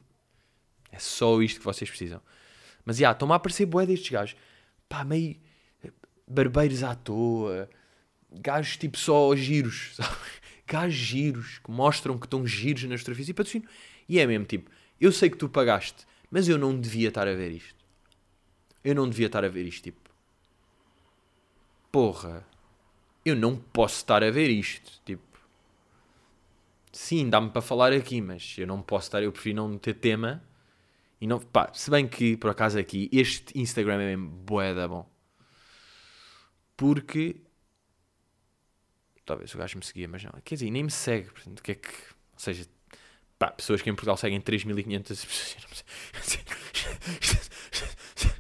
É 0.99 1.01
só 1.01 1.41
isto 1.41 1.61
que 1.61 1.65
vocês 1.65 1.89
precisam. 1.89 2.21
Mas, 2.85 2.97
já, 2.97 3.03
yeah, 3.03 3.15
estão-me 3.15 3.33
a 3.33 3.37
aparecer 3.37 3.67
bué 3.67 3.87
destes 3.87 4.11
gajos. 4.11 4.37
Pá, 4.89 5.05
meio 5.05 5.37
barbeiros 6.27 6.83
à 6.83 6.97
toa. 6.97 7.71
Gajos 8.33 8.77
tipo 8.77 8.99
só 8.99 9.35
giros, 9.37 9.93
sabe? 9.97 10.17
Gajos 10.67 10.99
giros, 10.99 11.59
que 11.61 11.71
mostram 11.71 12.19
que 12.19 12.27
estão 12.27 12.45
giros 12.45 12.83
nas 12.85 13.01
fotografias 13.01 13.29
e 13.29 13.35
patrocínio. 13.35 13.69
E 14.09 14.19
é 14.19 14.27
mesmo 14.27 14.45
tipo, 14.45 14.69
eu 15.01 15.13
sei 15.13 15.31
que 15.31 15.37
tu 15.37 15.49
pagaste, 15.49 16.05
mas 16.29 16.49
eu 16.49 16.59
não 16.59 16.79
devia 16.79 17.09
estar 17.09 17.29
a 17.29 17.35
ver 17.35 17.53
isto. 17.53 17.79
Eu 18.83 18.97
não 18.97 19.09
devia 19.09 19.27
estar 19.27 19.45
a 19.45 19.49
ver 19.49 19.67
isto, 19.67 19.85
tipo. 19.85 20.11
Porra. 21.93 22.45
Eu 23.25 23.37
não 23.37 23.57
posso 23.57 23.97
estar 23.99 24.25
a 24.25 24.31
ver 24.33 24.51
isto, 24.51 25.01
tipo. 25.05 25.23
Sim, 26.91 27.31
dá-me 27.31 27.51
para 27.51 27.63
falar 27.63 27.93
aqui, 27.93 28.21
mas 28.21 28.57
eu 28.59 28.67
não 28.67 28.83
posso 28.83 29.07
estar, 29.07 29.23
eu 29.23 29.31
prefiro 29.31 29.57
não 29.57 29.79
ter 29.79 29.95
tema 29.95 30.43
E 31.21 31.27
não, 31.27 31.41
pá, 31.41 31.73
se 31.75 31.91
bem 31.91 32.07
que, 32.07 32.37
por 32.37 32.51
acaso 32.51 32.79
aqui, 32.79 33.09
este 33.13 33.59
Instagram 33.59 33.95
é 33.95 34.17
mesmo 34.17 34.31
boeda 34.31 34.87
bom. 34.87 35.11
Porque... 36.77 37.43
Talvez 39.27 39.53
o 39.55 39.59
gajo 39.59 39.79
me 39.79 39.85
seguia, 39.85 40.09
mas 40.09 40.23
não. 40.23 40.33
Quer 40.45 40.55
dizer, 40.55 40.71
nem 40.71 40.85
me 40.85 40.91
segue. 40.91 41.31
Portanto, 41.31 41.63
que 41.63 41.73
é 41.73 41.75
que... 41.75 41.89
Ou 42.33 42.39
seja, 42.39 42.67
pá, 43.39 43.51
pessoas 43.51 43.83
que 43.83 43.91
em 43.91 43.95
Portugal 43.95 44.17
seguem 44.17 44.41
3.500 44.41 45.03
pessoas. 45.27 45.85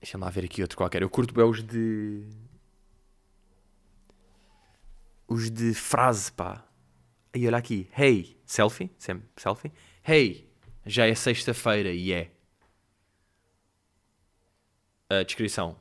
Deixa-me 0.00 0.22
lá 0.22 0.30
ver 0.30 0.44
aqui 0.44 0.60
outro 0.60 0.76
qualquer. 0.76 1.00
Eu 1.00 1.08
curto 1.08 1.32
bem 1.32 1.44
os 1.44 1.62
de... 1.62 2.28
Os 5.26 5.50
de 5.50 5.72
frase, 5.72 6.30
pá. 6.30 6.62
Aí, 7.32 7.46
olha 7.46 7.56
aqui. 7.56 7.90
Hey, 7.96 8.38
selfie. 8.44 8.90
Sempre 8.98 9.26
selfie. 9.36 9.72
Hey, 10.06 10.53
já 10.86 11.06
é 11.06 11.14
sexta-feira 11.14 11.92
e 11.92 12.12
é. 12.12 12.30
A 15.08 15.22
descrição. 15.22 15.76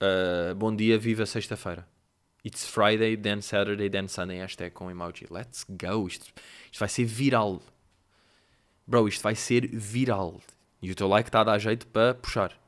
Uh, 0.00 0.54
bom 0.54 0.74
dia, 0.74 0.98
viva 0.98 1.26
sexta-feira. 1.26 1.86
It's 2.44 2.66
Friday, 2.66 3.16
then 3.16 3.40
Saturday, 3.40 3.88
then 3.88 4.08
Sunday. 4.08 4.38
Hashtag 4.38 4.74
com 4.74 4.90
emoji. 4.90 5.26
Let's 5.30 5.64
go. 5.68 6.06
Isto, 6.08 6.32
isto 6.70 6.78
vai 6.78 6.88
ser 6.88 7.04
viral. 7.04 7.62
Bro, 8.86 9.06
isto 9.06 9.22
vai 9.22 9.36
ser 9.36 9.68
viral. 9.68 10.40
E 10.80 10.90
o 10.90 10.94
teu 10.94 11.06
like 11.06 11.28
está 11.28 11.42
a 11.42 11.44
dar 11.44 11.58
jeito 11.58 11.86
para 11.86 12.14
puxar. 12.14 12.58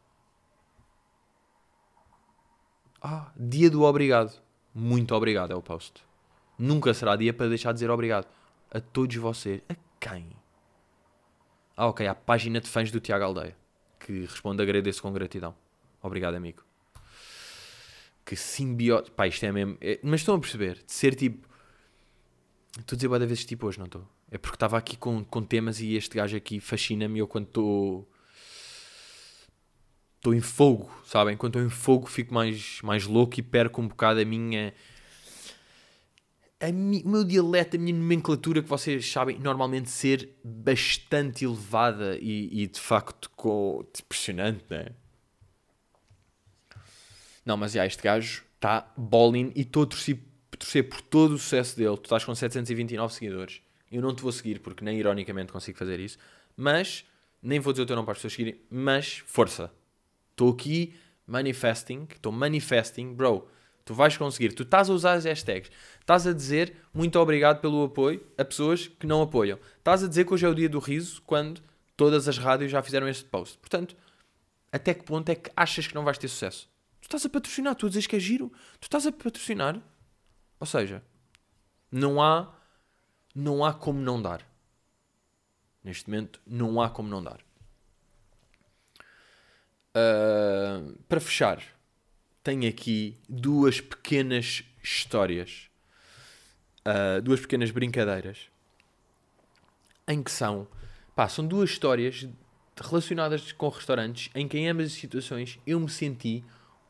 Ah, 3.02 3.32
dia 3.36 3.68
do 3.68 3.82
obrigado. 3.82 4.40
Muito 4.72 5.14
obrigado 5.14 5.52
é 5.52 5.56
o 5.56 5.62
post. 5.62 6.04
Nunca 6.56 6.94
será 6.94 7.16
dia 7.16 7.34
para 7.34 7.48
deixar 7.48 7.72
de 7.72 7.74
dizer 7.74 7.90
obrigado. 7.90 8.28
A 8.70 8.80
todos 8.80 9.16
vocês. 9.16 9.60
A 9.68 9.74
quem? 9.98 10.43
Ah, 11.76 11.86
ok. 11.86 12.06
A 12.06 12.14
página 12.14 12.60
de 12.60 12.68
fãs 12.68 12.90
do 12.90 13.00
Tiago 13.00 13.24
Aldeia. 13.24 13.56
Que 13.98 14.20
responde 14.20 14.62
agradeço 14.62 15.02
com 15.02 15.12
gratidão. 15.12 15.54
Obrigado, 16.02 16.34
amigo. 16.34 16.62
Que 18.24 18.36
simbiose. 18.36 19.10
Pá, 19.10 19.26
isto 19.26 19.44
é 19.44 19.52
mesmo. 19.52 19.76
É... 19.80 19.98
Mas 20.02 20.20
estão 20.20 20.34
a 20.34 20.38
perceber? 20.38 20.82
De 20.86 20.92
ser 20.92 21.14
tipo. 21.14 21.48
Estou 22.78 22.94
a 22.94 22.96
dizer 22.96 23.08
várias 23.08 23.28
vezes 23.28 23.44
tipo 23.44 23.66
hoje, 23.66 23.78
não 23.78 23.86
estou? 23.86 24.06
É 24.30 24.38
porque 24.38 24.56
estava 24.56 24.76
aqui 24.76 24.96
com, 24.96 25.24
com 25.24 25.42
temas 25.42 25.80
e 25.80 25.94
este 25.94 26.16
gajo 26.16 26.36
aqui 26.36 26.58
fascina-me. 26.60 27.18
Eu 27.18 27.28
quando 27.28 27.46
estou 27.46 28.08
estou 30.16 30.34
em 30.34 30.40
fogo, 30.40 30.90
sabem? 31.04 31.36
Quando 31.36 31.58
estou 31.58 31.62
em 31.66 31.70
fogo 31.70 32.06
fico 32.06 32.32
mais, 32.32 32.80
mais 32.82 33.06
louco 33.06 33.38
e 33.38 33.42
perco 33.42 33.82
um 33.82 33.88
bocado 33.88 34.20
a 34.20 34.24
minha. 34.24 34.72
Mi, 36.72 37.02
o 37.04 37.08
meu 37.08 37.24
dialeto, 37.24 37.76
a 37.76 37.78
minha 37.78 37.96
nomenclatura, 37.96 38.62
que 38.62 38.68
vocês 38.68 39.10
sabem 39.10 39.38
normalmente 39.38 39.90
ser 39.90 40.30
bastante 40.42 41.44
elevada 41.44 42.18
e, 42.20 42.62
e 42.62 42.66
de 42.66 42.80
facto 42.80 43.30
com, 43.36 43.84
impressionante, 43.98 44.64
não 44.70 44.76
é? 44.76 44.92
Não, 47.44 47.56
mas 47.56 47.72
já, 47.72 47.84
este 47.84 48.02
gajo 48.02 48.42
está 48.54 48.90
bowling 48.96 49.52
e 49.54 49.62
estou 49.62 49.82
a 49.82 49.86
torcer, 49.86 50.18
torcer 50.58 50.88
por 50.88 51.00
todo 51.02 51.34
o 51.34 51.38
sucesso 51.38 51.76
dele. 51.76 51.96
Tu 51.96 52.04
estás 52.04 52.24
com 52.24 52.34
729 52.34 53.12
seguidores. 53.12 53.60
Eu 53.92 54.00
não 54.00 54.14
te 54.14 54.22
vou 54.22 54.32
seguir 54.32 54.60
porque 54.60 54.84
nem 54.84 54.98
ironicamente 54.98 55.52
consigo 55.52 55.76
fazer 55.76 56.00
isso. 56.00 56.18
Mas, 56.56 57.04
nem 57.42 57.60
vou 57.60 57.72
dizer 57.72 57.82
o 57.82 57.86
teu 57.86 57.96
nome 57.96 58.06
para 58.06 58.12
as 58.12 58.18
pessoas 58.18 58.32
seguirem, 58.32 58.60
mas 58.70 59.22
força 59.26 59.70
Estou 60.34 60.50
aqui 60.50 60.94
manifesting, 61.28 62.08
estou 62.10 62.32
manifesting, 62.32 63.14
bro. 63.14 63.48
Tu 63.84 63.92
vais 63.92 64.16
conseguir. 64.16 64.52
Tu 64.54 64.62
estás 64.62 64.88
a 64.88 64.92
usar 64.92 65.12
as 65.14 65.24
hashtags. 65.24 65.70
Estás 66.00 66.26
a 66.26 66.32
dizer 66.32 66.76
muito 66.92 67.18
obrigado 67.18 67.60
pelo 67.60 67.84
apoio 67.84 68.24
a 68.38 68.44
pessoas 68.44 68.88
que 68.88 69.06
não 69.06 69.22
apoiam. 69.22 69.58
Estás 69.78 70.02
a 70.02 70.08
dizer 70.08 70.24
que 70.24 70.32
hoje 70.32 70.46
é 70.46 70.48
o 70.48 70.54
dia 70.54 70.68
do 70.68 70.78
riso 70.78 71.20
quando 71.26 71.60
todas 71.96 72.26
as 72.26 72.38
rádios 72.38 72.70
já 72.70 72.82
fizeram 72.82 73.08
este 73.08 73.24
post. 73.24 73.58
Portanto, 73.58 73.94
até 74.72 74.94
que 74.94 75.04
ponto 75.04 75.28
é 75.28 75.34
que 75.34 75.50
achas 75.54 75.86
que 75.86 75.94
não 75.94 76.04
vais 76.04 76.18
ter 76.18 76.28
sucesso? 76.28 76.68
Tu 77.00 77.06
estás 77.06 77.26
a 77.26 77.28
patrocinar, 77.28 77.74
tu 77.74 77.88
dizes 77.88 78.06
que 78.06 78.16
é 78.16 78.20
giro. 78.20 78.50
Tu 78.80 78.84
estás 78.84 79.06
a 79.06 79.12
patrocinar. 79.12 79.80
Ou 80.58 80.66
seja, 80.66 81.02
não 81.92 82.22
há, 82.22 82.54
não 83.34 83.64
há 83.64 83.74
como 83.74 84.00
não 84.00 84.20
dar. 84.20 84.40
Neste 85.82 86.08
momento, 86.08 86.40
não 86.46 86.80
há 86.80 86.88
como 86.88 87.10
não 87.10 87.22
dar. 87.22 87.40
Uh, 89.94 90.98
para 91.06 91.20
fechar, 91.20 91.62
tenho 92.44 92.68
aqui 92.68 93.16
duas 93.28 93.80
pequenas 93.80 94.62
histórias, 94.82 95.70
uh, 96.86 97.20
duas 97.22 97.40
pequenas 97.40 97.70
brincadeiras, 97.70 98.50
em 100.06 100.22
que 100.22 100.30
são, 100.30 100.68
pá, 101.16 101.26
são 101.26 101.46
duas 101.46 101.70
histórias 101.70 102.28
relacionadas 102.76 103.50
com 103.52 103.68
restaurantes 103.68 104.30
em 104.34 104.46
que 104.46 104.58
em 104.58 104.68
ambas 104.68 104.88
as 104.88 104.92
situações 104.92 105.58
eu 105.66 105.80
me 105.80 105.88
senti 105.88 106.44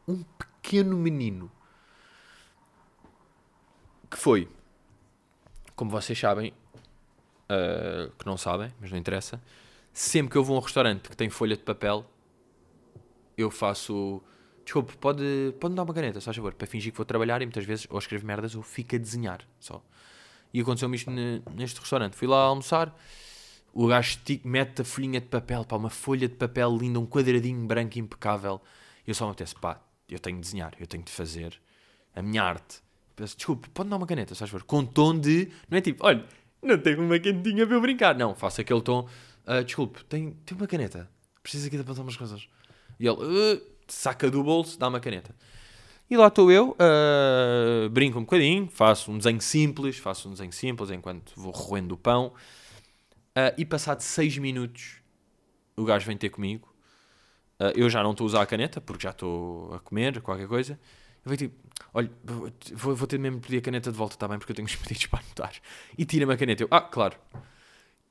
um 0.08 0.22
pequeno 0.22 0.96
menino. 0.96 1.50
Que 4.10 4.18
foi, 4.18 4.48
como 5.76 5.90
vocês 5.90 6.18
sabem, 6.18 6.52
uh, 7.44 8.10
que 8.18 8.26
não 8.26 8.36
sabem, 8.36 8.74
mas 8.80 8.90
não 8.90 8.98
interessa, 8.98 9.40
sempre 9.92 10.32
que 10.32 10.38
eu 10.38 10.42
vou 10.42 10.56
a 10.56 10.58
um 10.58 10.62
restaurante 10.62 11.08
que 11.08 11.16
tem 11.16 11.30
folha 11.30 11.56
de 11.56 11.62
papel, 11.62 12.04
eu 13.38 13.50
faço. 13.50 14.20
Desculpe, 14.64 14.96
pode, 14.96 15.54
pode 15.60 15.72
me 15.72 15.76
dar 15.76 15.82
uma 15.82 15.92
caneta, 15.92 16.20
só 16.20 16.32
favor, 16.32 16.54
para 16.54 16.66
fingir 16.66 16.90
que 16.90 16.96
vou 16.96 17.04
trabalhar 17.04 17.42
e 17.42 17.44
muitas 17.44 17.64
vezes 17.64 17.86
ou 17.90 17.98
escrevo 17.98 18.26
merdas 18.26 18.54
ou 18.54 18.62
fico 18.62 18.96
a 18.96 18.98
desenhar 18.98 19.40
só. 19.60 19.84
E 20.52 20.60
aconteceu-me 20.60 20.96
isto 20.96 21.10
neste 21.10 21.80
restaurante. 21.80 22.14
Fui 22.14 22.26
lá 22.26 22.44
almoçar, 22.44 22.96
o 23.72 23.86
gajo 23.88 24.18
mete 24.44 24.82
a 24.82 24.84
folhinha 24.84 25.20
de 25.20 25.26
papel, 25.26 25.64
pá, 25.64 25.76
uma 25.76 25.90
folha 25.90 26.28
de 26.28 26.34
papel 26.34 26.76
linda, 26.76 26.98
um 26.98 27.06
quadradinho 27.06 27.66
branco 27.66 27.98
impecável. 27.98 28.60
E 29.06 29.10
eu 29.10 29.14
só 29.14 29.26
me 29.26 29.32
apetece, 29.32 29.54
pá, 29.56 29.82
eu 30.08 30.18
tenho 30.18 30.36
de 30.36 30.42
desenhar, 30.42 30.72
eu 30.78 30.86
tenho 30.86 31.02
de 31.02 31.12
fazer 31.12 31.60
a 32.14 32.22
minha 32.22 32.42
arte. 32.42 32.82
Peço, 33.16 33.36
desculpe, 33.36 33.68
pode 33.70 33.90
dar 33.90 33.96
uma 33.96 34.06
caneta, 34.06 34.34
só 34.34 34.46
favor, 34.46 34.64
com 34.64 34.84
tom 34.84 35.18
de. 35.18 35.50
Não 35.68 35.76
é 35.76 35.80
tipo, 35.80 36.06
olha, 36.06 36.24
não 36.62 36.78
tenho 36.78 37.02
uma 37.02 37.18
canetinha 37.18 37.66
para 37.66 37.76
eu 37.76 37.80
brincar. 37.80 38.14
Não, 38.14 38.34
faço 38.34 38.60
aquele 38.60 38.80
tom. 38.80 39.08
Uh, 39.46 39.62
desculpe, 39.62 40.04
tem, 40.04 40.30
tem 40.46 40.56
uma 40.56 40.66
caneta. 40.66 41.10
Preciso 41.42 41.66
aqui 41.66 41.76
de 41.76 41.82
apontar 41.82 42.02
umas 42.02 42.16
coisas. 42.16 42.48
E 42.98 43.06
ele 43.06 43.16
uh, 43.16 43.73
saca 43.88 44.30
do 44.30 44.42
bolso, 44.42 44.78
dá 44.78 44.88
uma 44.88 45.00
caneta. 45.00 45.34
E 46.08 46.16
lá 46.16 46.28
estou 46.28 46.50
eu, 46.52 46.76
uh, 46.76 47.88
brinco 47.90 48.18
um 48.18 48.22
bocadinho, 48.22 48.68
faço 48.68 49.10
um 49.10 49.18
desenho 49.18 49.40
simples, 49.40 49.96
faço 49.96 50.28
um 50.28 50.32
desenho 50.32 50.52
simples 50.52 50.90
enquanto 50.90 51.32
vou 51.36 51.52
roendo 51.52 51.94
o 51.94 51.98
pão. 51.98 52.32
Uh, 53.36 53.52
e 53.56 53.64
passado 53.64 54.00
6 54.00 54.38
minutos, 54.38 54.96
o 55.76 55.84
gajo 55.84 56.06
vem 56.06 56.16
ter 56.16 56.28
comigo. 56.28 56.72
Uh, 57.58 57.72
eu 57.74 57.88
já 57.88 58.02
não 58.02 58.10
estou 58.10 58.24
a 58.24 58.26
usar 58.26 58.42
a 58.42 58.46
caneta, 58.46 58.80
porque 58.80 59.04
já 59.04 59.10
estou 59.10 59.74
a 59.74 59.80
comer, 59.80 60.20
qualquer 60.20 60.46
coisa. 60.46 60.78
Eu 61.24 61.30
venho 61.30 61.38
tipo, 61.38 61.54
olha, 61.94 62.10
vou, 62.74 62.94
vou 62.94 63.06
ter 63.06 63.18
mesmo 63.18 63.40
pedir 63.40 63.58
a 63.58 63.62
caneta 63.62 63.90
de 63.90 63.96
volta, 63.96 64.14
está 64.14 64.28
bem? 64.28 64.38
Porque 64.38 64.52
eu 64.52 64.56
tenho 64.56 64.66
os 64.66 64.76
pedidos 64.76 65.06
para 65.06 65.20
anotar. 65.20 65.52
E 65.96 66.04
tira-me 66.04 66.34
a 66.34 66.36
caneta. 66.36 66.62
Eu, 66.62 66.68
ah, 66.70 66.82
claro 66.82 67.16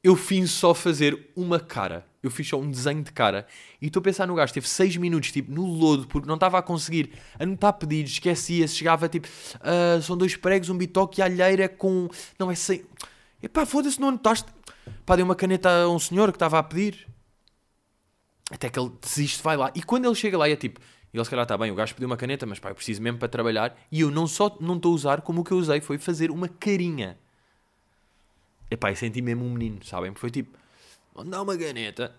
eu 0.04 0.18
fiz 0.18 0.52
só 0.52 0.74
fazer 0.74 1.32
uma 1.36 1.60
cara. 1.60 2.06
Eu 2.24 2.32
fiz 2.32 2.48
só 2.48 2.58
um 2.58 2.72
desenho 2.72 3.04
de 3.04 3.12
cara. 3.12 3.46
E 3.82 3.88
estou 3.88 4.00
a 4.00 4.04
pensar 4.04 4.26
no 4.26 4.34
gajo, 4.34 4.54
teve 4.54 4.68
6 4.68 4.96
minutos, 4.96 5.30
tipo, 5.30 5.52
no 5.52 5.66
lodo, 5.66 6.08
porque 6.08 6.26
não 6.26 6.36
estava 6.36 6.58
a 6.58 6.62
conseguir 6.62 7.12
anotar 7.38 7.74
pedidos, 7.74 8.14
esquecia-se, 8.14 8.76
chegava 8.76 9.10
tipo, 9.10 9.28
uh, 9.28 10.02
são 10.02 10.16
dois 10.16 10.38
pregos, 10.38 10.70
um 10.70 10.78
bitoque 10.78 11.20
e 11.20 11.22
alheira 11.22 11.68
com. 11.68 12.08
Não 12.40 12.50
é 12.50 12.56
sem. 12.56 12.86
Epá, 13.42 13.66
foda-se, 13.66 14.00
não 14.00 14.08
anotaste. 14.08 14.50
Pá, 15.06 15.18
dei 15.18 15.24
uma 15.24 15.36
caneta 15.36 15.70
a 15.70 15.90
um 15.90 16.00
senhor 16.00 16.32
que 16.32 16.38
estava 16.38 16.58
a 16.58 16.64
pedir. 16.64 17.06
Até 18.50 18.70
que 18.70 18.80
ele 18.80 18.92
desiste, 19.02 19.44
vai 19.44 19.58
lá. 19.58 19.70
E 19.76 19.84
quando 19.84 20.06
ele 20.06 20.16
chega 20.16 20.38
lá, 20.38 20.48
é 20.48 20.56
tipo, 20.56 20.80
ele 21.14 21.24
se 21.24 21.30
calhar 21.30 21.44
está 21.44 21.58
bem, 21.58 21.72
o 21.72 21.76
gajo 21.76 21.94
pediu 21.94 22.08
uma 22.08 22.18
caneta, 22.18 22.46
mas 22.46 22.58
pá, 22.58 22.70
eu 22.70 22.76
preciso 22.76 23.02
mesmo 23.02 23.20
para 23.20 23.28
trabalhar. 23.28 23.78
E 23.92 24.00
eu 24.00 24.10
não 24.10 24.28
só 24.28 24.58
não 24.62 24.78
estou 24.78 24.94
a 24.94 24.96
usar, 24.96 25.22
como 25.22 25.42
o 25.42 25.44
que 25.44 25.52
eu 25.52 25.58
usei 25.58 25.82
foi 25.82 25.98
fazer 25.98 26.32
uma 26.32 26.48
carinha. 26.48 27.18
Epá, 28.72 28.92
eu 28.92 28.96
senti 28.96 29.22
mesmo 29.22 29.46
um 29.46 29.52
menino, 29.52 29.84
sabem? 29.84 30.12
Porque 30.12 30.22
foi 30.22 30.32
tipo, 30.32 30.58
dá 31.26 31.42
uma 31.42 31.58
caneta 31.58 32.16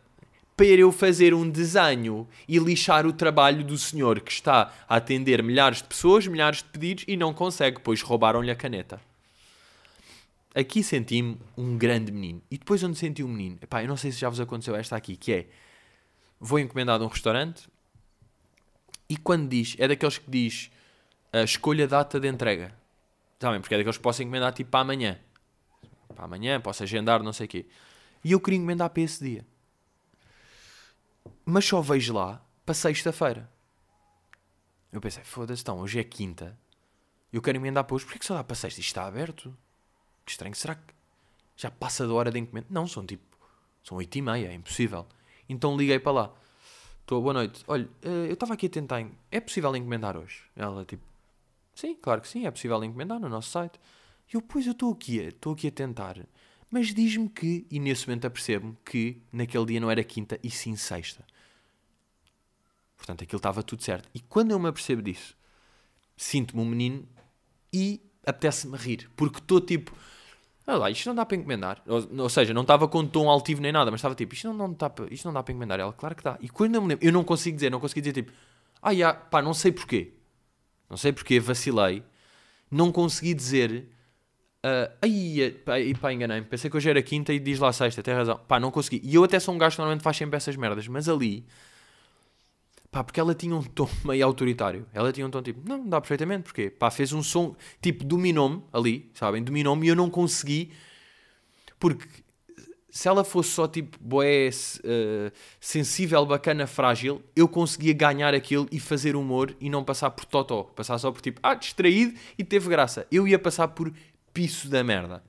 para 0.56 0.66
eu 0.66 0.92
fazer 0.92 1.34
um 1.34 1.48
desenho 1.48 2.28
e 2.46 2.58
lixar 2.58 3.06
o 3.06 3.12
trabalho 3.12 3.64
do 3.64 3.76
senhor 3.76 4.20
que 4.20 4.30
está 4.30 4.72
a 4.88 4.96
atender 4.96 5.42
milhares 5.42 5.78
de 5.78 5.84
pessoas, 5.84 6.26
milhares 6.26 6.58
de 6.58 6.64
pedidos 6.64 7.04
e 7.08 7.16
não 7.16 7.34
consegue, 7.34 7.80
pois 7.80 8.02
roubaram-lhe 8.02 8.50
a 8.50 8.54
caneta. 8.54 9.00
Aqui 10.54 10.84
senti-me 10.84 11.36
um 11.56 11.76
grande 11.76 12.12
menino. 12.12 12.40
E 12.48 12.56
depois 12.56 12.82
onde 12.84 12.96
senti 12.96 13.24
um 13.24 13.28
menino, 13.28 13.58
epá, 13.60 13.82
eu 13.82 13.88
não 13.88 13.96
sei 13.96 14.12
se 14.12 14.18
já 14.18 14.28
vos 14.28 14.38
aconteceu 14.38 14.76
esta 14.76 14.94
aqui, 14.94 15.16
que 15.16 15.32
é, 15.32 15.46
vou 16.38 16.60
encomendar 16.60 16.98
de 16.98 17.04
um 17.04 17.08
restaurante 17.08 17.68
e 19.08 19.16
quando 19.16 19.48
diz, 19.48 19.74
é 19.78 19.88
daqueles 19.88 20.18
que 20.18 20.30
diz, 20.30 20.70
a 21.32 21.42
escolha 21.42 21.88
data 21.88 22.20
de 22.20 22.28
entrega. 22.28 22.72
Sabem? 23.40 23.60
Porque 23.60 23.74
é 23.74 23.78
daqueles 23.78 23.96
que 23.96 24.02
posso 24.02 24.22
encomendar 24.22 24.52
tipo 24.52 24.70
para 24.70 24.80
amanhã 24.80 25.18
para 26.14 26.24
amanhã, 26.24 26.60
posso 26.60 26.82
agendar, 26.82 27.22
não 27.22 27.32
sei 27.32 27.46
o 27.46 27.48
quê. 27.48 27.66
E 28.24 28.32
eu 28.32 28.40
queria 28.40 28.58
encomendar 28.58 28.90
para 28.90 29.02
esse 29.02 29.22
dia. 29.22 29.46
Mas 31.44 31.64
só 31.64 31.80
vejo 31.80 32.12
lá 32.14 32.42
para 32.64 32.74
sexta-feira. 32.74 33.50
Eu 34.92 35.00
pensei, 35.00 35.24
foda-se, 35.24 35.62
então, 35.62 35.78
hoje 35.80 35.98
é 35.98 36.04
quinta. 36.04 36.58
Eu 37.32 37.42
quero 37.42 37.58
emendar 37.58 37.84
para 37.84 37.96
hoje, 37.96 38.04
porquê 38.04 38.18
que 38.18 38.24
só 38.26 38.34
dá 38.34 38.44
para 38.44 38.54
sexta? 38.54 38.80
Isto 38.80 38.90
está 38.90 39.06
aberto? 39.06 39.54
Que 40.24 40.30
estranho, 40.32 40.54
será 40.54 40.74
que 40.76 40.94
já 41.56 41.70
passa 41.70 42.06
da 42.06 42.14
hora 42.14 42.30
de 42.30 42.38
encomenda? 42.38 42.66
Não, 42.70 42.86
são 42.86 43.04
tipo 43.04 43.22
São 43.82 43.98
8 43.98 44.16
e 44.18 44.22
meia, 44.22 44.48
é 44.48 44.54
impossível. 44.54 45.06
Então 45.48 45.76
liguei 45.76 45.98
para 45.98 46.12
lá. 46.12 46.34
Estou, 47.00 47.20
boa 47.20 47.34
noite. 47.34 47.62
Olha, 47.66 47.88
eh, 48.02 48.28
eu 48.28 48.32
estava 48.34 48.54
aqui 48.54 48.66
a 48.66 48.70
tentar. 48.70 49.00
en- 49.00 49.12
É 49.30 49.40
possível 49.40 49.74
encomendar 49.76 50.16
hoje? 50.16 50.42
Ela, 50.56 50.84
tipo, 50.86 51.02
sim, 51.74 51.94
claro 51.96 52.22
que 52.22 52.28
sim, 52.28 52.46
é 52.46 52.50
possível 52.50 52.82
encomendar 52.82 53.20
no 53.20 53.28
nosso 53.28 53.50
site. 53.50 53.78
E 54.32 54.36
eu, 54.36 54.40
pois, 54.40 54.64
eu 54.64 54.72
estou 54.72 54.90
aqui, 54.92 55.18
estou 55.18 55.52
aqui 55.52 55.68
a 55.68 55.70
tentar. 55.70 56.16
Mas 56.74 56.92
diz-me 56.92 57.28
que, 57.28 57.64
e 57.70 57.78
nesse 57.78 58.04
momento 58.08 58.26
apercebo-me 58.26 58.76
que 58.84 59.22
naquele 59.32 59.64
dia 59.64 59.78
não 59.78 59.88
era 59.88 60.02
quinta 60.02 60.40
e 60.42 60.50
sim 60.50 60.74
sexta. 60.74 61.24
Portanto, 62.96 63.22
aquilo 63.22 63.36
estava 63.36 63.62
tudo 63.62 63.80
certo. 63.80 64.08
E 64.12 64.18
quando 64.18 64.50
eu 64.50 64.58
me 64.58 64.68
apercebo 64.68 65.00
disso, 65.00 65.36
sinto-me 66.16 66.60
um 66.60 66.64
menino 66.64 67.08
e 67.72 68.00
apetece-me 68.26 68.76
rir. 68.76 69.08
Porque 69.14 69.38
estou 69.38 69.60
tipo, 69.60 69.96
olha 70.66 70.76
lá, 70.76 70.90
isto 70.90 71.06
não 71.06 71.14
dá 71.14 71.24
para 71.24 71.36
encomendar. 71.36 71.80
Ou, 71.86 72.22
ou 72.22 72.28
seja, 72.28 72.52
não 72.52 72.62
estava 72.62 72.88
com 72.88 73.06
tom 73.06 73.30
altivo 73.30 73.62
nem 73.62 73.70
nada, 73.70 73.92
mas 73.92 74.00
estava 74.00 74.16
tipo, 74.16 74.34
isto 74.34 74.48
não, 74.48 74.54
não, 74.54 74.72
dá 74.72 74.90
para, 74.90 75.14
isto 75.14 75.26
não 75.26 75.32
dá 75.32 75.44
para 75.44 75.52
encomendar. 75.52 75.78
Ela, 75.78 75.92
claro 75.92 76.16
que 76.16 76.24
dá. 76.24 76.36
E 76.40 76.48
quando 76.48 76.74
eu 76.74 76.82
me 76.82 76.88
lembro, 76.88 77.06
eu 77.06 77.12
não 77.12 77.22
consigo 77.22 77.54
dizer, 77.54 77.70
não 77.70 77.78
consigo 77.78 78.00
dizer 78.00 78.14
tipo, 78.14 78.32
ah, 78.82 78.92
já, 78.92 79.14
pá, 79.14 79.40
não 79.40 79.54
sei 79.54 79.70
porquê. 79.70 80.12
Não 80.90 80.96
sei 80.96 81.12
porquê, 81.12 81.38
vacilei. 81.38 82.02
Não 82.68 82.90
consegui 82.90 83.32
dizer, 83.32 83.93
ah, 84.64 84.90
ai, 85.02 85.54
pá, 85.62 85.78
e 85.78 85.94
pá, 85.94 86.10
enganei-me. 86.10 86.46
Pensei 86.46 86.70
que 86.70 86.76
hoje 86.76 86.88
era 86.88 87.02
quinta 87.02 87.34
e 87.34 87.38
diz 87.38 87.58
lá 87.58 87.70
sexta, 87.70 88.02
tem 88.02 88.14
razão. 88.14 88.40
Pá, 88.48 88.58
não 88.58 88.70
consegui. 88.70 88.98
E 89.04 89.14
eu 89.14 89.22
até 89.22 89.38
sou 89.38 89.54
um 89.54 89.58
gajo 89.58 89.76
que 89.76 89.80
normalmente 89.80 90.02
faz 90.02 90.16
sempre 90.16 90.38
essas 90.38 90.56
merdas, 90.56 90.88
mas 90.88 91.06
ali, 91.06 91.44
pá, 92.90 93.04
porque 93.04 93.20
ela 93.20 93.34
tinha 93.34 93.54
um 93.54 93.62
tom 93.62 93.86
meio 94.06 94.24
autoritário. 94.24 94.86
Ela 94.94 95.12
tinha 95.12 95.26
um 95.26 95.30
tom 95.30 95.42
tipo, 95.42 95.60
não, 95.68 95.86
dá 95.86 96.00
perfeitamente, 96.00 96.44
porquê? 96.44 96.70
Pá, 96.70 96.90
fez 96.90 97.12
um 97.12 97.22
som, 97.22 97.54
tipo, 97.82 98.04
dominou-me 98.04 98.62
ali, 98.72 99.10
sabem? 99.12 99.44
Dominou-me 99.44 99.86
e 99.86 99.90
eu 99.90 99.96
não 99.96 100.08
consegui, 100.08 100.72
porque 101.78 102.08
se 102.88 103.06
ela 103.06 103.22
fosse 103.22 103.50
só 103.50 103.68
tipo, 103.68 103.98
boé, 104.00 104.48
eh, 104.48 105.32
sensível, 105.60 106.24
bacana, 106.24 106.66
frágil, 106.66 107.20
eu 107.34 107.48
conseguia 107.48 107.92
ganhar 107.92 108.32
aquilo 108.32 108.68
e 108.70 108.78
fazer 108.80 109.16
humor 109.16 109.54
e 109.60 109.68
não 109.68 109.84
passar 109.84 110.10
por 110.10 110.24
totó. 110.24 110.62
Passar 110.62 110.96
só 110.98 111.10
por 111.10 111.20
tipo, 111.20 111.40
ah, 111.42 111.54
distraído 111.54 112.16
e 112.38 112.44
teve 112.44 112.68
graça. 112.68 113.04
Eu 113.10 113.26
ia 113.26 113.38
passar 113.38 113.68
por 113.68 113.92
piso 114.34 114.68
da 114.68 114.84
merda. 114.84 115.22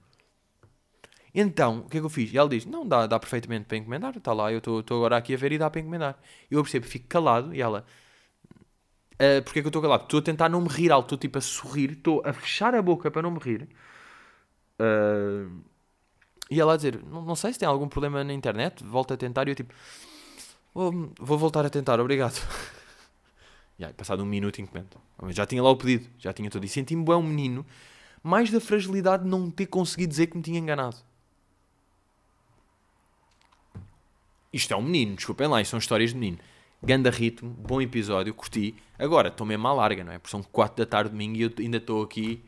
Então, 1.33 1.79
o 1.79 1.89
que 1.89 1.97
é 1.97 1.99
que 1.99 2.05
eu 2.05 2.09
fiz? 2.09 2.31
E 2.33 2.37
ela 2.37 2.47
diz: 2.49 2.65
Não, 2.65 2.87
dá, 2.87 3.05
dá 3.07 3.19
perfeitamente 3.19 3.65
para 3.65 3.77
encomendar. 3.77 4.15
Está 4.17 4.33
lá, 4.33 4.51
eu 4.51 4.59
estou 4.59 4.83
agora 4.97 5.17
aqui 5.17 5.33
a 5.33 5.37
ver 5.37 5.51
e 5.51 5.57
dá 5.57 5.69
para 5.69 5.81
encomendar. 5.81 6.17
Eu 6.49 6.61
percebo, 6.63 6.85
fico 6.85 7.07
calado 7.07 7.53
e 7.53 7.61
ela. 7.61 7.85
"Ah, 9.19 9.41
Porquê 9.43 9.59
é 9.59 9.61
que 9.61 9.67
eu 9.67 9.69
estou 9.69 9.81
calado? 9.81 10.03
Estou 10.03 10.19
a 10.19 10.23
tentar 10.23 10.49
não 10.49 10.61
me 10.61 10.67
rir 10.69 10.91
alto, 10.91 11.05
estou 11.07 11.17
tipo 11.17 11.37
a 11.37 11.41
sorrir, 11.41 11.91
estou 11.91 12.21
a 12.25 12.33
fechar 12.33 12.73
a 12.75 12.81
boca 12.81 13.09
para 13.11 13.21
não 13.21 13.31
me 13.31 13.39
rir. 13.39 13.67
Ah, 14.79 15.47
e 16.49 16.59
ela 16.59 16.73
a 16.73 16.77
dizer: 16.77 17.01
não, 17.03 17.21
não 17.23 17.35
sei 17.35 17.53
se 17.53 17.59
tem 17.59 17.67
algum 17.67 17.87
problema 17.87 18.23
na 18.23 18.33
internet, 18.33 18.83
volta 18.83 19.13
a 19.15 19.17
tentar. 19.17 19.47
E 19.47 19.51
eu 19.51 19.55
tipo: 19.55 19.73
Vou, 20.73 21.11
vou 21.19 21.37
voltar 21.37 21.65
a 21.65 21.69
tentar, 21.69 21.99
obrigado. 21.99 22.35
E 23.77 23.83
aí, 23.83 23.93
passado 23.93 24.23
um 24.23 24.25
minuto, 24.25 24.61
encomendo. 24.61 24.97
Já 25.31 25.45
tinha 25.45 25.61
lá 25.61 25.69
o 25.69 25.75
pedido, 25.75 26.07
já 26.17 26.31
tinha 26.31 26.49
tudo. 26.49 26.65
E 26.65 26.69
senti-me 26.69 27.03
bem 27.03 27.15
um 27.15 27.21
menino, 27.23 27.65
mais 28.25 28.49
da 28.49 28.59
fragilidade 28.59 29.23
de 29.23 29.29
não 29.29 29.51
ter 29.51 29.67
conseguido 29.67 30.09
dizer 30.09 30.25
que 30.25 30.35
me 30.35 30.41
tinha 30.41 30.57
enganado. 30.57 30.97
Isto 34.51 34.73
é 34.73 34.75
um 34.75 34.81
menino, 34.81 35.15
desculpem 35.15 35.45
lá, 35.47 35.61
isto 35.61 35.69
são 35.69 35.77
histórias 35.77 36.09
de 36.09 36.17
menino. 36.17 36.39
Ganda 36.81 37.11
ritmo, 37.11 37.51
bom 37.51 37.79
episódio, 37.79 38.33
curti. 38.33 38.73
Agora, 38.97 39.27
estou 39.27 39.45
mesmo 39.45 39.67
à 39.67 39.73
larga, 39.73 40.03
não 40.03 40.11
é? 40.11 40.17
Porque 40.17 40.31
são 40.31 40.41
4 40.41 40.75
da 40.75 40.89
tarde 40.89 41.11
domingo 41.11 41.37
e 41.37 41.43
eu 41.43 41.51
ainda 41.59 41.77
estou 41.77 42.01
aqui 42.01 42.43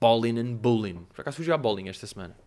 bowling 0.00 0.38
and 0.38 0.54
bowling. 0.54 1.04
Por 1.12 1.22
acaso 1.22 1.38
fui 1.38 1.44
jogar 1.44 1.58
bowling 1.58 1.88
esta 1.88 2.06
semana. 2.06 2.38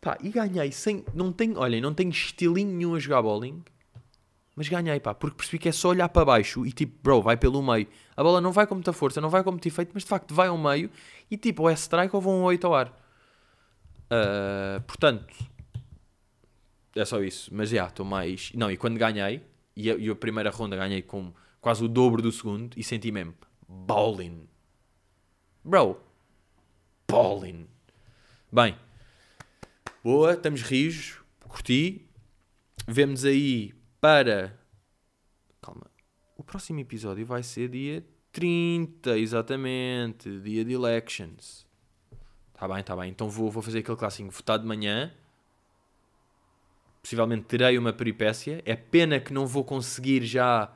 Pá, 0.00 0.18
e 0.20 0.28
ganhei 0.28 0.72
sem... 0.72 1.04
Não 1.14 1.32
tenho, 1.32 1.56
olhem, 1.56 1.80
não 1.80 1.94
tenho 1.94 2.10
estilinho 2.10 2.72
nenhum 2.72 2.96
a 2.96 2.98
jogar 2.98 3.22
bowling. 3.22 3.62
Mas 4.60 4.68
ganhei, 4.68 5.00
pá, 5.00 5.14
porque 5.14 5.38
percebi 5.38 5.58
que 5.58 5.70
é 5.70 5.72
só 5.72 5.88
olhar 5.88 6.06
para 6.10 6.22
baixo 6.22 6.66
e 6.66 6.70
tipo, 6.70 6.94
bro, 7.02 7.22
vai 7.22 7.34
pelo 7.34 7.62
meio. 7.62 7.86
A 8.14 8.22
bola 8.22 8.42
não 8.42 8.52
vai 8.52 8.66
com 8.66 8.74
muita 8.74 8.92
força, 8.92 9.18
não 9.18 9.30
vai 9.30 9.42
com 9.42 9.50
muito 9.50 9.66
efeito, 9.66 9.90
mas 9.94 10.02
de 10.02 10.08
facto 10.10 10.34
vai 10.34 10.48
ao 10.48 10.58
meio 10.58 10.90
e 11.30 11.38
tipo, 11.38 11.62
ou 11.62 11.70
é 11.70 11.72
strike 11.72 12.14
ou 12.14 12.20
vão 12.20 12.42
8 12.42 12.66
ao 12.66 12.74
ar. 12.74 12.94
Ah, 14.10 14.82
portanto, 14.86 15.34
é 16.94 17.02
só 17.06 17.22
isso. 17.22 17.48
Mas 17.54 17.70
já, 17.70 17.86
estou 17.86 18.04
mais. 18.04 18.52
Não, 18.54 18.70
e 18.70 18.76
quando 18.76 18.98
ganhei, 18.98 19.42
e 19.74 19.90
a, 19.90 19.94
e 19.94 20.10
a 20.10 20.14
primeira 20.14 20.50
ronda 20.50 20.76
ganhei 20.76 21.00
com 21.00 21.32
quase 21.58 21.82
o 21.82 21.88
dobro 21.88 22.20
do 22.20 22.30
segundo, 22.30 22.76
e 22.76 22.84
senti 22.84 23.10
mesmo, 23.10 23.32
bowling. 23.66 24.46
Bro, 25.64 26.02
bowling. 27.08 27.66
Bem, 28.52 28.76
boa, 30.04 30.34
estamos 30.34 30.60
rios, 30.60 31.16
curti. 31.48 32.06
Vemos 32.86 33.24
aí 33.24 33.79
para. 34.00 34.58
Calma. 35.60 35.86
O 36.36 36.42
próximo 36.42 36.80
episódio 36.80 37.26
vai 37.26 37.42
ser 37.42 37.68
dia 37.68 38.04
30, 38.32 39.18
exatamente. 39.18 40.40
Dia 40.40 40.64
de 40.64 40.72
elections. 40.72 41.66
Tá 42.54 42.68
bem, 42.68 42.82
tá 42.82 42.96
bem. 42.96 43.10
Então 43.10 43.28
vou, 43.28 43.50
vou 43.50 43.62
fazer 43.62 43.80
aquele 43.80 43.96
clássico 43.96 44.30
votar 44.30 44.58
de 44.58 44.66
manhã. 44.66 45.12
Possivelmente 47.02 47.44
terei 47.44 47.78
uma 47.78 47.92
peripécia. 47.92 48.62
É 48.64 48.76
pena 48.76 49.20
que 49.20 49.32
não 49.32 49.46
vou 49.46 49.64
conseguir 49.64 50.24
já. 50.24 50.72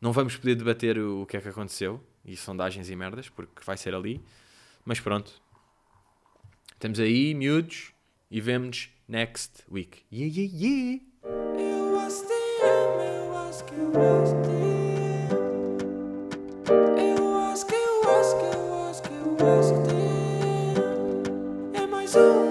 Não 0.00 0.12
vamos 0.12 0.36
poder 0.36 0.54
debater 0.54 0.98
o, 0.98 1.22
o 1.22 1.26
que 1.26 1.36
é 1.36 1.40
que 1.40 1.48
aconteceu. 1.48 2.02
E 2.24 2.36
sondagens 2.36 2.90
e 2.90 2.96
merdas, 2.96 3.28
porque 3.28 3.62
vai 3.64 3.76
ser 3.76 3.94
ali. 3.94 4.22
Mas 4.84 5.00
pronto. 5.00 5.40
Estamos 6.74 7.00
aí, 7.00 7.34
miúdos. 7.34 7.92
E 8.30 8.40
vemos 8.40 8.90
next 9.08 9.64
week. 9.70 10.04
Yeah, 10.12 10.34
yeah, 10.34 10.54
yeah! 10.54 11.07
Eu 13.78 13.92
acho 13.94 14.34
que 17.66 17.74
eu 17.74 18.10
acho 18.10 18.36
que 18.36 18.44
eu 18.44 18.74
acho 18.88 19.02
que 19.02 19.12
eu 19.14 19.36
acho 19.58 19.74
que 19.86 20.02
é 21.80 21.86
mais 21.86 22.12
um 22.16 22.47